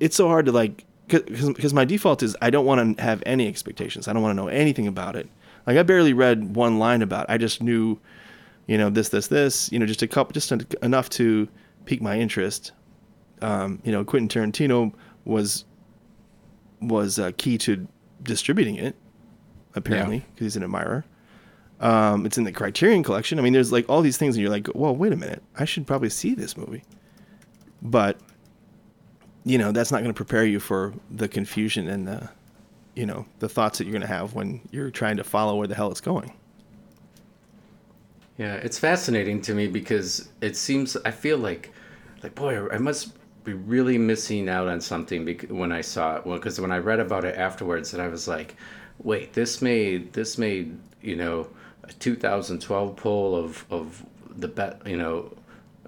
it's 0.00 0.16
so 0.16 0.28
hard 0.28 0.46
to 0.46 0.52
like 0.52 0.84
because 1.06 1.74
my 1.74 1.84
default 1.84 2.22
is 2.22 2.36
I 2.40 2.50
don't 2.50 2.64
want 2.64 2.96
to 2.96 3.02
have 3.02 3.22
any 3.26 3.46
expectations. 3.48 4.08
I 4.08 4.12
don't 4.12 4.22
want 4.22 4.36
to 4.36 4.42
know 4.42 4.48
anything 4.48 4.86
about 4.86 5.16
it. 5.16 5.28
Like 5.66 5.76
I 5.76 5.82
barely 5.82 6.12
read 6.12 6.56
one 6.56 6.78
line 6.78 7.02
about. 7.02 7.28
It. 7.28 7.32
I 7.32 7.38
just 7.38 7.62
knew, 7.62 7.98
you 8.66 8.78
know, 8.78 8.90
this, 8.90 9.10
this, 9.10 9.28
this. 9.28 9.70
You 9.72 9.78
know, 9.78 9.86
just 9.86 10.02
a 10.02 10.08
couple, 10.08 10.32
just 10.32 10.52
enough 10.82 11.10
to 11.10 11.48
pique 11.84 12.02
my 12.02 12.18
interest. 12.18 12.72
Um, 13.42 13.80
you 13.84 13.92
know, 13.92 14.04
Quentin 14.04 14.28
Tarantino 14.28 14.92
was 15.24 15.64
was 16.80 17.18
uh, 17.18 17.32
key 17.36 17.58
to 17.58 17.86
distributing 18.24 18.76
it, 18.76 18.96
apparently, 19.74 20.18
because 20.34 20.46
he's 20.46 20.56
an 20.56 20.62
admirer. 20.62 21.04
Um, 21.80 22.24
it's 22.24 22.38
in 22.38 22.44
the 22.44 22.52
Criterion 22.52 23.02
Collection. 23.02 23.38
I 23.38 23.42
mean, 23.42 23.52
there's 23.52 23.72
like 23.72 23.88
all 23.88 24.02
these 24.02 24.16
things, 24.16 24.36
and 24.36 24.42
you're 24.42 24.50
like, 24.50 24.68
well, 24.74 24.94
wait 24.94 25.12
a 25.12 25.16
minute, 25.16 25.42
I 25.58 25.64
should 25.64 25.86
probably 25.86 26.10
see 26.10 26.34
this 26.34 26.56
movie. 26.56 26.82
But 27.82 28.18
you 29.44 29.58
know 29.58 29.72
that's 29.72 29.92
not 29.92 29.98
going 29.98 30.10
to 30.10 30.16
prepare 30.16 30.44
you 30.44 30.58
for 30.58 30.94
the 31.10 31.28
confusion 31.28 31.88
and 31.88 32.08
the 32.08 32.28
you 32.94 33.06
know 33.06 33.26
the 33.38 33.48
thoughts 33.48 33.78
that 33.78 33.84
you're 33.84 33.92
going 33.92 34.02
to 34.02 34.06
have 34.06 34.34
when 34.34 34.60
you're 34.70 34.90
trying 34.90 35.16
to 35.16 35.24
follow 35.24 35.56
where 35.56 35.66
the 35.66 35.74
hell 35.74 35.90
it's 35.90 36.00
going 36.00 36.32
Yeah, 38.38 38.54
it's 38.54 38.78
fascinating 38.78 39.42
to 39.42 39.54
me 39.54 39.68
because 39.68 40.28
it 40.40 40.56
seems 40.56 40.96
I 41.04 41.10
feel 41.10 41.38
like, 41.38 41.72
like 42.22 42.34
boy, 42.34 42.68
I 42.68 42.78
must 42.78 43.12
be 43.44 43.52
really 43.54 43.98
missing 43.98 44.48
out 44.48 44.68
on 44.68 44.80
something 44.80 45.24
bec- 45.24 45.48
when 45.50 45.70
I 45.72 45.82
saw 45.82 46.16
it. 46.16 46.26
Well, 46.26 46.38
because 46.38 46.60
when 46.60 46.72
I 46.72 46.78
read 46.78 47.00
about 47.00 47.24
it 47.24 47.36
afterwards, 47.36 47.92
and 47.92 48.02
I 48.02 48.08
was 48.08 48.26
like, 48.26 48.56
wait, 48.98 49.32
this 49.34 49.60
made 49.62 50.12
this 50.12 50.38
made 50.38 50.78
you 51.02 51.16
know 51.16 51.48
a 51.82 51.92
2012 51.92 52.96
poll 52.96 53.36
of 53.36 53.64
of 53.70 54.04
the 54.36 54.48
bet 54.48 54.86
you 54.86 54.96
know. 54.96 55.32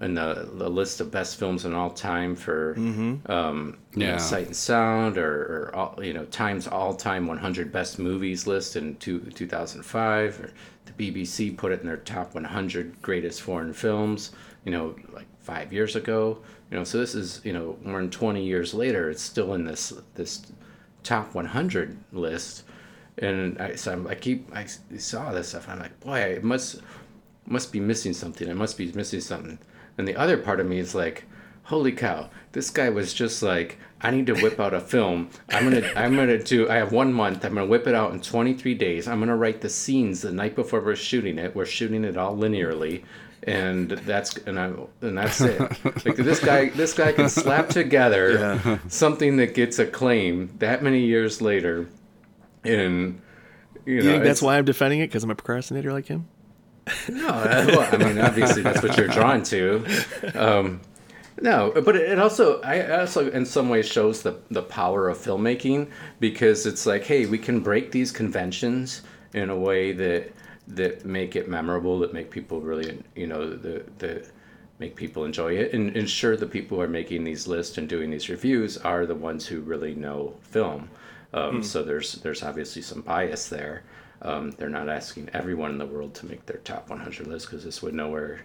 In 0.02 0.12
the, 0.12 0.46
the 0.52 0.68
list 0.68 1.00
of 1.00 1.10
best 1.10 1.38
films 1.38 1.64
in 1.64 1.72
all 1.72 1.88
time 1.88 2.36
for 2.36 2.74
um, 2.76 3.78
you 3.94 4.00
know, 4.00 4.06
Yeah. 4.08 4.16
Sight 4.18 4.44
and 4.48 4.54
Sound, 4.54 5.16
or, 5.16 5.70
or 5.72 5.74
all, 5.74 6.04
you 6.04 6.12
know 6.12 6.26
Time's 6.26 6.66
all-time 6.68 7.26
100 7.26 7.72
best 7.72 7.98
movies 7.98 8.46
list 8.46 8.76
in 8.76 8.96
two, 8.96 9.20
2005. 9.20 10.40
Or 10.40 10.50
the 10.84 10.92
BBC 10.92 11.56
put 11.56 11.72
it 11.72 11.80
in 11.80 11.86
their 11.86 11.96
top 11.96 12.34
100 12.34 13.00
greatest 13.00 13.40
foreign 13.40 13.72
films. 13.72 14.32
You 14.66 14.72
know, 14.72 14.96
like 15.14 15.28
five 15.40 15.72
years 15.72 15.96
ago. 15.96 16.40
You 16.70 16.78
know, 16.78 16.84
so 16.84 16.98
this 16.98 17.14
is 17.14 17.40
you 17.44 17.52
know 17.52 17.78
more 17.82 18.00
than 18.00 18.10
20 18.10 18.44
years 18.44 18.74
later. 18.74 19.10
It's 19.10 19.22
still 19.22 19.54
in 19.54 19.64
this 19.64 19.92
this 20.14 20.42
top 21.02 21.34
100 21.34 21.96
list. 22.12 22.64
And 23.18 23.58
I, 23.58 23.76
so 23.76 23.92
I'm, 23.92 24.06
I 24.06 24.14
keep 24.14 24.54
I 24.54 24.66
saw 24.66 25.32
this 25.32 25.48
stuff. 25.50 25.68
I'm 25.68 25.78
like, 25.78 25.98
boy, 26.00 26.18
it 26.18 26.44
must 26.44 26.80
must 27.46 27.72
be 27.72 27.80
missing 27.80 28.12
something. 28.12 28.50
I 28.50 28.54
must 28.54 28.76
be 28.76 28.92
missing 28.92 29.20
something. 29.20 29.58
And 29.96 30.06
the 30.06 30.16
other 30.16 30.36
part 30.36 30.60
of 30.60 30.66
me 30.66 30.78
is 30.78 30.94
like, 30.94 31.24
holy 31.64 31.92
cow, 31.92 32.28
this 32.52 32.70
guy 32.70 32.90
was 32.90 33.14
just 33.14 33.42
like, 33.42 33.78
I 34.00 34.10
need 34.10 34.26
to 34.26 34.34
whip 34.34 34.60
out 34.60 34.74
a 34.74 34.80
film. 34.80 35.30
I'm 35.48 35.64
gonna 35.64 35.90
I'm 35.96 36.14
gonna 36.16 36.42
do 36.42 36.68
I 36.68 36.76
have 36.76 36.92
one 36.92 37.12
month, 37.12 37.44
I'm 37.44 37.54
gonna 37.54 37.66
whip 37.66 37.86
it 37.86 37.94
out 37.94 38.12
in 38.12 38.20
23 38.20 38.74
days. 38.74 39.08
I'm 39.08 39.20
gonna 39.20 39.36
write 39.36 39.60
the 39.60 39.70
scenes 39.70 40.22
the 40.22 40.32
night 40.32 40.54
before 40.54 40.80
we're 40.80 40.96
shooting 40.96 41.38
it. 41.38 41.54
We're 41.54 41.64
shooting 41.64 42.04
it 42.04 42.16
all 42.16 42.36
linearly. 42.36 43.02
And 43.46 43.90
that's 43.90 44.36
and 44.38 44.58
I 44.58 44.72
and 45.00 45.16
that's 45.16 45.40
it. 45.40 45.60
Like 46.04 46.16
this 46.16 46.40
guy, 46.40 46.70
this 46.70 46.94
guy 46.94 47.12
can 47.12 47.28
slap 47.28 47.68
together 47.68 48.80
something 48.88 49.36
that 49.36 49.54
gets 49.54 49.78
acclaim 49.78 50.52
that 50.58 50.82
many 50.82 51.06
years 51.06 51.40
later, 51.40 51.88
and 52.64 53.20
you 53.84 53.94
you 53.94 54.02
think 54.02 54.24
that's 54.24 54.42
why 54.42 54.58
i'm 54.58 54.64
defending 54.64 55.00
it 55.00 55.06
because 55.06 55.22
i'm 55.22 55.30
a 55.30 55.34
procrastinator 55.34 55.92
like 55.92 56.06
him 56.06 56.26
no, 57.08 57.28
uh, 57.28 57.64
well, 57.68 57.88
I 57.92 57.96
mean, 57.96 58.18
obviously 58.18 58.62
that's 58.62 58.80
what 58.80 58.96
you're 58.96 59.08
drawn 59.08 59.42
to. 59.44 59.84
Um, 60.34 60.80
no, 61.40 61.72
but 61.72 61.96
it 61.96 62.18
also, 62.18 62.60
I 62.62 63.00
also 63.00 63.28
in 63.30 63.44
some 63.44 63.68
ways 63.68 63.86
shows 63.86 64.22
the 64.22 64.38
the 64.50 64.62
power 64.62 65.08
of 65.08 65.18
filmmaking 65.18 65.90
because 66.20 66.64
it's 66.64 66.86
like, 66.86 67.02
hey, 67.04 67.26
we 67.26 67.38
can 67.38 67.58
break 67.60 67.90
these 67.90 68.12
conventions 68.12 69.02
in 69.34 69.50
a 69.50 69.56
way 69.56 69.92
that 69.92 70.32
that 70.68 71.04
make 71.04 71.36
it 71.36 71.48
memorable, 71.48 71.98
that 72.00 72.12
make 72.12 72.30
people 72.30 72.60
really, 72.60 73.02
you 73.14 73.26
know, 73.26 73.48
the 73.50 73.84
the 73.98 74.26
make 74.78 74.94
people 74.96 75.24
enjoy 75.24 75.56
it, 75.56 75.72
and 75.72 75.96
ensure 75.96 76.36
the 76.36 76.46
people 76.46 76.76
who 76.76 76.82
are 76.82 76.88
making 76.88 77.24
these 77.24 77.46
lists 77.46 77.78
and 77.78 77.88
doing 77.88 78.10
these 78.10 78.28
reviews 78.28 78.76
are 78.78 79.06
the 79.06 79.14
ones 79.14 79.46
who 79.46 79.60
really 79.60 79.94
know 79.94 80.34
film. 80.42 80.90
Um, 81.32 81.62
So 81.62 81.82
there's 81.82 82.14
there's 82.14 82.42
obviously 82.42 82.82
some 82.82 83.02
bias 83.02 83.48
there. 83.48 83.84
Um, 84.22 84.50
they're 84.52 84.68
not 84.70 84.88
asking 84.88 85.28
everyone 85.32 85.70
in 85.72 85.78
the 85.78 85.86
world 85.86 86.14
to 86.16 86.26
make 86.26 86.46
their 86.46 86.58
top 86.58 86.88
100 86.88 87.26
list 87.26 87.46
because 87.46 87.64
this 87.64 87.82
would 87.82 87.94
nowhere 87.94 88.40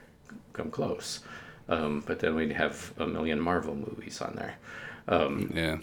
come 0.54 0.70
close. 0.70 1.20
Um, 1.70 2.04
but 2.06 2.20
then 2.20 2.36
we'd 2.36 2.52
have 2.52 2.94
a 3.00 3.08
million 3.08 3.40
Marvel 3.40 3.76
movies 3.76 4.22
on 4.22 4.36
there. 4.36 4.56
Yeah. 5.54 5.78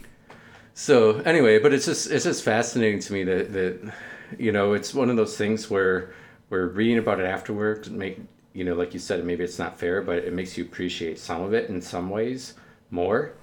So 0.74 1.18
anyway, 1.20 1.58
but 1.58 1.72
it's 1.72 1.86
just 1.86 2.10
it's 2.10 2.24
just 2.24 2.44
fascinating 2.44 3.00
to 3.00 3.12
me 3.12 3.24
that 3.24 3.52
that 3.52 3.92
you 4.38 4.52
know 4.52 4.74
it's 4.74 4.94
one 4.94 5.10
of 5.10 5.16
those 5.16 5.36
things 5.36 5.70
where 5.70 6.10
we're 6.50 6.66
reading 6.66 6.98
about 6.98 7.20
it 7.20 7.26
afterwards. 7.26 7.90
Make 7.90 8.20
you 8.52 8.64
know, 8.64 8.74
like 8.74 8.92
you 8.92 8.98
said, 8.98 9.24
maybe 9.24 9.44
it's 9.44 9.58
not 9.58 9.78
fair, 9.78 10.02
but 10.02 10.18
it 10.18 10.32
makes 10.32 10.58
you 10.58 10.64
appreciate 10.64 11.18
some 11.18 11.42
of 11.42 11.52
it 11.52 11.68
in 11.68 11.80
some 11.80 12.10
ways 12.10 12.54
more. 12.90 13.34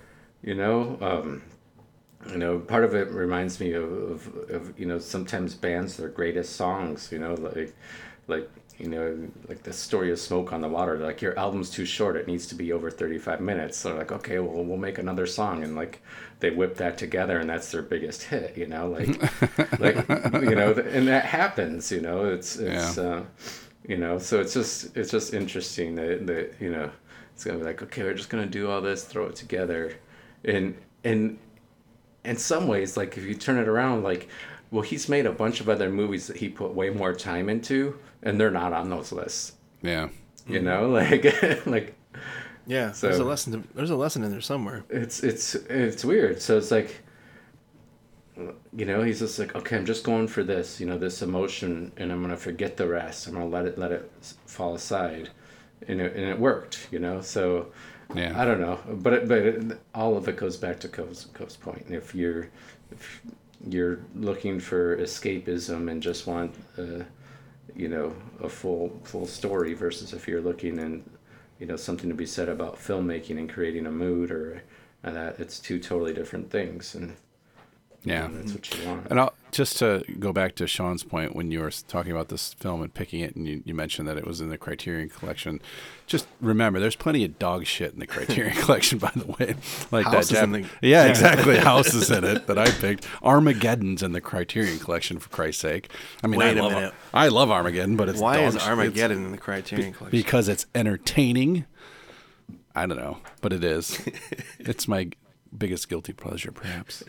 You 0.41 0.55
know, 0.55 0.97
um, 1.01 1.43
you 2.29 2.37
know, 2.37 2.59
part 2.59 2.83
of 2.83 2.93
it 2.95 3.09
reminds 3.09 3.59
me 3.59 3.73
of, 3.73 3.91
of, 3.91 4.49
of 4.49 4.79
you 4.79 4.85
know 4.85 4.99
sometimes 4.99 5.53
bands 5.53 5.97
their 5.97 6.09
greatest 6.09 6.55
songs. 6.55 7.11
You 7.11 7.19
know, 7.19 7.33
like 7.35 7.75
like 8.27 8.49
you 8.77 8.87
know 8.89 9.17
like 9.47 9.63
the 9.63 9.71
story 9.71 10.11
of 10.11 10.19
smoke 10.19 10.51
on 10.51 10.59
the 10.61 10.67
water 10.67 10.97
like 10.97 11.21
your 11.21 11.37
album's 11.39 11.69
too 11.69 11.85
short 11.85 12.15
it 12.17 12.27
needs 12.27 12.45
to 12.45 12.55
be 12.55 12.73
over 12.73 12.91
35 12.91 13.39
minutes 13.39 13.77
so 13.77 13.95
like 13.95 14.11
okay 14.11 14.39
well 14.39 14.63
we'll 14.63 14.77
make 14.77 14.97
another 14.97 15.25
song 15.25 15.63
and 15.63 15.75
like 15.75 16.01
they 16.41 16.49
whip 16.49 16.75
that 16.75 16.97
together 16.97 17.39
and 17.39 17.49
that's 17.49 17.71
their 17.71 17.81
biggest 17.81 18.23
hit 18.23 18.57
you 18.57 18.67
know 18.67 18.87
like 18.89 19.21
like 19.79 19.95
you 20.43 20.55
know 20.55 20.73
and 20.73 21.07
that 21.07 21.25
happens 21.25 21.91
you 21.91 22.01
know 22.01 22.25
it's 22.25 22.57
it's 22.57 22.97
Yeah. 22.97 23.03
uh, 23.03 23.23
you 23.87 23.97
know 23.97 24.17
so 24.19 24.41
it's 24.41 24.53
just 24.53 24.95
it's 24.97 25.11
just 25.11 25.33
interesting 25.33 25.95
that, 25.95 26.27
that 26.27 26.55
you 26.59 26.71
know 26.71 26.89
it's 27.33 27.45
gonna 27.45 27.59
be 27.59 27.63
like 27.63 27.81
okay 27.81 28.03
we're 28.03 28.13
just 28.13 28.29
gonna 28.29 28.45
do 28.45 28.69
all 28.69 28.81
this 28.81 29.05
throw 29.05 29.27
it 29.27 29.35
together 29.35 29.93
and 30.43 30.75
and 31.03 31.37
in 32.23 32.37
some 32.37 32.67
ways, 32.67 32.97
like 32.97 33.17
if 33.17 33.23
you 33.23 33.35
turn 33.35 33.57
it 33.59 33.67
around, 33.67 34.01
like, 34.03 34.27
well, 34.75 34.83
he's 34.83 35.07
made 35.09 35.25
a 35.25 35.31
bunch 35.31 35.61
of 35.61 35.69
other 35.69 35.89
movies 35.89 36.27
that 36.27 36.37
he 36.37 36.49
put 36.49 36.73
way 36.73 36.89
more 36.89 37.13
time 37.13 37.49
into, 37.49 37.97
and 38.23 38.39
they're 38.39 38.51
not 38.51 38.73
on 38.73 38.89
those 38.89 39.11
lists. 39.11 39.53
Yeah. 39.81 40.09
You 40.47 40.61
know, 40.61 40.89
like, 40.99 41.23
like 41.65 41.95
Yeah, 42.67 42.91
So- 42.91 43.07
there's 43.07 43.19
a 43.19 43.23
lesson. 43.23 43.53
To, 43.53 43.67
there's 43.73 43.89
a 43.91 43.95
lesson 43.95 44.23
in 44.23 44.31
there 44.31 44.41
somewhere. 44.41 44.83
it's 44.89 45.23
it's 45.23 45.55
it's 45.55 46.03
weird. 46.05 46.41
So 46.41 46.57
it's 46.57 46.71
like, 46.71 47.01
you 48.75 48.85
know, 48.85 49.01
he's 49.01 49.19
just 49.19 49.39
like, 49.39 49.55
okay, 49.55 49.77
I'm 49.77 49.85
just 49.85 50.03
going 50.03 50.27
for 50.27 50.43
this, 50.43 50.79
you 50.81 50.85
know, 50.85 50.97
this 50.97 51.21
emotion, 51.21 51.91
and 51.97 52.11
I'm 52.11 52.21
gonna 52.21 52.35
forget 52.35 52.75
the 52.75 52.87
rest. 52.87 53.27
I'm 53.27 53.33
gonna 53.33 53.47
let 53.47 53.65
it 53.65 53.77
let 53.77 53.91
it 53.93 54.11
fall 54.45 54.75
aside, 54.75 55.29
and 55.87 56.01
it, 56.01 56.15
and 56.15 56.25
it 56.25 56.37
worked, 56.37 56.87
you 56.91 56.99
know. 56.99 57.21
So 57.21 57.71
Yeah. 58.13 58.33
I 58.39 58.43
don't 58.43 58.59
know, 58.59 58.77
but 59.05 59.13
it, 59.13 59.27
but 59.29 59.37
it, 59.37 59.79
all 59.93 60.17
of 60.17 60.27
it 60.27 60.35
goes 60.35 60.57
back 60.57 60.79
to 60.81 60.89
Cove's, 60.89 61.27
Cove's 61.33 61.55
point. 61.55 61.85
If 61.89 62.13
you're 62.13 62.49
if 62.91 63.21
you're 63.69 63.99
looking 64.15 64.59
for 64.59 64.97
escapism 64.97 65.89
and 65.91 66.01
just 66.01 66.27
want, 66.27 66.53
uh, 66.77 67.03
you 67.75 67.87
know, 67.89 68.15
a 68.41 68.49
full 68.49 68.99
full 69.03 69.25
story 69.25 69.73
versus 69.73 70.13
if 70.13 70.27
you're 70.27 70.41
looking 70.41 70.79
and 70.79 71.03
you 71.59 71.65
know 71.65 71.75
something 71.75 72.09
to 72.09 72.15
be 72.15 72.25
said 72.25 72.49
about 72.49 72.77
filmmaking 72.77 73.37
and 73.37 73.49
creating 73.49 73.85
a 73.87 73.91
mood 73.91 74.31
or 74.31 74.61
uh, 75.03 75.11
that, 75.11 75.39
it's 75.39 75.59
two 75.59 75.79
totally 75.79 76.13
different 76.13 76.49
things, 76.49 76.95
and 76.95 77.15
Yeah. 78.03 78.27
that's 78.31 78.53
what 78.53 78.77
you 78.77 78.85
want. 78.87 79.07
And 79.09 79.19
I'll, 79.19 79.33
just 79.55 79.77
to 79.79 80.03
go 80.19 80.33
back 80.33 80.53
to 80.55 80.67
Sean's 80.67 81.03
point 81.03 81.33
when 81.35 81.49
you 81.49 81.61
were 81.61 81.71
talking 81.71 82.11
about 82.11 82.27
this 82.27 82.53
film 82.53 82.81
and 82.81 82.93
picking 82.93 83.21
it, 83.21 83.35
and 83.35 83.47
you, 83.47 83.63
you 83.65 83.73
mentioned 83.73 84.07
that 84.07 84.17
it 84.17 84.27
was 84.27 84.41
in 84.41 84.49
the 84.49 84.57
Criterion 84.57 85.07
Collection. 85.09 85.61
Just 86.07 86.27
remember, 86.41 86.79
there's 86.79 86.95
plenty 86.97 87.23
of 87.23 87.39
dog 87.39 87.65
shit 87.65 87.93
in 87.93 87.99
the 87.99 88.05
Criterion 88.05 88.55
Collection, 88.61 88.99
by 88.99 89.11
the 89.15 89.25
way. 89.25 89.55
Like 89.91 90.05
Houses 90.05 90.29
that. 90.31 90.49
Jap- 90.49 90.69
the- 90.81 90.87
yeah, 90.87 91.05
exactly. 91.05 91.57
Houses 91.71 92.11
in 92.11 92.23
it 92.25 92.47
that 92.47 92.57
I 92.57 92.69
picked. 92.69 93.07
Armageddon's 93.23 94.03
in 94.03 94.11
the 94.11 94.21
Criterion 94.21 94.77
Collection, 94.79 95.19
for 95.19 95.29
Christ's 95.29 95.61
sake. 95.61 95.89
I 96.21 96.27
mean, 96.27 96.39
Wait 96.39 96.57
I 96.57 96.59
a 96.59 96.63
love 96.63 96.73
minute. 96.73 96.93
I 97.13 97.27
love 97.29 97.49
Armageddon, 97.49 97.95
but 97.95 98.09
it's 98.09 98.19
Why 98.19 98.37
dog 98.37 98.55
is 98.55 98.57
Armageddon 98.57 99.25
in 99.25 99.31
the 99.31 99.37
Criterion 99.37 99.93
Collection? 99.93 100.19
because 100.19 100.49
it's 100.49 100.65
entertaining. 100.75 101.65
I 102.75 102.85
don't 102.85 102.97
know, 102.97 103.19
but 103.39 103.53
it 103.53 103.63
is. 103.63 104.01
it's 104.59 104.85
my 104.87 105.11
biggest 105.57 105.87
guilty 105.87 106.11
pleasure, 106.11 106.51
perhaps. 106.51 107.03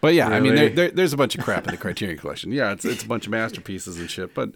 But 0.00 0.14
yeah, 0.14 0.28
I 0.28 0.40
mean, 0.40 0.54
there, 0.54 0.68
there, 0.68 0.90
there's 0.90 1.12
a 1.12 1.16
bunch 1.16 1.34
of 1.36 1.42
crap 1.44 1.66
in 1.66 1.72
the 1.72 1.76
Criterion 1.76 2.18
Collection. 2.18 2.52
Yeah, 2.52 2.72
it's 2.72 2.84
it's 2.84 3.02
a 3.02 3.06
bunch 3.06 3.26
of 3.26 3.32
masterpieces 3.32 3.98
and 3.98 4.08
shit, 4.10 4.32
but 4.34 4.50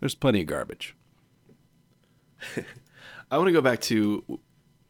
there's 0.00 0.14
plenty 0.14 0.40
of 0.42 0.46
garbage. 0.46 0.94
I 3.30 3.38
want 3.38 3.48
to 3.48 3.52
go 3.52 3.60
back 3.62 3.80
to 3.82 4.22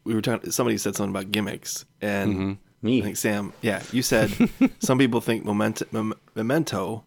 we 0.03 0.13
were 0.13 0.21
talking. 0.21 0.51
Somebody 0.51 0.77
said 0.77 0.95
something 0.95 1.11
about 1.15 1.31
gimmicks, 1.31 1.85
and 2.01 2.33
Mm-hmm. 2.33 2.53
Me. 2.81 2.99
I 2.99 3.03
think 3.05 3.15
Sam. 3.15 3.53
Yeah, 3.61 3.81
you 3.93 4.01
said 4.01 4.29
some 4.79 4.97
people 4.97 5.21
think 5.21 5.45
memento, 5.45 5.85
mem- 5.93 6.15
memento. 6.35 7.05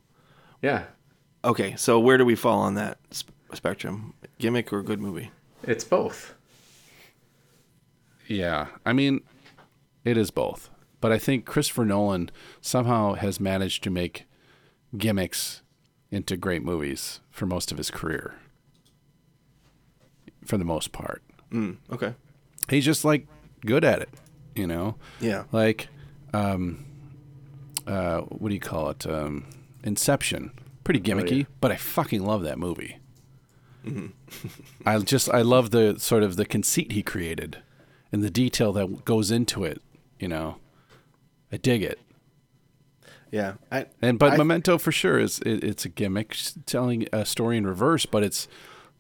Yeah, 0.63 0.85
Okay, 1.45 1.77
so 1.77 2.01
where 2.01 2.17
do 2.17 2.25
we 2.25 2.35
fall 2.35 2.61
on 2.61 2.75
that 2.75 2.97
sp- 3.13 3.29
spectrum? 3.53 4.15
Gimmick 4.39 4.73
or 4.73 4.83
good 4.83 5.01
movie? 5.01 5.31
it's 5.63 5.85
both. 5.85 6.35
Yeah, 8.27 8.69
I 8.85 8.93
mean, 8.95 9.21
it 10.05 10.17
is 10.17 10.31
both. 10.31 10.71
But 11.01 11.13
I 11.13 11.19
think 11.19 11.45
Christopher 11.45 11.85
Nolan 11.85 12.31
somehow 12.61 13.15
has 13.15 13.39
managed 13.39 13.83
to 13.85 13.91
make 13.91 14.27
gimmicks 14.97 15.63
into 16.11 16.37
great 16.37 16.63
movies 16.63 17.21
for 17.31 17.47
most 17.47 17.71
of 17.71 17.79
his 17.79 17.91
career. 17.91 18.35
For 20.45 20.57
the 20.57 20.65
most 20.65 20.93
part. 20.93 21.23
Mm, 21.53 21.77
okay. 21.93 22.15
he's 22.69 22.85
just 22.85 23.05
like 23.05 23.27
good 23.65 23.85
at 23.85 24.03
it, 24.03 24.11
you 24.55 24.67
know. 24.67 24.97
Yeah. 25.21 25.45
Like, 25.53 25.89
um, 26.33 26.85
uh, 27.87 28.21
what 28.23 28.49
do 28.49 28.55
you 28.55 28.61
call 28.61 28.91
it? 28.91 29.07
Um, 29.07 29.47
Inception. 29.85 30.51
Pretty 30.83 31.01
gimmicky, 31.01 31.39
yeah. 31.39 31.45
but 31.61 31.73
I 31.73 31.77
fucking 31.77 32.25
love 32.25 32.43
that 32.43 32.59
movie. 32.59 32.99
I 34.87 34.99
just 34.99 35.31
I 35.31 35.43
love 35.43 35.71
the 35.71 35.99
sort 35.99 36.23
of 36.23 36.37
the 36.37 36.45
conceit 36.45 36.93
he 36.93 37.03
created, 37.03 37.59
and 38.11 38.23
the 38.23 38.31
detail 38.31 38.73
that 38.73 39.05
goes 39.05 39.31
into 39.31 39.65
it. 39.65 39.81
You 40.19 40.29
know, 40.29 40.57
I 41.53 41.57
dig 41.59 41.83
it. 41.83 41.99
Yeah. 43.31 43.55
I, 43.71 43.87
And 44.03 44.19
but 44.19 44.33
I- 44.35 44.37
Memento 44.37 44.79
for 44.79 44.93
sure 44.93 45.19
is 45.19 45.41
it, 45.41 45.63
it's 45.65 45.85
a 45.85 45.89
gimmick 45.89 46.37
telling 46.65 47.07
a 47.13 47.25
story 47.27 47.57
in 47.57 47.67
reverse, 47.67 48.07
but 48.07 48.23
it's 48.23 48.49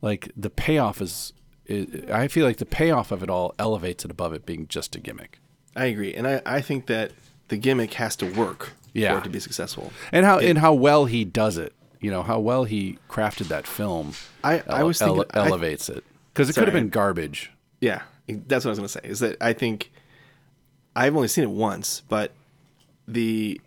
like 0.02 0.30
the 0.36 0.50
payoff 0.50 1.00
is. 1.00 1.32
It, 1.64 2.08
I 2.10 2.28
feel 2.28 2.46
like 2.46 2.58
the 2.58 2.66
payoff 2.66 3.10
of 3.10 3.22
it 3.24 3.30
all 3.30 3.52
elevates 3.58 4.04
it 4.04 4.10
above 4.10 4.32
it 4.32 4.46
being 4.46 4.68
just 4.68 4.94
a 4.94 5.00
gimmick. 5.00 5.40
I 5.74 5.86
agree, 5.86 6.14
and 6.14 6.26
I, 6.26 6.40
I 6.46 6.60
think 6.60 6.86
that 6.86 7.10
the 7.48 7.56
gimmick 7.56 7.94
has 7.94 8.14
to 8.16 8.32
work 8.32 8.72
Yeah. 8.92 9.12
for 9.14 9.18
it 9.18 9.24
to 9.24 9.30
be 9.30 9.40
successful. 9.40 9.92
and 10.12 10.24
how 10.24 10.38
and 10.38 10.58
how 10.58 10.74
well 10.74 11.06
he 11.06 11.24
does 11.24 11.56
it. 11.58 11.72
You 12.00 12.10
know 12.12 12.22
how 12.22 12.38
well 12.38 12.64
he 12.64 12.98
crafted 13.10 13.48
that 13.48 13.66
film. 13.66 14.12
I- 14.44 14.62
I 14.68 14.84
was 14.84 14.98
thinking- 14.98 15.24
I- 15.34 15.46
elevates 15.46 15.88
it 15.88 16.04
because 16.32 16.48
it 16.48 16.52
could 16.54 16.64
have 16.68 16.74
been 16.74 16.88
garbage. 16.88 17.50
Yeah, 17.80 18.02
that's 18.28 18.64
what 18.64 18.70
I 18.70 18.72
was 18.72 18.78
gonna 18.78 18.88
say. 18.88 19.00
Is 19.02 19.18
that 19.20 19.36
I 19.40 19.52
think 19.52 19.90
I've 20.96 21.14
only 21.14 21.28
seen 21.28 21.44
it 21.44 21.50
once, 21.50 22.02
but 22.08 22.32
the 23.06 23.60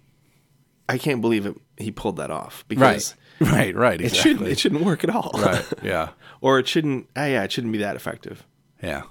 I 0.89 0.97
can't 0.97 1.21
believe 1.21 1.45
it, 1.45 1.55
he 1.77 1.91
pulled 1.91 2.17
that 2.17 2.31
off 2.31 2.65
because 2.67 3.15
right, 3.39 3.75
right, 3.75 4.01
it 4.01 4.05
exactly. 4.05 4.31
shouldn't 4.31 4.49
it 4.49 4.59
shouldn't 4.59 4.83
work 4.83 5.03
at 5.03 5.09
all. 5.09 5.31
right, 5.35 5.65
yeah, 5.83 6.09
or 6.41 6.59
it 6.59 6.67
shouldn't. 6.67 7.07
Ah, 7.15 7.25
yeah, 7.25 7.43
it 7.43 7.51
shouldn't 7.51 7.71
be 7.71 7.79
that 7.79 7.95
effective. 7.95 8.45
yeah, 8.81 9.03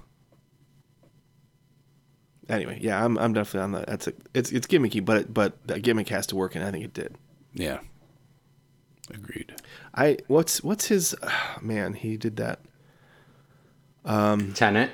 Anyway, 2.49 2.79
yeah, 2.81 3.05
I'm 3.05 3.19
I'm 3.19 3.33
definitely 3.35 3.61
on 3.61 3.73
that. 3.73 3.87
That's 3.87 4.07
a, 4.07 4.13
it's 4.33 4.51
it's 4.53 4.67
gimmicky, 4.67 5.05
but 5.05 5.19
it, 5.19 5.35
but 5.35 5.67
that 5.67 5.83
gimmick 5.83 6.09
has 6.09 6.27
to 6.29 6.37
work, 6.37 6.55
and 6.55 6.65
I 6.65 6.71
think 6.71 6.85
it 6.85 6.95
did. 6.95 7.15
yeah. 7.55 7.81
Agreed. 9.11 9.55
I 9.95 10.19
what's 10.27 10.63
what's 10.63 10.87
his 10.87 11.17
ah, 11.23 11.57
man? 11.63 11.95
He 11.95 12.19
did 12.19 12.37
that 12.37 12.61
Tenet. 14.05 14.91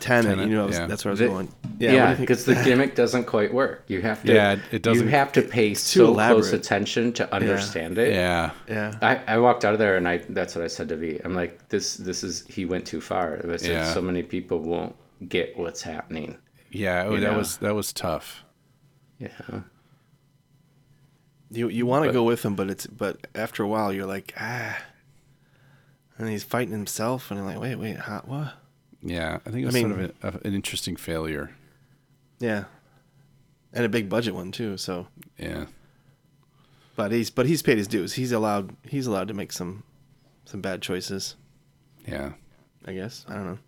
Tenet. 0.00 0.30
Tenet, 0.32 0.48
you 0.48 0.54
know, 0.56 0.68
yeah. 0.68 0.86
that's 0.86 1.04
where 1.04 1.10
I 1.10 1.12
was 1.12 1.18
The- 1.20 1.28
going. 1.28 1.48
Yeah, 1.48 1.70
what 1.70 1.78
do 1.78 1.86
Yeah, 1.96 2.14
because 2.14 2.44
the 2.44 2.54
gimmick 2.54 2.94
doesn't 2.94 3.24
quite 3.24 3.52
work. 3.54 3.84
You 3.88 4.02
have 4.02 4.22
to. 4.24 4.32
Yeah, 4.32 4.56
it 4.70 4.82
doesn't- 4.82 5.04
You 5.04 5.10
have 5.10 5.32
to 5.32 5.42
pay 5.42 5.70
too 5.70 5.74
so 5.74 6.14
close 6.14 6.52
attention 6.52 7.12
to 7.14 7.34
understand 7.34 7.98
it. 7.98 8.12
Yeah, 8.12 8.50
yeah, 8.68 8.94
I, 9.00 9.20
I 9.34 9.38
walked 9.38 9.64
out 9.64 9.72
of 9.72 9.78
there 9.78 9.96
and 9.96 10.06
I 10.08 10.18
that's 10.28 10.54
what 10.54 10.64
I 10.64 10.68
said 10.68 10.88
to 10.90 10.96
V. 10.96 11.20
I'm 11.24 11.34
like, 11.34 11.68
this 11.68 11.96
this 11.96 12.22
is 12.24 12.44
he 12.48 12.64
went 12.64 12.86
too 12.86 13.00
far. 13.00 13.40
I 13.44 13.56
said 13.56 13.70
Yeah. 13.70 13.92
so 13.92 14.00
many 14.00 14.22
people 14.22 14.58
won't 14.60 14.94
get 15.28 15.56
what's 15.56 15.82
happening. 15.82 16.36
yeah. 16.70 17.04
oh, 17.06 17.18
that 17.18 17.32
know. 17.32 17.38
was 17.38 17.56
that 17.58 17.74
was 17.74 17.92
tough. 17.92 18.44
Yeah. 19.18 19.30
you 21.50 21.68
you 21.68 21.86
want 21.86 22.06
to 22.06 22.12
go 22.12 22.22
with 22.24 22.44
him, 22.44 22.54
but 22.54 22.70
it's 22.70 22.86
but 22.86 23.26
after 23.34 23.62
a 23.62 23.68
while 23.68 23.92
you're 23.92 24.06
like 24.06 24.34
ah, 24.38 24.78
and 26.18 26.28
he's 26.28 26.44
fighting 26.44 26.72
himself, 26.72 27.30
and 27.30 27.38
I'm 27.40 27.46
like, 27.46 27.60
wait, 27.60 27.76
wait, 27.76 27.96
how, 27.98 28.22
what? 28.26 28.54
Yeah, 29.02 29.38
I 29.46 29.50
think 29.50 29.62
it 29.62 29.66
was 29.66 29.74
mean- 29.74 29.88
sort 29.90 30.00
of 30.00 30.34
a, 30.34 30.38
a, 30.38 30.48
an 30.48 30.54
interesting 30.54 30.96
failure. 30.96 31.50
Yeah, 32.38 32.64
and 33.72 33.84
a 33.84 33.88
big 33.88 34.08
budget 34.08 34.34
one 34.34 34.50
too. 34.52 34.76
So, 34.76 35.06
Yeah, 35.38 35.66
but 36.96 37.12
he's 37.12 37.30
but 37.30 37.46
he's 37.46 37.62
paid 37.62 37.78
his 37.78 37.88
dues. 37.88 38.14
He's 38.14 38.32
allowed 38.32 38.76
he's 38.88 39.06
allowed 39.06 39.28
to 39.28 39.34
make 39.34 39.52
some 39.52 39.82
some 40.44 40.60
bad 40.60 40.82
choices. 40.82 41.36
yeah, 42.06 42.32
I 42.84 42.92
guess 42.94 43.24
I 43.28 43.34
don't 43.34 43.46
know. 43.46 43.58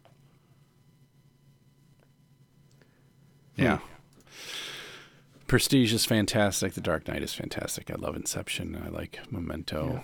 yeah. 3.57 3.77
Hmm. 3.79 3.85
Prestige 5.47 5.93
is 5.93 6.05
fantastic. 6.05 6.73
The 6.73 6.81
Dark 6.81 7.07
Knight 7.07 7.23
is 7.23 7.35
fantastic. 7.35 7.91
I 7.91 7.95
love 7.95 8.17
Inception. 8.17 8.81
I 8.85 8.89
like 8.89 9.21
Memento. 9.31 10.03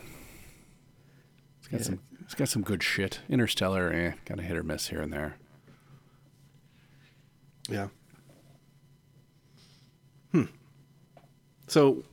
It's 1.58 1.68
got 1.68 1.80
some. 1.80 2.00
It's 2.30 2.36
got 2.36 2.48
some 2.48 2.62
good 2.62 2.80
shit. 2.80 3.18
Interstellar, 3.28 3.92
eh, 3.92 4.12
got 4.24 4.38
a 4.38 4.42
hit 4.42 4.56
or 4.56 4.62
miss 4.62 4.86
here 4.86 5.00
and 5.00 5.12
there. 5.12 5.34
Yeah. 7.68 7.88
Hmm. 10.30 10.44
So, 11.66 12.04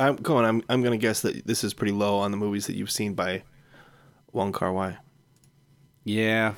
I'm 0.00 0.16
going. 0.16 0.46
I'm 0.46 0.62
I'm 0.70 0.82
gonna 0.82 0.96
guess 0.96 1.20
that 1.20 1.46
this 1.46 1.62
is 1.62 1.74
pretty 1.74 1.92
low 1.92 2.20
on 2.20 2.30
the 2.30 2.38
movies 2.38 2.66
that 2.68 2.74
you've 2.74 2.90
seen 2.90 3.12
by 3.12 3.42
Wong 4.32 4.50
Kar 4.50 4.72
Wai. 4.72 4.96
Yeah. 6.04 6.54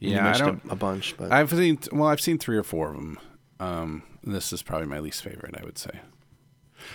Yeah, 0.00 0.30
I 0.30 0.38
don't. 0.38 0.64
a, 0.64 0.72
a 0.72 0.76
bunch, 0.76 1.14
but 1.18 1.30
I've 1.30 1.50
seen 1.50 1.78
well, 1.92 2.08
I've 2.08 2.22
seen 2.22 2.38
three 2.38 2.56
or 2.56 2.62
four 2.62 2.88
of 2.88 2.94
them. 2.94 3.18
Um, 3.60 4.02
this 4.24 4.50
is 4.50 4.62
probably 4.62 4.86
my 4.86 5.00
least 5.00 5.22
favorite, 5.22 5.54
I 5.60 5.62
would 5.62 5.76
say. 5.76 6.00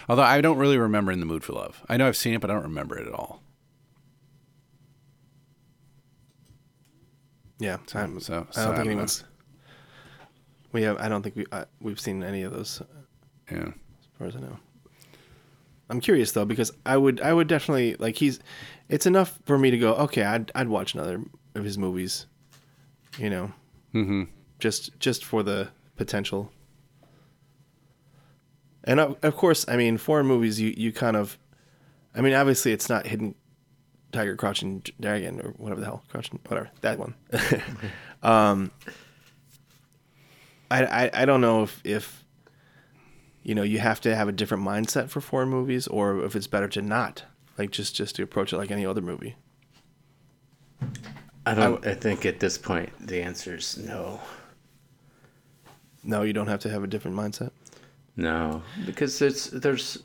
Although 0.10 0.24
I 0.24 0.42
don't 0.42 0.58
really 0.58 0.80
remember 0.80 1.12
In 1.12 1.20
the 1.20 1.28
Mood 1.28 1.44
for 1.44 1.54
Love. 1.54 1.86
I 1.88 1.98
know 1.98 2.08
I've 2.08 2.18
seen 2.18 2.34
it, 2.34 2.42
but 2.42 2.50
I 2.50 2.56
don't 2.56 2.64
remember 2.64 2.98
it 2.98 3.06
at 3.06 3.14
all. 3.14 3.44
Yeah, 7.62 7.78
I, 7.94 8.08
So, 8.20 8.48
so 8.52 8.62
I 8.62 8.66
don't 8.66 8.76
think 8.76 8.88
anyone's. 8.88 9.24
We 10.74 10.82
have. 10.84 10.98
I 11.00 11.08
don't 11.10 11.22
think 11.22 11.36
we 11.36 11.46
uh, 11.52 11.66
we've 11.82 12.00
seen 12.00 12.24
any 12.24 12.44
of 12.44 12.54
those, 12.54 12.82
Yeah. 13.52 13.68
as 13.68 14.08
far 14.18 14.28
as 14.28 14.36
I 14.36 14.40
know. 14.40 14.58
I'm 15.90 16.00
curious 16.00 16.32
though 16.32 16.46
because 16.46 16.72
I 16.86 16.96
would 16.96 17.20
I 17.22 17.34
would 17.34 17.48
definitely 17.48 17.96
like 17.96 18.16
he's. 18.16 18.40
It's 18.90 19.06
enough 19.06 19.40
for 19.46 19.58
me 19.58 19.72
to 19.72 19.78
go. 19.78 19.94
Okay, 19.96 20.24
I'd 20.24 20.52
I'd 20.56 20.70
watch 20.70 20.94
another 20.94 21.22
of 21.56 21.64
his 21.64 21.78
movies. 21.78 22.26
You 23.18 23.30
know. 23.30 23.52
Mm-hmm. 23.94 24.24
just 24.60 24.98
just 25.00 25.26
for 25.26 25.44
the 25.44 25.68
potential. 25.98 26.50
And 28.84 29.00
of, 29.00 29.18
of 29.22 29.36
course, 29.36 29.66
I 29.68 29.76
mean, 29.78 29.98
foreign 29.98 30.26
movies, 30.28 30.60
you 30.60 30.74
you 30.76 30.92
kind 30.94 31.16
of, 31.18 31.38
I 32.16 32.22
mean, 32.22 32.34
obviously, 32.34 32.72
it's 32.72 32.90
not 32.90 33.06
Hidden 33.06 33.36
Tiger, 34.12 34.36
Crouching 34.36 34.84
Dragon, 35.00 35.40
or 35.42 35.52
whatever 35.52 35.80
the 35.80 35.86
hell, 35.86 36.04
Crouching, 36.10 36.40
whatever 36.48 36.70
that 36.82 37.00
one. 37.00 37.16
um, 38.24 38.72
I, 40.70 40.86
I 40.86 41.10
I 41.14 41.26
don't 41.26 41.42
know 41.42 41.64
if 41.64 41.82
if 41.84 42.24
you 43.44 43.56
know 43.56 43.64
you 43.64 43.80
have 43.80 44.02
to 44.02 44.16
have 44.16 44.28
a 44.28 44.32
different 44.32 44.64
mindset 44.64 45.10
for 45.10 45.22
foreign 45.22 45.50
movies, 45.50 45.88
or 45.88 46.24
if 46.24 46.36
it's 46.36 46.48
better 46.48 46.68
to 46.70 46.82
not, 46.82 47.24
like 47.58 47.72
just 47.72 47.96
just 47.96 48.16
to 48.16 48.24
approach 48.24 48.54
it 48.54 48.58
like 48.58 48.72
any 48.72 48.86
other 48.86 49.02
movie. 49.02 49.36
I 51.46 51.54
don't. 51.54 51.86
I 51.86 51.96
think 51.96 52.26
at 52.26 52.40
this 52.40 52.58
point 52.58 52.92
the 53.00 53.22
answer 53.22 53.56
is 53.56 53.78
no. 53.78 54.20
No, 56.04 56.24
you 56.24 56.34
don't 56.34 56.48
have 56.48 56.60
to 56.62 56.70
have 56.70 56.84
a 56.84 56.88
different 56.88 57.18
mindset. 57.18 57.52
No, 58.16 58.62
because 58.86 59.20
there's 59.20 59.46
there's. 59.52 60.04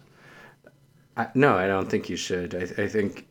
I, 1.16 1.28
no, 1.34 1.56
I 1.56 1.66
don't 1.66 1.90
think 1.90 2.08
you 2.08 2.16
should. 2.16 2.54
I, 2.54 2.82
I 2.82 2.88
think, 2.88 3.25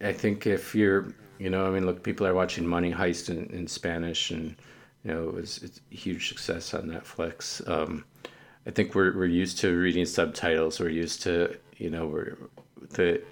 I 0.00 0.12
think 0.12 0.46
if 0.46 0.74
you're, 0.74 1.12
you 1.38 1.50
know, 1.50 1.66
I 1.66 1.70
mean, 1.70 1.86
look, 1.86 2.02
people 2.02 2.26
are 2.26 2.34
watching 2.34 2.66
Money 2.66 2.92
Heist 2.92 3.30
in, 3.30 3.46
in 3.46 3.66
Spanish, 3.66 4.30
and 4.30 4.56
you 5.04 5.14
know, 5.14 5.28
it 5.28 5.34
was 5.34 5.62
it's 5.62 5.80
a 5.92 5.94
huge 5.94 6.28
success 6.28 6.74
on 6.74 6.84
Netflix. 6.84 7.66
Um, 7.68 8.04
I 8.66 8.70
think 8.70 8.94
we're 8.94 9.16
we're 9.16 9.26
used 9.26 9.58
to 9.58 9.76
reading 9.78 10.04
subtitles. 10.04 10.80
We're 10.80 10.90
used 10.90 11.22
to, 11.22 11.56
you 11.76 11.90
know, 11.90 12.06
we're 12.06 12.36
the 12.90 13.22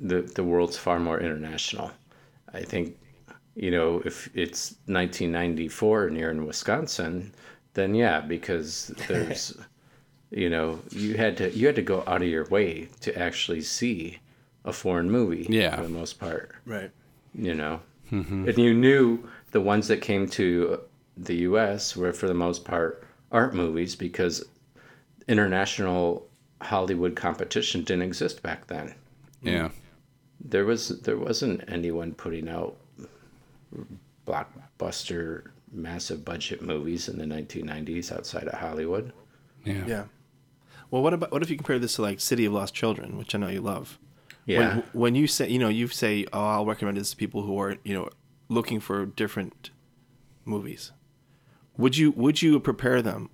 the 0.00 0.22
the 0.22 0.44
world's 0.44 0.78
far 0.78 0.98
more 0.98 1.20
international. 1.20 1.90
I 2.52 2.62
think, 2.62 2.96
you 3.54 3.70
know, 3.70 4.02
if 4.04 4.28
it's 4.34 4.72
1994 4.86 6.06
and 6.06 6.16
you're 6.16 6.30
in 6.30 6.46
Wisconsin, 6.46 7.32
then 7.74 7.94
yeah, 7.94 8.20
because 8.20 8.92
there's, 9.08 9.56
you 10.30 10.48
know, 10.48 10.80
you 10.90 11.14
had 11.14 11.36
to 11.38 11.50
you 11.50 11.66
had 11.66 11.76
to 11.76 11.82
go 11.82 12.02
out 12.06 12.22
of 12.22 12.28
your 12.28 12.46
way 12.46 12.88
to 13.00 13.16
actually 13.18 13.60
see 13.62 14.18
a 14.64 14.72
foreign 14.72 15.10
movie. 15.10 15.46
Yeah. 15.48 15.76
for 15.76 15.82
the 15.82 15.88
most 15.88 16.18
part, 16.20 16.52
Right. 16.66 16.90
you 17.34 17.54
know, 17.54 17.80
mm-hmm. 18.12 18.48
and 18.48 18.58
you 18.58 18.74
knew 18.74 19.28
the 19.52 19.60
ones 19.60 19.88
that 19.88 20.00
came 20.02 20.26
to 20.28 20.80
the 21.16 21.34
U.S. 21.36 21.96
were 21.96 22.12
for 22.12 22.26
the 22.28 22.34
most 22.34 22.64
part 22.64 23.04
art 23.32 23.54
movies 23.54 23.94
because 23.96 24.44
international 25.28 26.26
Hollywood 26.60 27.14
competition 27.16 27.82
didn't 27.84 28.02
exist 28.02 28.42
back 28.42 28.66
then 28.66 28.94
Yeah. 29.42 29.70
there 30.40 30.64
was 30.66 31.00
there 31.02 31.16
wasn't 31.18 31.62
anyone 31.68 32.12
putting 32.14 32.48
out 32.48 32.76
blockbuster 34.26 35.50
massive 35.72 36.24
budget 36.24 36.62
movies 36.62 37.08
in 37.08 37.18
the 37.18 37.24
1990s 37.24 38.10
outside 38.12 38.48
of 38.48 38.58
Hollywood. 38.58 39.12
Yeah. 39.64 39.84
Yeah. 39.86 40.04
Well, 40.90 41.02
what 41.02 41.14
about 41.14 41.30
what 41.30 41.42
if 41.42 41.50
you 41.50 41.56
compare 41.56 41.78
this 41.78 41.94
to 41.96 42.02
like 42.02 42.20
City 42.20 42.44
of 42.44 42.52
Lost 42.52 42.74
Children, 42.74 43.16
which 43.16 43.34
I 43.34 43.38
know 43.38 43.48
you 43.48 43.60
love? 43.60 43.98
Yeah. 44.50 44.58
When, 44.58 44.84
when 44.92 45.14
you 45.14 45.26
say, 45.26 45.48
you 45.48 45.58
know, 45.58 45.68
you 45.68 45.88
say, 45.88 46.26
"Oh, 46.32 46.44
I'll 46.44 46.66
recommend 46.66 46.96
this 46.96 47.10
to 47.10 47.16
people 47.16 47.42
who 47.42 47.58
are, 47.60 47.76
you 47.84 47.94
know, 47.94 48.08
looking 48.48 48.80
for 48.80 49.06
different 49.06 49.70
movies." 50.44 50.92
Would 51.76 51.96
you 51.96 52.10
would 52.12 52.42
you 52.42 52.60
prepare 52.60 53.00
them? 53.00 53.30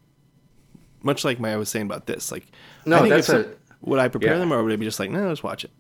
Much 1.02 1.24
like 1.24 1.40
my 1.40 1.52
I 1.52 1.56
was 1.56 1.68
saying 1.68 1.86
about 1.86 2.06
this, 2.06 2.32
like, 2.32 2.46
No, 2.84 2.96
I 2.96 3.00
think 3.00 3.10
that's 3.10 3.28
a- 3.28 3.44
some- 3.44 3.54
would 3.82 3.98
I 3.98 4.08
prepare 4.08 4.32
yeah. 4.32 4.38
them 4.38 4.52
or 4.52 4.62
would 4.62 4.72
I 4.72 4.76
be 4.76 4.84
just 4.84 4.98
like, 4.98 5.10
no, 5.10 5.30
just 5.30 5.44
watch 5.44 5.64
it? 5.64 5.70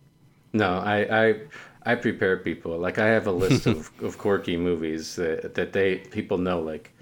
No, 0.52 0.78
I 0.78 1.26
I 1.26 1.34
I 1.84 1.94
prepare 1.94 2.36
people. 2.36 2.78
Like 2.78 2.98
I 2.98 3.06
have 3.06 3.26
a 3.26 3.32
list 3.32 3.66
of, 3.66 3.90
of 4.02 4.18
quirky 4.18 4.56
movies 4.56 5.16
that 5.16 5.54
that 5.54 5.72
they 5.72 5.96
people 5.96 6.38
know 6.38 6.60
like 6.60 6.92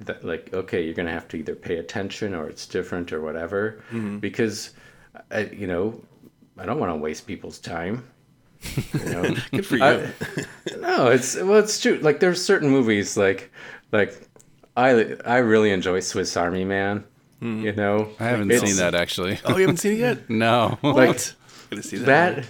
that 0.00 0.24
like 0.24 0.52
okay, 0.52 0.82
you're 0.84 0.94
gonna 0.94 1.12
have 1.12 1.28
to 1.28 1.36
either 1.36 1.54
pay 1.54 1.76
attention 1.78 2.34
or 2.34 2.48
it's 2.48 2.66
different 2.66 3.12
or 3.12 3.20
whatever 3.20 3.82
mm-hmm. 3.90 4.18
because 4.18 4.70
I 5.30 5.40
you 5.46 5.66
know 5.66 6.00
I 6.58 6.66
don't 6.66 6.78
want 6.78 6.92
to 6.92 6.96
waste 6.96 7.26
people's 7.26 7.58
time. 7.58 8.04
You 8.92 9.04
know, 9.04 9.22
Good 9.52 9.66
for 9.66 9.76
you. 9.76 9.84
I- 9.84 10.10
no, 10.78 11.08
it's 11.08 11.36
well, 11.36 11.56
it's 11.58 11.80
true. 11.80 11.98
Like 11.98 12.20
there's 12.20 12.42
certain 12.44 12.68
movies 12.70 13.16
like 13.16 13.50
like 13.92 14.20
I 14.76 15.16
I 15.24 15.38
really 15.38 15.70
enjoy 15.70 16.00
Swiss 16.00 16.36
Army 16.36 16.64
Man. 16.64 17.04
Hmm. 17.40 17.60
You 17.64 17.72
know, 17.72 18.08
I 18.18 18.24
haven't 18.24 18.50
It's- 18.50 18.68
seen 18.68 18.78
that 18.78 18.94
actually. 18.96 19.38
oh, 19.44 19.54
you 19.54 19.60
haven't 19.62 19.76
seen 19.76 19.92
it 19.92 19.98
yet? 19.98 20.28
no. 20.30 20.78
Like 20.82 21.20
Gotta 21.70 21.82
see 21.82 21.98
that. 21.98 22.36
that. 22.36 22.44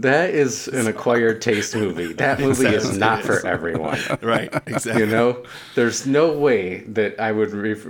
That 0.00 0.30
is 0.30 0.68
an 0.68 0.86
acquired 0.86 1.42
taste 1.42 1.74
movie. 1.76 2.12
That 2.14 2.40
movie 2.46 2.66
is 2.66 2.96
not 2.96 3.22
for 3.22 3.38
is. 3.38 3.44
everyone. 3.44 3.98
right? 4.22 4.52
Exactly. 4.66 5.02
You 5.02 5.06
know, 5.10 5.44
there's 5.74 6.06
no 6.06 6.32
way 6.38 6.80
that 6.88 7.20
I 7.20 7.32
would. 7.32 7.52
Ref- 7.52 7.86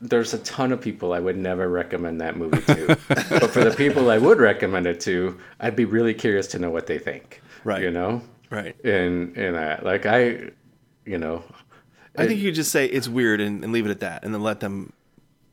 there's 0.00 0.34
a 0.34 0.38
ton 0.38 0.72
of 0.72 0.80
people 0.80 1.12
I 1.12 1.20
would 1.20 1.36
never 1.36 1.68
recommend 1.68 2.20
that 2.20 2.36
movie 2.36 2.60
to, 2.62 2.86
but 3.08 3.50
for 3.50 3.64
the 3.64 3.74
people 3.76 4.10
I 4.10 4.18
would 4.18 4.38
recommend 4.38 4.86
it 4.86 5.00
to, 5.00 5.38
I'd 5.60 5.76
be 5.76 5.84
really 5.84 6.14
curious 6.14 6.46
to 6.48 6.58
know 6.58 6.70
what 6.70 6.86
they 6.86 6.98
think. 6.98 7.40
Right. 7.64 7.82
You 7.82 7.90
know, 7.90 8.22
Right. 8.50 8.76
and 8.84 9.36
and 9.36 9.56
uh, 9.56 9.78
like 9.82 10.04
I, 10.06 10.50
you 11.06 11.18
know, 11.18 11.42
I 12.16 12.26
think 12.26 12.40
you 12.40 12.48
could 12.48 12.54
just 12.56 12.70
say 12.72 12.86
it's 12.86 13.08
weird 13.08 13.40
and, 13.40 13.64
and 13.64 13.72
leave 13.72 13.86
it 13.86 13.90
at 13.90 14.00
that, 14.00 14.24
and 14.24 14.34
then 14.34 14.42
let 14.42 14.60
them, 14.60 14.92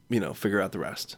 you 0.10 0.20
know, 0.20 0.34
figure 0.34 0.60
out 0.62 0.72
the 0.74 0.80
rest, 0.80 1.16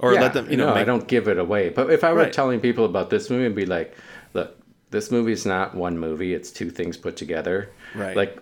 or 0.00 0.14
yeah, 0.14 0.20
let 0.20 0.32
them, 0.32 0.50
you 0.50 0.56
know, 0.56 0.66
no, 0.66 0.74
I 0.74 0.84
don't 0.84 1.06
give 1.06 1.28
it 1.28 1.38
away. 1.38 1.68
But 1.68 1.90
if 1.90 2.02
I 2.04 2.12
were 2.12 2.20
Right. 2.20 2.32
telling 2.32 2.60
people 2.60 2.84
about 2.84 3.10
this 3.10 3.30
movie, 3.30 3.46
I'd 3.46 3.54
be 3.54 3.66
like, 3.66 3.96
look, 4.32 4.56
this 4.90 5.10
movie's 5.10 5.46
not 5.46 5.74
one 5.74 5.98
movie; 5.98 6.34
it's 6.34 6.50
two 6.50 6.70
things 6.70 6.96
put 6.96 7.16
together. 7.16 7.70
Right. 7.94 8.16
Like, 8.16 8.38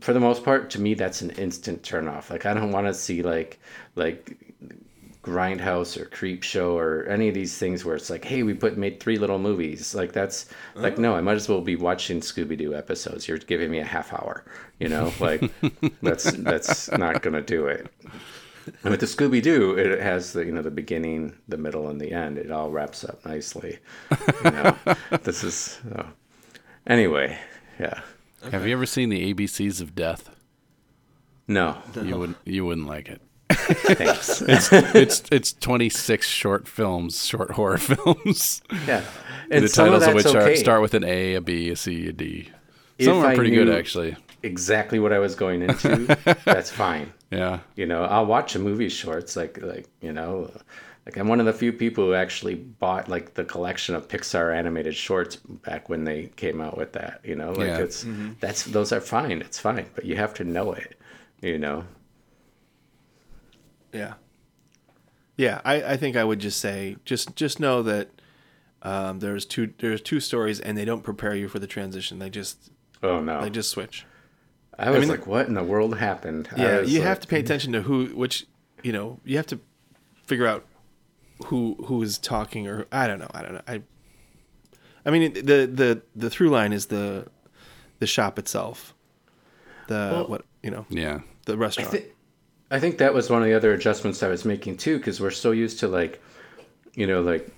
for 0.00 0.12
the 0.12 0.20
most 0.20 0.44
part, 0.44 0.70
to 0.70 0.80
me, 0.80 0.94
that's 0.94 1.22
an 1.22 1.30
instant 1.30 1.82
turn 1.82 2.08
off. 2.08 2.30
Like, 2.30 2.44
I 2.46 2.54
don't 2.54 2.72
want 2.72 2.86
to 2.86 2.94
see 2.94 3.22
like 3.22 3.58
like 3.94 4.36
Grindhouse 5.22 5.96
or 5.96 6.06
Creepshow 6.06 6.74
or 6.74 7.04
any 7.08 7.28
of 7.28 7.34
these 7.34 7.56
things 7.56 7.84
where 7.84 7.94
it's 7.94 8.10
like, 8.10 8.24
hey, 8.24 8.42
we 8.42 8.54
put 8.54 8.76
made 8.76 8.98
three 8.98 9.18
little 9.18 9.38
movies. 9.38 9.94
Like 9.94 10.12
that's 10.12 10.46
like 10.74 10.98
oh. 10.98 11.02
no, 11.02 11.14
I 11.14 11.20
might 11.20 11.36
as 11.36 11.48
well 11.48 11.60
be 11.60 11.76
watching 11.76 12.20
Scooby 12.20 12.58
Doo 12.58 12.74
episodes. 12.74 13.28
You're 13.28 13.38
giving 13.38 13.70
me 13.70 13.78
a 13.78 13.84
half 13.84 14.12
hour. 14.12 14.44
You 14.80 14.88
know, 14.88 15.12
like 15.20 15.48
that's 16.02 16.32
that's 16.32 16.90
not 16.90 17.22
gonna 17.22 17.42
do 17.42 17.66
it. 17.66 17.86
And 18.66 18.74
with 18.90 19.00
the 19.00 19.06
Scooby 19.06 19.42
Doo, 19.42 19.76
it 19.76 20.00
has 20.00 20.32
the 20.32 20.44
you 20.44 20.52
know 20.52 20.62
the 20.62 20.70
beginning, 20.70 21.34
the 21.48 21.56
middle, 21.56 21.88
and 21.88 22.00
the 22.00 22.12
end. 22.12 22.38
It 22.38 22.50
all 22.50 22.70
wraps 22.70 23.04
up 23.04 23.24
nicely. 23.24 23.78
You 24.44 24.50
know, 24.50 24.76
this 25.22 25.44
is 25.44 25.80
uh, 25.94 26.04
anyway. 26.86 27.38
Yeah. 27.78 28.00
Have 28.50 28.66
you 28.66 28.72
ever 28.72 28.86
seen 28.86 29.08
the 29.08 29.32
ABCs 29.32 29.80
of 29.80 29.94
Death? 29.94 30.30
No. 31.46 31.78
You 32.02 32.18
wouldn't. 32.18 32.38
You 32.44 32.64
wouldn't 32.64 32.86
like 32.86 33.08
it. 33.08 33.20
Thanks. 33.50 34.42
It's 34.94 35.22
it's 35.30 35.52
26 35.52 36.26
short 36.26 36.66
films, 36.66 37.24
short 37.24 37.52
horror 37.52 37.78
films. 37.78 38.62
yeah. 38.86 39.04
And 39.50 39.64
the 39.64 39.68
some 39.68 39.92
of 39.92 40.02
titles 40.02 40.08
of 40.08 40.14
which 40.14 40.26
okay. 40.26 40.52
are, 40.52 40.56
start 40.56 40.82
with 40.82 40.94
an 40.94 41.04
A, 41.04 41.34
a 41.34 41.40
B, 41.40 41.70
a 41.70 41.76
C, 41.76 42.08
a 42.08 42.12
D. 42.12 42.50
Some 43.00 43.16
of 43.16 43.22
them 43.22 43.30
I 43.30 43.32
are 43.32 43.36
pretty 43.36 43.50
good 43.50 43.68
actually. 43.68 44.16
Exactly 44.42 44.98
what 44.98 45.12
I 45.12 45.18
was 45.18 45.34
going 45.34 45.62
into. 45.68 46.06
that's 46.44 46.70
fine. 46.70 47.12
Yeah. 47.30 47.60
You 47.76 47.86
know, 47.86 48.04
I'll 48.04 48.26
watch 48.26 48.54
a 48.54 48.58
movie 48.58 48.88
shorts 48.88 49.36
like 49.36 49.60
like 49.62 49.86
you 50.00 50.12
know, 50.12 50.50
like 51.06 51.16
I'm 51.16 51.28
one 51.28 51.40
of 51.40 51.46
the 51.46 51.52
few 51.52 51.72
people 51.72 52.04
who 52.06 52.14
actually 52.14 52.54
bought 52.54 53.08
like 53.08 53.34
the 53.34 53.44
collection 53.44 53.94
of 53.94 54.08
Pixar 54.08 54.54
animated 54.56 54.94
shorts 54.94 55.36
back 55.36 55.88
when 55.88 56.04
they 56.04 56.26
came 56.36 56.60
out 56.60 56.76
with 56.76 56.92
that. 56.92 57.20
You 57.24 57.36
know, 57.36 57.52
like 57.52 57.68
Yeah. 57.68 57.78
it's 57.78 58.06
that's 58.40 58.64
those 58.64 58.92
are 58.92 59.00
fine. 59.00 59.40
It's 59.40 59.58
fine, 59.58 59.86
but 59.94 60.04
you 60.04 60.16
have 60.16 60.34
to 60.34 60.44
know 60.44 60.72
it. 60.72 60.96
You 61.40 61.58
know. 61.58 61.84
yeah. 63.92 64.14
Yeah, 65.36 65.60
I, 65.64 65.82
I 65.82 65.96
think 65.96 66.14
I 66.16 66.24
would 66.24 66.38
just 66.38 66.60
say 66.60 66.96
just 67.04 67.34
just 67.36 67.58
know 67.58 67.82
that 67.82 68.10
um, 68.82 69.18
there's 69.20 69.46
two 69.46 69.72
there's 69.78 70.02
two 70.02 70.20
stories 70.20 70.60
and 70.60 70.76
they 70.76 70.84
don't 70.84 71.02
prepare 71.02 71.34
you 71.34 71.48
for 71.48 71.58
the 71.58 71.66
transition. 71.66 72.18
They 72.18 72.30
just 72.30 72.70
Oh 73.02 73.20
no! 73.20 73.40
they 73.40 73.50
just 73.50 73.70
switch. 73.70 74.04
I 74.86 74.90
was 74.90 75.00
mean- 75.00 75.08
like, 75.08 75.26
"What 75.26 75.46
in 75.48 75.54
the 75.54 75.62
world 75.62 75.96
happened?" 75.98 76.48
Yeah, 76.56 76.80
you 76.80 76.98
like- 76.98 77.08
have 77.08 77.20
to 77.20 77.28
pay 77.28 77.40
attention 77.40 77.72
to 77.72 77.82
who 77.82 78.06
which 78.06 78.46
you 78.82 78.92
know 78.92 79.20
you 79.24 79.36
have 79.36 79.46
to 79.48 79.60
figure 80.26 80.46
out 80.46 80.64
who 81.46 81.76
who 81.86 82.02
is 82.02 82.18
talking 82.18 82.66
or 82.68 82.86
I 82.92 83.06
don't 83.06 83.18
know 83.18 83.30
I 83.32 83.42
don't 83.42 83.54
know 83.54 83.62
I. 83.68 83.82
I 85.04 85.10
mean 85.10 85.32
the 85.34 85.66
the 85.66 86.02
the 86.14 86.30
through 86.30 86.50
line 86.50 86.72
is 86.72 86.86
the 86.86 87.26
the 87.98 88.06
shop 88.06 88.38
itself, 88.38 88.94
the 89.88 89.94
Well- 90.12 90.28
what 90.28 90.44
you 90.62 90.70
know 90.70 90.86
Yeah. 90.88 91.20
the 91.46 91.52
I, 91.54 91.56
restaurant. 91.56 92.04
I 92.70 92.80
think 92.80 92.98
that 92.98 93.12
was 93.12 93.28
one 93.28 93.42
of 93.42 93.48
the 93.48 93.54
other 93.54 93.72
adjustments 93.72 94.22
I 94.22 94.28
was 94.28 94.44
making 94.44 94.78
too, 94.78 94.96
because 94.98 95.20
we're 95.20 95.30
so 95.30 95.50
used 95.50 95.78
to 95.80 95.88
like, 95.88 96.22
you 96.94 97.06
know, 97.06 97.20
like 97.20 97.48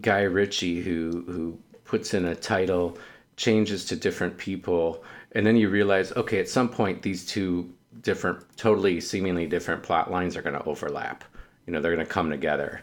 Guy 0.00 0.22
Ritchie 0.22 0.82
who 0.82 1.24
who 1.26 1.58
puts 1.84 2.12
in 2.14 2.24
a 2.26 2.34
title, 2.34 2.98
changes 3.36 3.84
to 3.86 3.96
different 3.96 4.36
people, 4.36 5.02
and 5.32 5.46
then 5.46 5.56
you 5.56 5.68
realize, 5.68 6.12
okay, 6.12 6.38
at 6.40 6.48
some 6.48 6.68
point 6.68 7.02
these 7.02 7.24
two 7.24 7.72
different, 8.02 8.44
totally 8.56 9.00
seemingly 9.00 9.46
different 9.46 9.82
plot 9.82 10.10
lines 10.10 10.36
are 10.36 10.42
going 10.42 10.58
to 10.58 10.64
overlap. 10.64 11.24
You 11.66 11.72
know, 11.72 11.80
they're 11.80 11.94
going 11.94 12.06
to 12.06 12.12
come 12.12 12.30
together. 12.30 12.82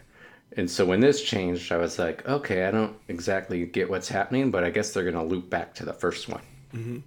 And 0.56 0.70
so 0.70 0.84
when 0.84 1.00
this 1.00 1.22
changed, 1.22 1.72
I 1.72 1.76
was 1.76 1.98
like, 1.98 2.26
okay, 2.26 2.64
I 2.64 2.70
don't 2.70 2.96
exactly 3.08 3.66
get 3.66 3.90
what's 3.90 4.08
happening, 4.08 4.50
but 4.50 4.64
I 4.64 4.70
guess 4.70 4.92
they're 4.92 5.04
going 5.04 5.14
to 5.14 5.22
loop 5.22 5.50
back 5.50 5.74
to 5.74 5.84
the 5.84 5.92
first 5.92 6.28
one, 6.28 6.42
mm-hmm. 6.74 6.98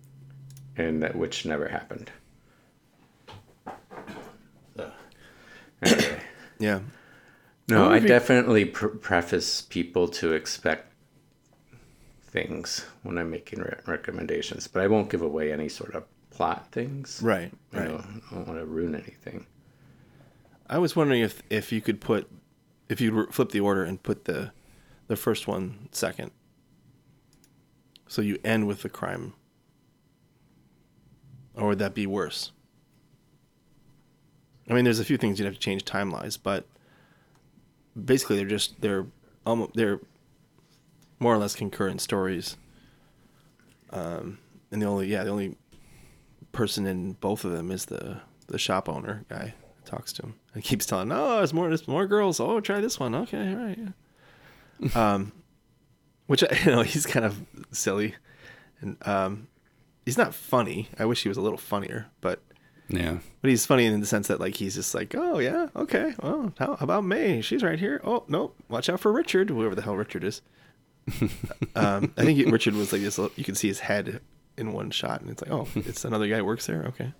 and 0.78 1.02
that 1.02 1.16
which 1.16 1.46
never 1.46 1.68
happened. 1.68 2.12
Anyway. 5.84 6.20
yeah, 6.60 6.80
No, 7.68 7.90
I 7.90 7.98
definitely 8.00 8.66
pr- 8.66 8.88
preface 8.88 9.62
people 9.62 10.08
to 10.10 10.34
expect 10.34 10.91
things 12.32 12.86
when 13.04 13.18
I'm 13.18 13.30
making 13.30 13.60
re- 13.60 13.76
recommendations, 13.86 14.68
but 14.68 14.82
I 14.82 14.88
won't 14.88 15.10
give 15.10 15.22
away 15.22 15.52
any 15.52 15.70
sort 15.70 15.94
of 15.96 16.06
plot 16.30 16.72
things. 16.72 17.20
right, 17.22 17.52
You 17.74 17.80
right. 17.80 17.90
know, 17.90 17.98
I 17.98 18.34
don't 18.36 18.48
want 18.48 18.60
to 18.60 18.66
ruin 18.66 18.96
anything. 18.96 19.46
I 20.68 20.78
was 20.78 20.96
wondering 20.96 21.22
if 21.22 21.44
if 21.50 21.72
you 21.72 21.82
could 21.82 22.00
put 22.00 22.30
if 22.88 23.02
you 23.02 23.28
flip 23.32 23.52
the 23.52 23.60
order 23.60 23.84
and 23.84 24.02
put 24.02 24.26
the 24.26 24.52
the 25.08 25.16
first 25.18 25.48
one 25.48 25.90
second. 25.92 26.32
So 28.08 28.22
you 28.22 28.40
end 28.44 28.68
with 28.68 28.82
the 28.82 28.90
crime. 28.90 29.34
Or 31.56 31.68
would 31.68 31.80
that 31.80 31.94
be 31.94 32.08
worse? 32.08 32.52
I 34.70 34.74
mean, 34.74 34.86
there's 34.86 35.00
a 35.00 35.06
few 35.06 35.18
things 35.18 35.38
you'd 35.38 35.46
have 35.46 35.54
to 35.56 35.60
change 35.60 35.84
timelines, 35.84 36.38
but 36.42 36.66
basically 38.06 38.38
they're 38.38 38.46
just 38.46 38.80
they're 38.80 39.06
almost 39.46 39.74
they're 39.74 40.00
more 41.22 41.34
or 41.34 41.38
less 41.38 41.56
concurrent 41.56 42.02
stories. 42.02 42.58
Um, 43.92 44.40
and 44.72 44.82
the 44.82 44.86
only 44.88 45.08
yeah 45.08 45.24
the 45.24 45.30
only 45.30 45.56
person 46.52 46.86
in 46.86 47.14
both 47.14 47.46
of 47.46 47.52
them 47.52 47.72
is 47.72 47.86
the 47.86 48.20
the 48.48 48.58
shop 48.58 48.90
owner 48.90 49.24
guy 49.30 49.54
talks 49.86 50.12
to 50.14 50.24
him. 50.24 50.36
And 50.54 50.64
keeps 50.64 50.86
telling 50.86 51.12
oh 51.12 51.38
there's 51.38 51.54
more 51.54 51.68
there's 51.68 51.88
more 51.88 52.08
girls. 52.08 52.40
Oh 52.40 52.60
try 52.60 52.82
this 52.82 53.00
one. 53.00 53.14
Okay 53.16 53.50
all 53.54 53.56
right 53.66 53.80
yeah. 53.80 55.14
um 55.14 55.32
which 56.28 56.44
I 56.44 56.58
you 56.66 56.72
know 56.72 56.82
he's 56.82 57.06
kind 57.06 57.26
of 57.26 57.40
silly. 57.72 58.16
And 58.82 58.98
um 59.08 59.48
he's 60.06 60.18
not 60.18 60.34
funny. 60.34 60.90
I 60.98 61.06
wish 61.06 61.22
he 61.24 61.30
was 61.30 61.38
a 61.38 61.42
little 61.42 61.58
funnier 61.58 62.08
but 62.22 62.42
Yeah. 62.88 63.18
but 63.42 63.50
he's 63.50 63.66
funny 63.66 63.86
in 63.86 64.00
the 64.00 64.06
sense 64.08 64.28
that 64.30 64.40
like 64.40 64.56
he's 64.56 64.76
just 64.76 64.96
like 64.96 65.14
oh 65.16 65.40
yeah 65.40 65.68
okay. 65.76 66.16
Well 66.24 66.54
how 66.58 66.78
about 66.80 67.04
May? 67.04 67.42
She's 67.42 67.62
right 67.64 67.80
here. 67.80 68.00
Oh 68.06 68.24
no 68.30 68.54
watch 68.70 68.90
out 68.90 69.02
for 69.02 69.12
Richard 69.12 69.50
whoever 69.50 69.76
the 69.76 69.82
hell 69.82 69.96
Richard 69.98 70.24
is 70.24 70.42
um 71.76 72.14
I 72.18 72.24
think 72.26 72.38
he, 72.38 72.46
Richard 72.46 72.76
was 72.76 72.92
like 72.94 73.02
this 73.02 73.18
little- 73.18 73.34
you 73.36 73.44
can 73.44 73.56
see 73.56 73.68
his 73.68 73.80
head 73.80 74.22
in 74.58 74.74
one 74.74 74.92
shot 74.92 75.22
and 75.22 75.30
it's 75.30 75.42
like 75.42 75.52
oh 75.52 75.68
it's 75.76 76.06
another 76.06 76.28
guy 76.28 76.38
who 76.38 76.46
works 76.46 76.68
there 76.68 76.84
okay 76.90 77.14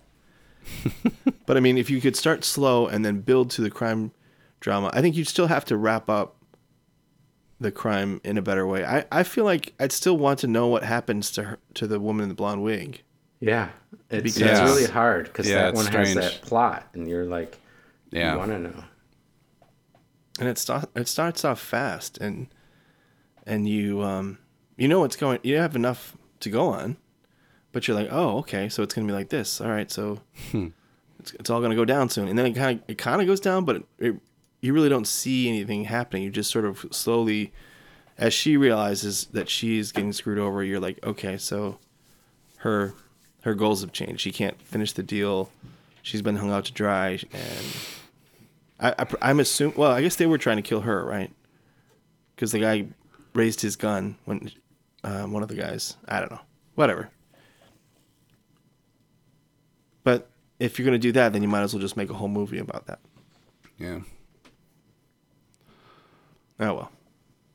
but 1.46 1.56
I 1.56 1.60
mean, 1.60 1.76
if 1.76 1.90
you 1.90 2.00
could 2.00 2.14
start 2.14 2.44
slow 2.44 2.86
and 2.86 3.04
then 3.04 3.20
build 3.20 3.50
to 3.50 3.62
the 3.62 3.70
crime 3.70 4.12
drama, 4.60 4.90
I 4.94 5.00
think 5.00 5.16
you'd 5.16 5.26
still 5.26 5.48
have 5.48 5.64
to 5.64 5.76
wrap 5.76 6.08
up 6.08 6.36
the 7.58 7.72
crime 7.72 8.20
in 8.22 8.38
a 8.38 8.42
better 8.42 8.64
way. 8.64 8.84
I, 8.84 9.04
I 9.10 9.24
feel 9.24 9.44
like 9.44 9.74
I'd 9.80 9.90
still 9.90 10.16
want 10.16 10.38
to 10.40 10.46
know 10.46 10.68
what 10.68 10.84
happens 10.84 11.32
to 11.32 11.42
her 11.42 11.58
to 11.74 11.88
the 11.88 11.98
woman 11.98 12.22
in 12.22 12.28
the 12.28 12.36
blonde 12.36 12.62
wig. 12.62 13.02
Yeah, 13.40 13.70
it's, 14.08 14.22
Because- 14.38 14.60
it's 14.60 14.60
really 14.60 14.86
hard 14.86 15.24
because 15.24 15.48
Yeah, 15.48 15.62
that 15.62 15.68
it's 15.70 15.76
one 15.82 15.92
has 15.92 16.14
that 16.14 16.42
plot, 16.42 16.86
and 16.94 17.08
you're 17.08 17.24
like, 17.24 17.58
Yeah. 18.12 18.34
you 18.34 18.38
want 18.38 18.52
to 18.52 18.58
know. 18.60 18.84
And 20.38 20.48
it 20.48 20.58
start, 20.58 20.90
it 20.94 21.08
starts 21.08 21.44
off 21.44 21.58
fast 21.60 22.18
and 22.18 22.46
and 23.46 23.68
you 23.68 24.02
um 24.02 24.38
you 24.76 24.88
know 24.88 25.00
what's 25.00 25.16
going 25.16 25.38
you 25.42 25.56
have 25.56 25.76
enough 25.76 26.16
to 26.40 26.50
go 26.50 26.68
on, 26.68 26.96
but 27.72 27.86
you're 27.86 27.96
like, 27.96 28.08
"Oh, 28.10 28.38
okay, 28.38 28.68
so 28.68 28.82
it's 28.82 28.94
going 28.94 29.06
to 29.06 29.12
be 29.12 29.16
like 29.16 29.28
this. 29.28 29.60
All 29.60 29.70
right, 29.70 29.90
so 29.90 30.20
it's, 30.52 31.32
it's 31.34 31.50
all 31.50 31.60
going 31.60 31.70
to 31.70 31.76
go 31.76 31.84
down 31.84 32.08
soon." 32.08 32.28
And 32.28 32.38
then 32.38 32.46
it 32.46 32.52
kind 32.54 32.78
of 32.78 32.84
it 32.88 32.98
kind 32.98 33.20
of 33.20 33.26
goes 33.26 33.40
down, 33.40 33.64
but 33.64 33.76
it, 33.76 33.86
it, 33.98 34.16
you 34.60 34.72
really 34.72 34.88
don't 34.88 35.06
see 35.06 35.48
anything 35.48 35.84
happening. 35.84 36.22
You 36.22 36.30
just 36.30 36.50
sort 36.50 36.64
of 36.64 36.84
slowly 36.90 37.52
as 38.18 38.34
she 38.34 38.56
realizes 38.56 39.26
that 39.26 39.48
she's 39.48 39.90
getting 39.90 40.12
screwed 40.12 40.38
over, 40.38 40.62
you're 40.62 40.80
like, 40.80 41.04
"Okay, 41.04 41.36
so 41.36 41.78
her 42.58 42.94
her 43.42 43.54
goals 43.54 43.80
have 43.80 43.92
changed. 43.92 44.20
She 44.20 44.32
can't 44.32 44.60
finish 44.62 44.92
the 44.92 45.02
deal. 45.02 45.50
She's 46.02 46.22
been 46.22 46.36
hung 46.36 46.50
out 46.50 46.64
to 46.66 46.72
dry 46.72 47.20
and 47.32 47.66
I, 48.82 48.94
I, 48.98 49.06
I'm 49.22 49.40
assuming. 49.40 49.76
Well, 49.76 49.92
I 49.92 50.02
guess 50.02 50.16
they 50.16 50.26
were 50.26 50.38
trying 50.38 50.56
to 50.56 50.62
kill 50.62 50.80
her, 50.80 51.04
right? 51.04 51.30
Because 52.34 52.52
the 52.52 52.58
guy 52.58 52.86
raised 53.34 53.60
his 53.60 53.76
gun 53.76 54.16
when 54.24 54.50
um, 55.04 55.32
one 55.32 55.42
of 55.42 55.48
the 55.48 55.54
guys. 55.54 55.96
I 56.08 56.20
don't 56.20 56.30
know. 56.30 56.40
Whatever. 56.74 57.10
But 60.04 60.28
if 60.58 60.78
you're 60.78 60.84
gonna 60.86 60.98
do 60.98 61.12
that, 61.12 61.32
then 61.32 61.42
you 61.42 61.48
might 61.48 61.62
as 61.62 61.74
well 61.74 61.80
just 61.80 61.96
make 61.96 62.10
a 62.10 62.14
whole 62.14 62.28
movie 62.28 62.58
about 62.58 62.86
that. 62.86 63.00
Yeah. 63.78 64.00
Oh 66.60 66.74
well. 66.74 66.92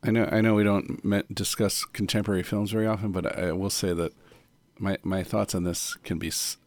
I 0.04 0.12
know. 0.12 0.30
I 0.32 0.42
know 0.42 0.56
we 0.56 0.64
don't 0.64 1.34
discuss 1.34 1.84
contemporary 1.84 2.44
films 2.44 2.72
very 2.72 2.88
often, 2.88 3.12
but 3.12 3.38
I 3.38 3.52
will 3.52 3.70
say 3.70 3.94
that 3.94 4.14
my 4.80 4.98
my 5.04 5.24
thoughts 5.24 5.56
on 5.56 5.64
this 5.64 5.96
can 6.04 6.18
be 6.20 6.28
s- 6.28 6.58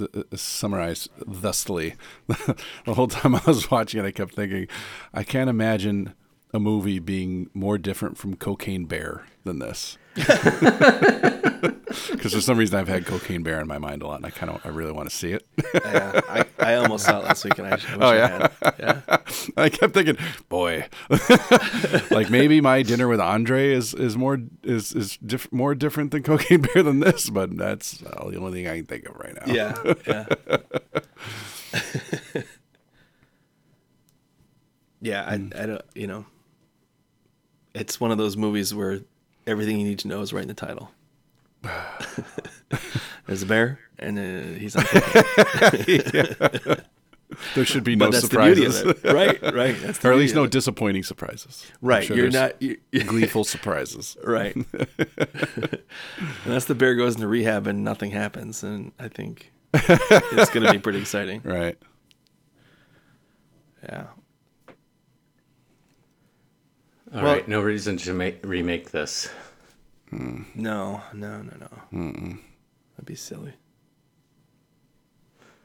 uh, 0.00 0.06
summarized 0.34 1.10
thusly. 1.26 1.96
the 2.28 2.94
whole 2.94 3.08
time 3.08 3.34
I 3.34 3.42
was 3.46 3.70
watching 3.70 4.00
it, 4.02 4.06
I 4.06 4.10
kept 4.12 4.34
thinking, 4.34 4.68
I 5.12 5.24
can't 5.24 5.50
imagine 5.50 6.14
a 6.56 6.60
movie 6.60 6.98
being 6.98 7.48
more 7.54 7.78
different 7.78 8.18
from 8.18 8.34
Cocaine 8.34 8.86
Bear 8.86 9.24
than 9.44 9.60
this. 9.60 9.96
Because 12.10 12.34
for 12.34 12.40
some 12.40 12.58
reason 12.58 12.78
I've 12.78 12.88
had 12.88 13.06
Cocaine 13.06 13.42
Bear 13.42 13.60
in 13.60 13.66
my 13.66 13.78
mind 13.78 14.02
a 14.02 14.06
lot, 14.06 14.16
and 14.16 14.26
I 14.26 14.30
kind 14.30 14.50
of 14.50 14.60
I 14.66 14.68
really 14.68 14.92
want 14.92 15.08
to 15.08 15.14
see 15.14 15.32
it. 15.32 15.46
Yeah, 15.74 16.20
I, 16.28 16.44
I 16.58 16.74
almost 16.74 17.04
saw 17.06 17.20
it 17.20 17.24
last 17.24 17.44
week, 17.44 17.58
and 17.58 17.66
I, 17.68 17.70
I 17.70 17.74
wish 17.74 17.86
Oh, 18.00 18.06
I 18.08 18.16
yeah? 18.16 18.48
had. 18.62 18.74
Yeah. 18.78 19.00
I 19.56 19.68
kept 19.70 19.94
thinking, 19.94 20.18
boy, 20.48 20.86
like 22.10 22.28
maybe 22.28 22.60
my 22.60 22.82
dinner 22.82 23.08
with 23.08 23.20
Andre 23.20 23.72
is 23.72 23.94
is 23.94 24.16
more 24.16 24.38
is 24.62 24.92
is 24.92 25.16
diff- 25.24 25.50
more 25.52 25.74
different 25.74 26.10
than 26.10 26.22
Cocaine 26.22 26.62
Bear 26.62 26.82
than 26.82 27.00
this, 27.00 27.30
but 27.30 27.56
that's 27.56 28.02
uh, 28.02 28.28
the 28.28 28.36
only 28.38 28.52
thing 28.62 28.68
I 28.70 28.76
can 28.78 28.86
think 28.86 29.08
of 29.08 29.16
right 29.16 29.34
now. 29.46 29.52
Yeah. 29.52 29.94
Yeah. 30.06 30.26
yeah. 35.00 35.24
I, 35.26 35.34
I 35.34 35.66
don't. 35.66 35.82
You 35.94 36.06
know. 36.08 36.26
It's 37.76 38.00
one 38.00 38.10
of 38.10 38.16
those 38.16 38.38
movies 38.38 38.74
where 38.74 39.00
everything 39.46 39.78
you 39.78 39.86
need 39.86 39.98
to 40.00 40.08
know 40.08 40.22
is 40.22 40.32
right 40.32 40.42
in 40.42 40.48
the 40.48 40.54
title. 40.54 40.90
There's 43.26 43.42
a 43.42 43.46
bear, 43.46 43.78
and 43.98 44.18
uh, 44.18 44.58
he's 44.58 44.76
on. 44.76 44.84
there 47.54 47.64
should 47.64 47.84
be 47.84 47.96
no 47.96 48.10
that's 48.10 48.28
the 48.28 48.38
beauty 48.38 48.70
surprises, 48.70 49.04
right? 49.04 49.54
Right. 49.54 50.04
Or 50.04 50.12
at 50.12 50.18
least 50.18 50.34
no 50.34 50.46
disappointing 50.46 51.02
surprises. 51.02 51.66
Right. 51.82 52.04
sure 52.04 52.16
You're 52.16 52.30
not. 52.30 52.60
You, 52.62 52.78
gleeful 53.06 53.44
surprises. 53.44 54.16
right. 54.22 54.54
and 54.56 54.66
that's 56.46 56.66
the 56.66 56.74
bear 56.74 56.94
goes 56.94 57.16
into 57.16 57.28
rehab 57.28 57.66
and 57.66 57.84
nothing 57.84 58.10
happens, 58.10 58.62
and 58.62 58.92
I 58.98 59.08
think 59.08 59.52
it's 59.74 60.50
going 60.50 60.66
to 60.66 60.72
be 60.72 60.78
pretty 60.78 61.00
exciting. 61.00 61.42
Right. 61.44 61.76
Yeah. 63.82 64.06
All 67.16 67.22
Well- 67.22 67.32
right, 67.34 67.48
no 67.48 67.60
reason 67.62 67.96
to 67.98 68.12
make 68.12 68.44
remake 68.44 68.90
this. 68.90 69.28
No, 70.12 71.02
no, 71.12 71.42
no, 71.42 71.52
no. 71.60 72.36
That'd 72.94 73.06
be 73.06 73.14
silly. 73.16 73.54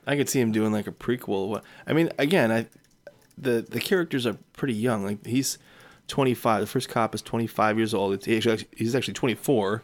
I 0.08 0.16
could 0.16 0.30
see 0.30 0.40
him 0.40 0.52
doing 0.52 0.72
like 0.72 0.88
a 0.88 0.92
prequel. 0.92 1.48
What- 1.50 1.64
I 1.86 1.94
mean, 1.94 2.10
again, 2.18 2.52
I 2.52 2.68
the 3.38 3.62
the 3.70 3.80
characters 3.80 4.26
are 4.26 4.38
pretty 4.54 4.74
young. 4.74 5.04
Like 5.06 5.26
he's 5.26 5.58
25. 6.08 6.62
The 6.62 6.68
first 6.68 6.90
cop 6.90 7.14
is 7.16 7.22
25 7.22 7.78
years 7.78 7.94
old. 7.94 8.14
It's 8.14 8.26
he's 8.26 8.48
actually, 8.48 8.68
he's 8.76 8.96
actually 8.96 9.14
24, 9.14 9.84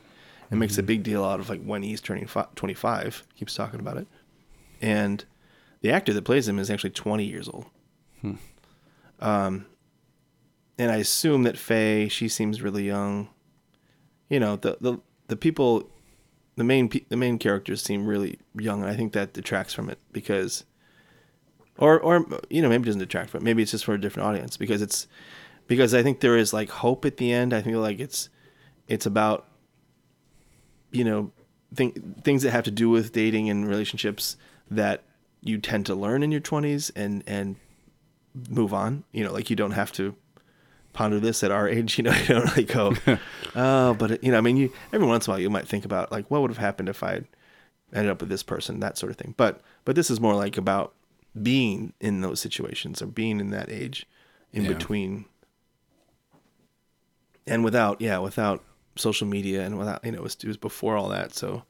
and 0.50 0.60
makes 0.60 0.78
a 0.78 0.84
big 0.84 1.04
deal 1.04 1.24
out 1.24 1.40
of 1.40 1.50
like 1.50 1.62
when 1.64 1.84
he's 1.84 2.02
turning 2.02 2.26
fi- 2.28 2.48
25. 2.56 3.24
Keeps 3.36 3.54
talking 3.56 3.80
about 3.80 3.98
it, 3.98 4.08
and 4.82 5.24
the 5.82 5.92
actor 5.92 6.14
that 6.14 6.24
plays 6.24 6.48
him 6.48 6.58
is 6.60 6.70
actually 6.72 6.90
20 6.92 7.24
years 7.26 7.48
old. 7.48 7.66
Um, 9.20 9.66
and 10.78 10.92
I 10.92 10.98
assume 10.98 11.44
that 11.44 11.58
Faye, 11.58 12.08
she 12.08 12.28
seems 12.28 12.62
really 12.62 12.86
young. 12.86 13.30
You 14.30 14.40
know, 14.40 14.56
the 14.56 14.78
the 14.80 15.00
the 15.28 15.36
people, 15.36 15.90
the 16.56 16.64
main 16.64 16.90
the 17.10 17.18
main 17.18 17.40
characters 17.40 17.82
seem 17.82 18.06
really 18.06 18.40
young, 18.56 18.82
and 18.82 18.92
I 18.92 18.96
think 18.96 19.14
that 19.14 19.34
detracts 19.34 19.74
from 19.74 19.90
it 19.90 20.00
because, 20.12 20.66
or 21.78 22.00
or 22.00 22.26
you 22.50 22.62
know 22.62 22.70
maybe 22.70 22.84
it 22.84 22.86
doesn't 22.86 23.00
detract 23.00 23.32
from 23.32 23.42
it. 23.42 23.44
Maybe 23.44 23.62
it's 23.62 23.72
just 23.72 23.86
for 23.86 23.94
a 23.94 24.02
different 24.02 24.28
audience 24.28 24.58
because 24.58 24.82
it's 24.82 25.08
because 25.68 25.94
I 25.94 26.04
think 26.04 26.20
there 26.20 26.38
is 26.38 26.54
like 26.54 26.70
hope 26.70 27.06
at 27.06 27.18
the 27.18 27.32
end. 27.32 27.54
I 27.54 27.62
think 27.62 27.76
like 27.78 28.00
it's 28.00 28.30
it's 28.88 29.06
about 29.06 29.48
you 30.92 31.04
know 31.04 31.32
th- 31.76 31.96
things 32.24 32.44
that 32.44 32.52
have 32.52 32.66
to 32.66 32.72
do 32.72 32.90
with 32.90 33.12
dating 33.12 33.50
and 33.50 33.68
relationships 33.68 34.38
that 34.70 35.04
you 35.42 35.58
tend 35.58 35.86
to 35.86 35.96
learn 35.96 36.24
in 36.24 36.32
your 36.32 36.42
20s 36.42 36.92
and 36.96 37.24
and 37.26 37.56
move 38.50 38.74
on 38.74 39.04
you 39.12 39.24
know 39.24 39.32
like 39.34 39.50
you 39.50 39.56
don't 39.56 39.72
have 39.72 39.92
to 39.92 40.16
ponder 40.98 41.20
this 41.20 41.44
at 41.44 41.52
our 41.52 41.68
age 41.70 41.98
you 42.00 42.04
know 42.04 42.12
you 42.22 42.26
don't 42.28 42.58
like 42.58 42.68
go 42.68 42.92
oh 43.56 43.94
but 43.94 44.24
you 44.24 44.32
know 44.32 44.38
i 44.38 44.42
mean 44.42 44.58
you 44.58 44.74
every 44.92 45.06
once 45.06 45.28
in 45.28 45.32
a 45.32 45.34
while 45.34 45.40
you 45.40 45.50
might 45.50 45.68
think 45.68 45.86
about 45.86 46.12
like 46.12 46.30
what 46.32 46.42
would 46.42 46.50
have 46.50 46.58
happened 46.58 46.90
if 46.90 47.04
i 47.04 47.22
ended 47.94 48.10
up 48.12 48.20
with 48.20 48.30
this 48.30 48.44
person 48.44 48.80
that 48.82 48.98
sort 48.98 49.10
of 49.12 49.16
thing. 49.18 49.34
But 49.38 49.62
but 49.86 49.96
this 49.96 50.10
is 50.10 50.20
more 50.20 50.36
like 50.36 50.58
about 50.58 50.94
being 51.42 51.94
in 52.02 52.20
those 52.22 52.42
situations 52.42 53.02
or 53.02 53.06
being 53.06 53.40
in 53.40 53.52
that 53.52 53.70
age 53.70 54.06
in 54.52 54.64
Yeah. 54.64 54.74
between. 54.74 55.24
And 57.46 57.64
without 57.64 58.02
yeah 58.02 58.18
without 58.18 58.64
social 58.96 59.26
media 59.28 59.62
and 59.66 59.78
without 59.78 60.04
you 60.04 60.12
know 60.12 60.18
it 60.18 60.24
was, 60.24 60.36
it 60.36 60.48
was 60.48 60.58
before 60.58 60.98
all 60.98 61.08
that 61.10 61.34
so. 61.34 61.64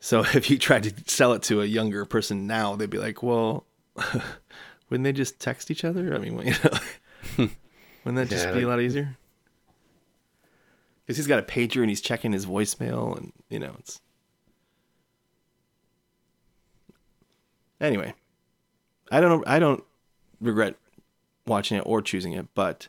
So 0.00 0.20
if 0.34 0.48
you 0.48 0.58
tried 0.58 0.84
to 0.84 0.94
sell 1.06 1.32
it 1.34 1.42
to 1.44 1.60
a 1.60 1.66
younger 1.66 2.04
person 2.06 2.46
now 2.46 2.74
they'd 2.76 2.88
be 2.88 2.98
like 2.98 3.22
well 3.22 3.66
wouldn't 4.88 5.04
they 5.04 5.12
just 5.12 5.38
text 5.40 5.70
each 5.70 5.84
other? 5.84 6.14
I 6.14 6.18
mean 6.18 6.38
you 6.38 6.54
know 6.64 7.48
wouldn't 8.04 8.28
that 8.28 8.34
just 8.34 8.46
Yeah, 8.46 8.54
be 8.54 8.62
a 8.62 8.68
lot 8.68 8.80
easier 8.80 9.16
because 11.04 11.16
he's 11.16 11.26
got 11.26 11.38
a 11.38 11.42
pager 11.42 11.80
and 11.80 11.90
he's 11.90 12.00
checking 12.00 12.32
his 12.32 12.46
voicemail 12.46 13.16
and 13.16 13.32
you 13.48 13.58
know 13.58 13.74
it's 13.78 14.00
anyway 17.80 18.14
i 19.10 19.20
don't 19.20 19.46
i 19.46 19.58
don't 19.58 19.84
regret 20.40 20.74
watching 21.46 21.76
it 21.76 21.82
or 21.86 22.00
choosing 22.02 22.32
it 22.32 22.46
but 22.54 22.88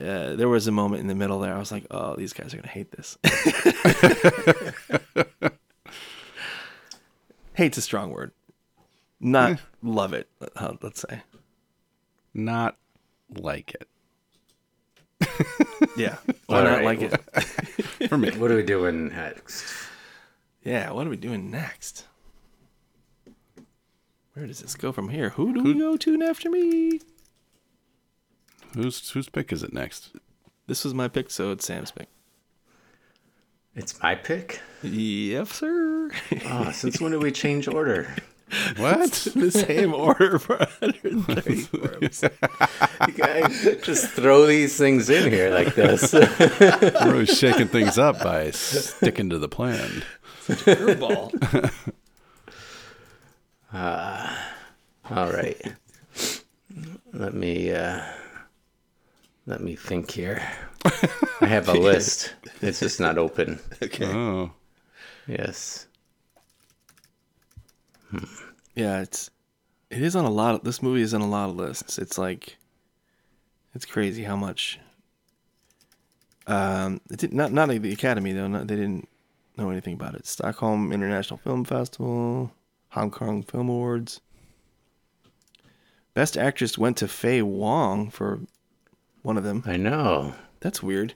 uh, 0.00 0.34
there 0.36 0.48
was 0.48 0.66
a 0.66 0.72
moment 0.72 1.00
in 1.00 1.06
the 1.08 1.14
middle 1.14 1.40
there. 1.40 1.52
I 1.52 1.58
was 1.58 1.72
like, 1.72 1.84
"Oh, 1.90 2.14
these 2.14 2.34
guys 2.34 2.52
are 2.52 2.58
gonna 2.58 2.68
hate 2.68 2.92
this." 2.92 3.16
Hate's 7.54 7.78
a 7.78 7.82
strong 7.82 8.10
word. 8.10 8.30
Not 9.18 9.58
love 9.82 10.12
it. 10.12 10.28
uh, 10.54 10.74
Let's 10.82 11.00
say, 11.08 11.22
Not 12.32 12.76
like 13.34 13.74
it. 13.74 13.88
Yeah. 15.96 16.16
Why 16.46 16.58
All 16.58 16.64
not 16.64 16.84
right. 16.84 16.84
like 16.84 17.02
it? 17.02 17.20
For 18.08 18.18
me. 18.18 18.30
What 18.32 18.50
are 18.50 18.56
we 18.56 18.62
doing 18.62 19.08
next? 19.08 19.64
Yeah. 20.64 20.90
What 20.92 21.06
are 21.06 21.10
we 21.10 21.16
doing 21.16 21.50
next? 21.50 22.04
Where 24.34 24.46
does 24.46 24.60
this 24.60 24.76
go 24.76 24.92
from 24.92 25.08
here? 25.08 25.30
Who 25.30 25.52
do 25.52 25.62
we 25.64 25.74
go 25.74 25.96
to 25.96 26.16
next 26.16 26.30
after 26.30 26.50
me? 26.50 27.00
Whose 28.74 29.10
whose 29.10 29.28
pick 29.28 29.52
is 29.52 29.64
it 29.64 29.72
next? 29.72 30.10
This 30.68 30.84
was 30.84 30.94
my 30.94 31.08
pick, 31.08 31.30
so 31.30 31.50
it's 31.50 31.66
Sam's 31.66 31.90
pick. 31.90 32.08
It's 33.74 34.00
my 34.00 34.14
pick. 34.14 34.60
Yep, 34.82 35.48
sir. 35.48 36.10
Oh, 36.46 36.70
since 36.70 37.00
when 37.00 37.12
did 37.12 37.22
we 37.22 37.32
change 37.32 37.66
order? 37.66 38.14
What? 38.76 39.12
the 39.34 39.50
same 39.50 39.94
order 39.94 40.38
for 40.38 40.56
134 40.56 41.94
episodes. 41.94 42.38
You 43.06 43.12
guys 43.14 43.82
just 43.82 44.10
throw 44.10 44.46
these 44.46 44.76
things 44.76 45.10
in 45.10 45.30
here 45.30 45.50
like 45.50 45.74
this. 45.74 46.12
We're 46.60 46.92
always 47.04 47.36
shaking 47.36 47.68
things 47.68 47.98
up 47.98 48.22
by 48.22 48.50
sticking 48.50 49.30
to 49.30 49.38
the 49.38 49.48
plan. 49.48 50.02
Curveball. 50.46 51.72
All 55.10 55.32
right. 55.32 55.60
Let 57.12 57.34
me 57.34 57.72
uh 57.72 58.00
let 59.46 59.60
me 59.60 59.76
think 59.76 60.10
here. 60.10 60.42
I 61.40 61.46
have 61.46 61.68
a 61.68 61.72
list. 61.74 62.34
It's 62.62 62.80
just 62.80 63.00
not 63.00 63.18
open. 63.18 63.60
Okay. 63.82 64.06
Oh. 64.06 64.52
Yes. 65.26 65.87
Yeah, 68.74 69.00
it's 69.00 69.30
it 69.90 70.02
is 70.02 70.14
on 70.14 70.24
a 70.24 70.30
lot 70.30 70.54
of 70.54 70.62
this 70.64 70.82
movie 70.82 71.02
is 71.02 71.14
on 71.14 71.20
a 71.20 71.28
lot 71.28 71.50
of 71.50 71.56
lists. 71.56 71.98
It's 71.98 72.18
like 72.18 72.58
it's 73.74 73.84
crazy 73.84 74.24
how 74.24 74.36
much 74.36 74.78
um 76.46 77.00
it 77.10 77.18
did 77.18 77.32
not 77.32 77.52
not 77.52 77.68
like 77.68 77.82
the 77.82 77.92
Academy 77.92 78.32
though, 78.32 78.46
not, 78.46 78.68
they 78.68 78.76
didn't 78.76 79.08
know 79.56 79.70
anything 79.70 79.94
about 79.94 80.14
it. 80.14 80.26
Stockholm 80.26 80.92
International 80.92 81.38
Film 81.38 81.64
Festival, 81.64 82.52
Hong 82.90 83.10
Kong 83.10 83.42
Film 83.42 83.68
Awards. 83.68 84.20
Best 86.14 86.36
actress 86.36 86.78
went 86.78 86.96
to 86.98 87.08
Faye 87.08 87.42
Wong 87.42 88.10
for 88.10 88.40
one 89.22 89.36
of 89.36 89.44
them. 89.44 89.62
I 89.66 89.76
know. 89.76 90.34
That's 90.60 90.82
weird. 90.82 91.14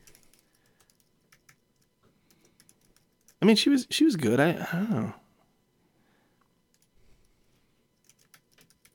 I 3.41 3.45
mean, 3.45 3.57
she 3.57 3.71
was 3.71 3.87
she 3.91 4.05
was 4.05 4.17
good. 4.17 4.39
I, 4.39 4.51
I 4.51 4.77
don't 4.77 4.91
know. 4.91 5.15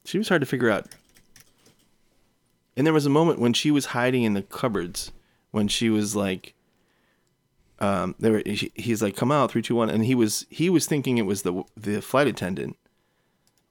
She 0.07 0.17
was 0.17 0.29
hard 0.29 0.39
to 0.41 0.45
figure 0.47 0.69
out. 0.69 0.87
And 2.77 2.87
there 2.87 2.93
was 2.93 3.05
a 3.05 3.09
moment 3.09 3.39
when 3.39 3.51
she 3.51 3.71
was 3.71 3.87
hiding 3.87 4.23
in 4.23 4.35
the 4.35 4.41
cupboards, 4.41 5.11
when 5.51 5.67
she 5.67 5.89
was 5.89 6.15
like, 6.15 6.53
um, 7.79 8.15
there 8.17 8.31
were, 8.31 8.43
he- 8.45 8.71
he's 8.75 9.01
like, 9.01 9.17
"Come 9.17 9.33
out, 9.33 9.51
three, 9.51 9.61
two, 9.61 9.75
one," 9.75 9.89
and 9.89 10.05
he 10.05 10.15
was 10.15 10.45
he 10.49 10.69
was 10.69 10.85
thinking 10.85 11.17
it 11.17 11.25
was 11.25 11.41
the 11.41 11.63
the 11.75 12.01
flight 12.01 12.25
attendant, 12.27 12.77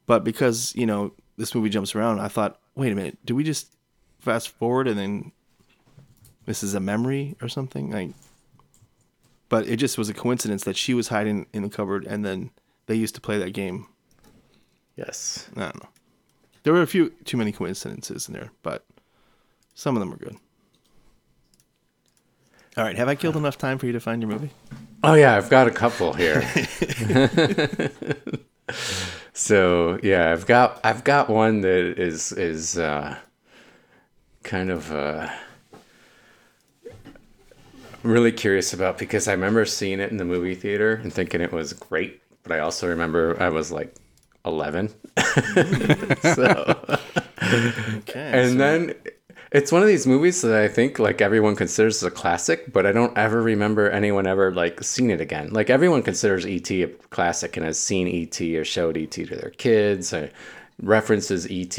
but 0.06 0.24
because 0.24 0.74
you 0.76 0.84
know 0.84 1.12
this 1.38 1.54
movie 1.54 1.70
jumps 1.70 1.94
around, 1.94 2.20
I 2.20 2.28
thought, 2.28 2.60
wait 2.74 2.92
a 2.92 2.94
minute, 2.94 3.16
do 3.24 3.34
we 3.34 3.42
just 3.42 3.74
fast 4.18 4.50
forward 4.50 4.86
and 4.86 4.98
then 4.98 5.32
this 6.44 6.62
is 6.62 6.74
a 6.74 6.80
memory 6.80 7.34
or 7.40 7.48
something? 7.48 7.90
Like 7.90 8.10
but 9.48 9.66
it 9.66 9.76
just 9.76 9.96
was 9.96 10.08
a 10.10 10.14
coincidence 10.14 10.64
that 10.64 10.76
she 10.76 10.92
was 10.92 11.08
hiding 11.08 11.46
in 11.54 11.62
the 11.62 11.68
cupboard 11.70 12.04
and 12.04 12.24
then 12.24 12.50
they 12.86 12.94
used 12.94 13.14
to 13.14 13.20
play 13.20 13.38
that 13.38 13.52
game. 13.52 13.86
Yes. 14.96 15.48
i 15.56 15.60
don't 15.60 15.82
know 15.82 15.88
there 16.66 16.74
were 16.74 16.82
a 16.82 16.86
few 16.86 17.10
too 17.24 17.36
many 17.36 17.52
coincidences 17.52 18.26
in 18.26 18.34
there 18.34 18.50
but 18.62 18.84
some 19.74 19.94
of 19.94 20.00
them 20.00 20.10
were 20.10 20.16
good 20.16 20.36
all 22.76 22.84
right 22.84 22.96
have 22.96 23.08
i 23.08 23.14
killed 23.14 23.36
enough 23.36 23.56
time 23.56 23.78
for 23.78 23.86
you 23.86 23.92
to 23.92 24.00
find 24.00 24.20
your 24.20 24.30
movie 24.30 24.50
Oh 25.04 25.14
yeah, 25.14 25.36
I've 25.36 25.50
got 25.50 25.68
a 25.68 25.70
couple 25.70 26.14
here. 26.14 26.42
so 29.32 29.98
yeah, 30.02 30.32
I've 30.32 30.46
got 30.46 30.80
I've 30.82 31.04
got 31.04 31.28
one 31.28 31.60
that 31.60 31.98
is 31.98 32.32
is 32.32 32.78
uh, 32.78 33.16
kind 34.42 34.70
of 34.70 34.90
uh, 34.90 35.28
really 38.02 38.32
curious 38.32 38.72
about 38.72 38.98
because 38.98 39.28
I 39.28 39.32
remember 39.32 39.64
seeing 39.64 40.00
it 40.00 40.10
in 40.10 40.16
the 40.16 40.24
movie 40.24 40.54
theater 40.54 40.94
and 40.94 41.12
thinking 41.12 41.40
it 41.40 41.52
was 41.52 41.72
great, 41.72 42.22
but 42.42 42.52
I 42.52 42.60
also 42.60 42.88
remember 42.88 43.40
I 43.40 43.50
was 43.50 43.70
like 43.70 43.94
eleven. 44.46 44.88
so 46.22 46.98
okay 47.96 48.30
and 48.32 48.60
then 48.60 48.94
it's 49.52 49.70
one 49.70 49.80
of 49.80 49.88
these 49.88 50.06
movies 50.06 50.42
that 50.42 50.60
I 50.60 50.68
think 50.68 50.98
like 50.98 51.20
everyone 51.20 51.56
considers 51.56 52.02
a 52.02 52.10
classic, 52.10 52.72
but 52.72 52.84
I 52.84 52.92
don't 52.92 53.16
ever 53.16 53.40
remember 53.42 53.88
anyone 53.88 54.26
ever 54.26 54.52
like 54.52 54.82
seen 54.82 55.10
it 55.10 55.20
again. 55.20 55.50
Like 55.50 55.70
everyone 55.70 56.02
considers 56.02 56.44
ET 56.44 56.70
a 56.70 56.88
classic 57.10 57.56
and 57.56 57.64
has 57.64 57.78
seen 57.78 58.08
ET 58.08 58.40
or 58.40 58.64
showed 58.64 58.96
ET 58.96 59.12
to 59.12 59.24
their 59.24 59.50
kids 59.50 60.12
or 60.12 60.30
references 60.82 61.46
ET. 61.50 61.78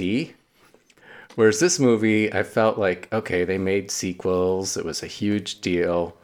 Whereas 1.35 1.59
this 1.59 1.79
movie, 1.79 2.33
I 2.33 2.43
felt 2.43 2.79
like 2.79 3.13
okay, 3.13 3.43
they 3.43 3.57
made 3.57 3.91
sequels. 3.91 4.77
It 4.77 4.85
was 4.85 5.03
a 5.03 5.07
huge 5.07 5.61
deal, 5.61 6.17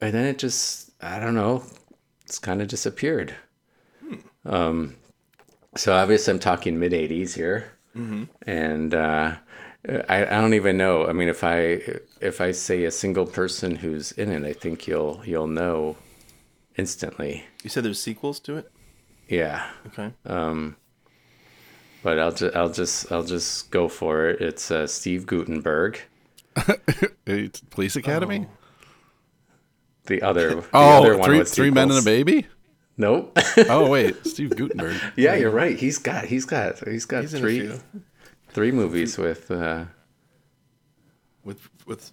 and 0.00 0.14
then 0.14 0.24
it 0.24 0.38
just 0.38 0.92
I 1.02 1.18
don't 1.18 1.34
know, 1.34 1.62
it's 2.24 2.38
kind 2.38 2.62
of 2.62 2.68
disappeared. 2.68 3.34
Um, 4.46 4.96
so 5.76 5.94
obviously 5.94 6.32
I'm 6.32 6.38
talking 6.40 6.78
mid 6.78 6.92
'80s 6.92 7.34
here 7.34 7.72
and 8.46 8.94
uh, 8.94 9.36
I, 10.08 10.26
I 10.26 10.40
don't 10.40 10.54
even 10.54 10.76
know. 10.76 11.06
I 11.06 11.12
mean, 11.12 11.28
if 11.28 11.44
I 11.44 11.80
if 12.20 12.40
I 12.40 12.52
say 12.52 12.84
a 12.84 12.90
single 12.90 13.26
person 13.26 13.76
who's 13.76 14.12
in 14.12 14.30
it, 14.30 14.44
I 14.44 14.52
think 14.52 14.86
you'll 14.86 15.22
you'll 15.24 15.46
know 15.48 15.96
instantly. 16.76 17.44
you 17.62 17.70
said 17.70 17.84
there's 17.84 18.00
sequels 18.00 18.40
to 18.40 18.56
it 18.56 18.70
Yeah, 19.28 19.66
okay 19.88 20.12
Um, 20.24 20.76
but 22.02 22.18
I'll 22.18 22.32
just 22.32 22.56
I'll 22.56 22.68
just 22.68 23.10
I'll 23.12 23.24
just 23.24 23.70
go 23.70 23.88
for 23.88 24.28
it. 24.28 24.40
It's 24.40 24.70
uh, 24.70 24.86
Steve 24.86 25.26
Guttenberg, 25.26 26.00
It's 27.26 27.60
Police 27.70 27.96
Academy? 27.96 28.46
the 30.06 30.22
other 30.22 30.60
the 30.60 30.62
Oh, 30.72 30.92
other 30.92 31.16
one 31.16 31.22
three, 31.22 31.38
with 31.38 31.52
three 31.52 31.70
men 31.70 31.90
and 31.90 31.98
a 31.98 32.02
baby? 32.02 32.46
Nope. 32.96 33.38
Oh 33.68 33.88
wait, 33.88 34.16
Steve 34.26 34.56
Guttenberg. 34.56 34.96
yeah, 35.16 35.34
you're 35.34 35.50
right. 35.50 35.78
He's 35.78 35.98
got 35.98 36.24
he's 36.24 36.44
got 36.44 36.78
he's 36.86 37.04
got 37.04 37.22
He's 37.22 37.32
three 37.38 37.70
three 38.50 38.72
movies 38.72 39.18
with 39.18 39.50
uh, 39.50 39.84
with 41.44 41.68
with. 41.86 42.12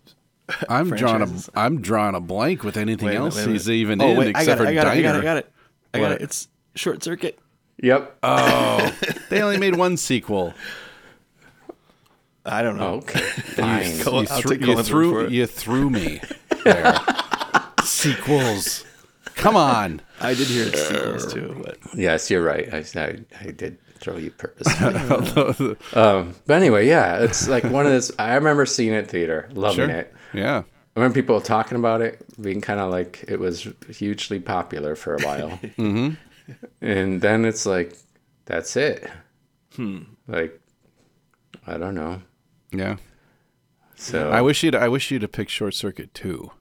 I'm 0.68 0.90
drawing 0.90 1.22
a 1.22 1.26
franchises. 1.26 1.50
I'm 1.56 1.82
drawing 1.82 2.16
a 2.16 2.20
blank 2.20 2.64
with 2.64 2.76
anything 2.76 3.08
Wait 3.08 3.16
else 3.16 3.36
wait 3.36 3.44
a 3.44 3.46
minute. 3.48 3.60
he's 3.60 3.70
even 3.70 4.02
oh, 4.02 4.08
in 4.08 4.18
wait, 4.18 4.36
I 4.36 4.42
except 4.42 4.48
got 4.48 4.54
it, 4.54 4.58
for 4.58 4.70
I 4.70 4.74
got 4.74 4.88
it, 4.88 4.90
I 4.90 5.02
got 5.02 5.16
it, 5.16 5.20
I 5.20 5.24
got 5.24 5.38
it. 5.38 5.52
I 5.94 6.00
got 6.00 6.12
it. 6.12 6.22
It's 6.22 6.48
Short 6.76 7.02
Circuit. 7.02 7.40
Yep. 7.82 8.18
Oh, 8.24 8.94
they 9.30 9.42
only 9.42 9.58
made 9.58 9.76
one 9.78 9.96
sequel. 9.96 10.54
I 12.46 12.62
don't 12.62 12.78
know. 12.78 12.96
okay. 12.96 13.20
Fine. 13.22 14.04
Go- 14.04 14.22
you, 14.22 14.28
I'll 14.30 14.42
threw- 14.42 14.52
take 14.52 14.60
you 14.60 14.68
Colin's 14.68 14.88
threw 14.90 15.28
you 15.30 15.46
threw 15.48 15.90
me 15.90 16.20
there. 16.66 17.00
Sequels. 17.84 18.86
Come 19.36 19.56
on. 19.56 20.02
I 20.22 20.34
did 20.34 20.48
hear 20.48 20.68
it's 20.68 20.88
sequels 20.88 21.34
too, 21.34 21.62
but 21.64 21.78
Yes, 21.96 22.30
you're 22.30 22.44
right. 22.44 22.72
I, 22.74 22.86
I, 23.00 23.20
I 23.42 23.52
did 23.52 23.78
throw 23.96 24.18
you 24.18 24.32
purposely. 24.32 25.76
um, 25.94 26.36
but 26.46 26.54
anyway, 26.54 26.88
yeah, 26.88 27.20
it's 27.20 27.48
like 27.48 27.64
one 27.64 27.86
of 27.86 27.92
those. 27.92 28.12
I 28.20 28.36
remember 28.36 28.66
seeing 28.66 28.94
it 28.94 29.08
theater, 29.10 29.50
loving 29.54 29.88
Sure. 29.88 29.90
it. 29.90 30.14
Yeah. 30.34 30.64
I 30.96 31.00
remember 31.00 31.16
people 31.16 31.42
talking 31.42 31.78
about 31.78 32.02
it, 32.02 32.24
being 32.42 32.62
kind 32.62 32.80
of 32.80 32.92
like 32.92 33.24
it 33.28 33.40
was 33.40 33.68
hugely 33.90 34.40
popular 34.40 34.96
for 34.96 35.16
a 35.16 35.22
while. 35.22 35.50
mm-hmm. 35.78 36.14
And 36.82 37.22
then 37.22 37.46
it's 37.46 37.66
like, 37.66 37.98
that's 38.46 38.76
it. 38.76 39.10
Like, 40.28 40.60
I 41.66 41.78
don't 41.78 41.96
know. 41.96 42.22
Yeah. 42.72 42.98
So 43.96 44.30
I 44.32 44.42
wish 44.42 44.62
you'd 44.64 44.76
I 44.76 44.88
wish 44.90 45.10
you'd 45.12 45.22
have 45.22 45.32
picked 45.32 45.50
Short 45.52 45.74
Circuit 45.74 46.14
too. 46.14 46.52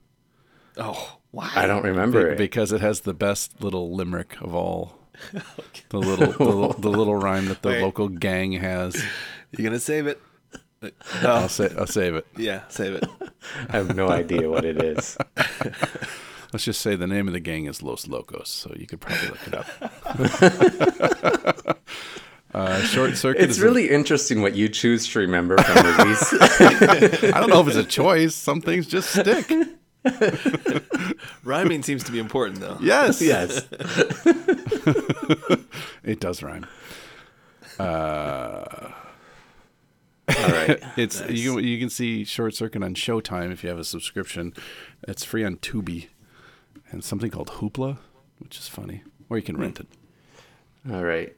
oh, 0.77 1.17
why? 1.33 1.51
I 1.55 1.67
don't 1.67 1.83
remember 1.83 2.27
Be- 2.27 2.31
it. 2.31 2.37
because 2.37 2.71
it 2.71 2.79
has 2.79 3.01
the 3.01 3.13
best 3.13 3.61
little 3.61 3.93
limerick 3.93 4.37
of 4.41 4.55
all. 4.55 4.97
The 5.89 5.99
little 5.99 6.31
the, 6.31 6.43
little- 6.43 6.73
the 6.73 6.89
little 6.99 7.15
rhyme 7.15 7.45
that 7.49 7.61
the 7.61 7.69
Wait. 7.69 7.81
local 7.83 8.07
gang 8.07 8.53
has. 8.53 8.95
You're 9.51 9.63
gonna 9.67 9.79
save 9.79 10.07
it? 10.07 10.19
I'll 11.21 11.41
No. 11.41 11.47
say 11.47 11.69
I'll 11.77 11.85
save 11.87 12.15
it. 12.15 12.25
Yeah, 12.35 12.61
save 12.69 12.95
it. 12.95 13.03
I 13.69 13.73
have 13.77 13.95
no 13.95 14.09
idea 14.09 14.49
what 14.49 14.65
it 14.65 14.81
is. 14.81 15.15
Let's 16.51 16.65
just 16.65 16.81
say 16.81 16.95
the 16.95 17.05
name 17.07 17.27
of 17.27 17.33
the 17.33 17.39
gang 17.39 17.65
is 17.67 17.83
Los 17.83 18.07
Locos, 18.07 18.49
so 18.49 18.73
you 18.75 18.87
could 18.87 18.99
probably 19.01 19.27
look 19.29 19.47
it 19.47 19.53
up. 19.53 19.67
uh, 22.53 22.79
short 22.81 23.17
circuit. 23.17 23.41
It's 23.43 23.57
is 23.57 23.63
a- 23.63 23.65
really 23.65 23.89
interesting 23.89 24.41
what 24.41 24.55
you 24.55 24.69
choose 24.69 25.07
to 25.13 25.19
remember 25.19 25.57
from 25.57 25.85
movies. 25.85 26.33
I 27.33 27.39
don't 27.39 27.49
know 27.49 27.61
if 27.61 27.67
it's 27.67 27.77
a 27.77 27.83
choice. 27.83 28.35
Some 28.35 28.61
things 28.61 28.87
just 28.87 29.09
stick. 29.11 29.51
Rhyming 31.43 31.83
seems 31.83 32.03
to 32.03 32.11
be 32.11 32.19
important 32.19 32.59
though. 32.59 32.77
Yes. 32.81 33.21
yes. 33.33 33.65
It 36.03 36.19
does 36.19 36.43
rhyme. 36.43 36.65
Uh, 37.79 38.91
all 40.27 40.49
right. 40.49 40.79
It's 40.97 41.21
you. 41.29 41.55
can- 41.55 41.63
You 41.63 41.79
can 41.79 41.89
see 41.89 42.25
Short 42.25 42.53
Circuit 42.55 42.83
on 42.83 42.93
Showtime 42.93 43.51
if 43.53 43.63
you 43.63 43.69
have 43.69 43.79
a 43.79 43.83
subscription. 43.85 44.53
It's 45.07 45.23
free 45.23 45.45
on 45.45 45.57
Tubi, 45.57 46.07
and 46.91 47.03
something 47.03 47.31
called 47.31 47.47
Hoopla, 47.51 47.99
which 48.39 48.57
is 48.57 48.67
funny, 48.67 49.03
or 49.29 49.37
you 49.37 49.43
can 49.43 49.55
rent 49.57 49.79
it. 49.79 49.87
Hmm. 50.85 50.93
All 50.95 51.03
right. 51.03 51.33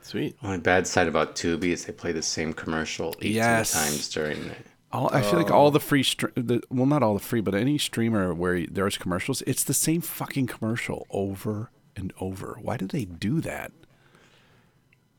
Sweet. 0.00 0.36
Only 0.42 0.58
bad 0.58 0.86
side 0.86 1.06
about 1.08 1.36
Tubi 1.36 1.64
is 1.64 1.84
they 1.84 1.92
play 1.92 2.12
the 2.12 2.22
same 2.22 2.54
commercial 2.54 3.14
18 3.20 3.32
Yes. 3.32 3.72
times 3.72 4.08
during 4.08 4.38
it. 4.46 4.66
All, 4.90 5.10
I 5.14 5.20
feel 5.20 5.38
like 5.38 5.50
all 5.50 5.70
the 5.70 5.80
free, 5.80 6.02
str- 6.02 6.28
the, 6.34 6.62
well, 6.70 6.86
not 6.86 7.02
all 7.02 7.12
the 7.14 7.20
free, 7.20 7.42
but 7.42 7.54
any 7.54 7.76
streamer 7.76 8.32
where 8.32 8.66
there's 8.66 8.96
commercials, 8.96 9.42
it's 9.46 9.62
the 9.62 9.74
same 9.74 10.00
fucking 10.00 10.46
commercial 10.46 11.06
over 11.10 11.70
and 11.94 12.12
over. 12.20 12.58
Why 12.62 12.78
do 12.78 12.86
they 12.86 13.04
do 13.04 13.40
that? 13.42 13.70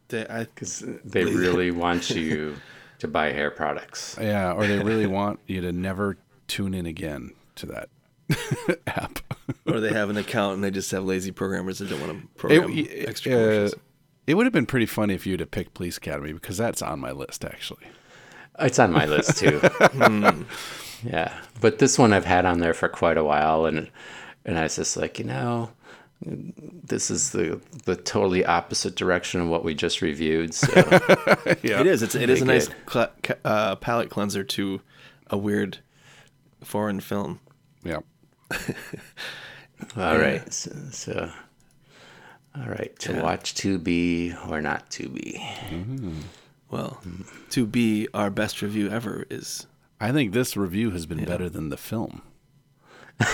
They- 0.07 0.25
Because 0.55 0.83
they 1.05 1.23
really 1.25 1.69
want 1.85 2.09
you 2.09 2.55
to 2.97 3.07
buy 3.07 3.31
hair 3.31 3.51
products. 3.51 4.17
Yeah, 4.19 4.53
or 4.53 4.65
they 4.65 4.79
really 4.79 5.05
want 5.19 5.39
you 5.45 5.61
to 5.61 5.71
never 5.71 6.17
tune 6.47 6.73
in 6.73 6.85
again 6.87 7.31
to 7.55 7.65
that 7.67 7.89
app. 8.87 9.19
or 9.67 9.79
they 9.79 9.93
have 9.93 10.09
an 10.09 10.17
account 10.17 10.55
and 10.55 10.63
they 10.63 10.71
just 10.71 10.89
have 10.91 11.03
lazy 11.03 11.31
programmers 11.31 11.77
that 11.77 11.89
don't 11.89 12.01
want 12.01 12.19
to 12.21 12.27
program 12.39 12.71
It, 12.75 13.07
extra 13.07 13.31
uh, 13.31 13.35
commercials. 13.35 13.75
it 14.25 14.33
would 14.33 14.45
have 14.47 14.53
been 14.53 14.65
pretty 14.65 14.85
funny 14.87 15.13
if 15.13 15.27
you'd 15.27 15.39
have 15.41 15.51
picked 15.51 15.75
Police 15.75 15.97
Academy 15.97 16.33
because 16.33 16.57
that's 16.57 16.81
on 16.81 16.99
my 16.99 17.11
list 17.11 17.45
actually. 17.45 17.85
It's 18.61 18.79
on 18.79 18.91
my 18.91 19.05
list 19.05 19.37
too. 19.37 19.61
Yeah, 21.01 21.33
but 21.61 21.79
this 21.79 21.97
one 21.97 22.11
I've 22.11 22.25
had 22.25 22.45
on 22.45 22.59
there 22.59 22.73
for 22.73 22.89
quite 22.89 23.17
a 23.17 23.23
while, 23.23 23.65
and 23.65 23.89
and 24.43 24.59
I 24.59 24.63
was 24.63 24.75
just 24.75 24.97
like, 24.97 25.17
you 25.17 25.23
know, 25.23 25.71
this 26.21 27.09
is 27.09 27.29
the 27.31 27.61
the 27.85 27.95
totally 27.95 28.45
opposite 28.45 28.95
direction 28.95 29.39
of 29.39 29.47
what 29.47 29.63
we 29.63 29.73
just 29.73 30.01
reviewed. 30.01 30.53
So 30.53 30.67
Yeah, 31.63 31.79
It 31.79 31.87
is. 31.87 32.03
It's 32.03 32.15
it 32.15 32.29
is 32.29 32.41
a 32.41 32.45
nice 32.45 32.67
good. 32.85 33.09
cl- 33.25 33.37
uh, 33.45 33.75
palate 33.77 34.09
cleanser 34.09 34.43
to 34.43 34.81
a 35.27 35.37
weird 35.37 35.77
foreign 36.65 36.99
film. 36.99 37.39
Yeah. 37.85 37.99
all 39.95 40.17
right, 40.17 40.51
so, 40.51 40.71
so 40.91 41.31
all 42.57 42.67
right, 42.67 42.91
to 42.99 43.21
watch 43.21 43.53
to 43.55 43.77
be 43.79 44.33
or 44.49 44.59
not 44.59 44.89
to 44.91 45.07
be. 45.07 45.41
Well, 46.69 46.99
hmm. 47.03 47.23
to 47.51 47.65
be 47.65 48.07
our 48.13 48.29
best 48.29 48.61
review 48.61 48.89
ever 48.89 49.25
is 49.29 49.67
I 49.99 50.11
think 50.11 50.33
this 50.33 50.55
review 50.55 50.91
has 50.91 51.05
been 51.05 51.25
better 51.25 51.49
than 51.49 51.69
the 51.69 51.77
film. 51.77 52.21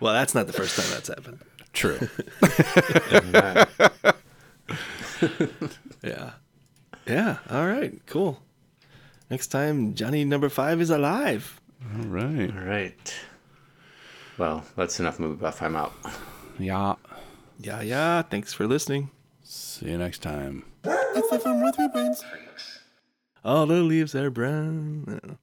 well. 0.00 0.14
That's 0.14 0.34
not 0.34 0.46
the 0.46 0.54
first 0.54 0.78
time 0.78 0.86
that's 0.90 1.08
happened. 1.08 1.40
True. 1.72 1.98
Yeah. 6.02 6.32
Yeah. 7.06 7.38
All 7.50 7.66
right. 7.66 7.94
Cool. 8.06 8.40
Next 9.30 9.48
time, 9.48 9.94
Johnny 9.94 10.24
number 10.24 10.48
five 10.48 10.80
is 10.80 10.90
alive. 10.90 11.60
All 11.96 12.06
right. 12.06 12.50
All 12.54 12.64
right. 12.64 13.14
Well, 14.36 14.64
that's 14.76 15.00
enough 15.00 15.18
movie 15.18 15.38
uh, 15.38 15.42
buff. 15.42 15.62
I'm 15.62 15.76
out. 15.76 15.94
Yeah. 16.58 16.96
Yeah. 17.58 17.80
Yeah. 17.80 18.22
Thanks 18.22 18.52
for 18.52 18.66
listening. 18.66 19.10
See 19.84 19.90
you 19.90 19.98
next 19.98 20.22
time. 20.22 20.64
It's 20.82 21.28
the 21.28 21.38
Film 21.38 21.62
with 21.62 21.76
three 21.76 21.88
brains. 21.88 22.24
All 23.44 23.66
the 23.66 23.82
leaves 23.82 24.14
are 24.14 24.30
brown. 24.30 25.04
I 25.06 25.10
don't 25.10 25.26
know. 25.28 25.36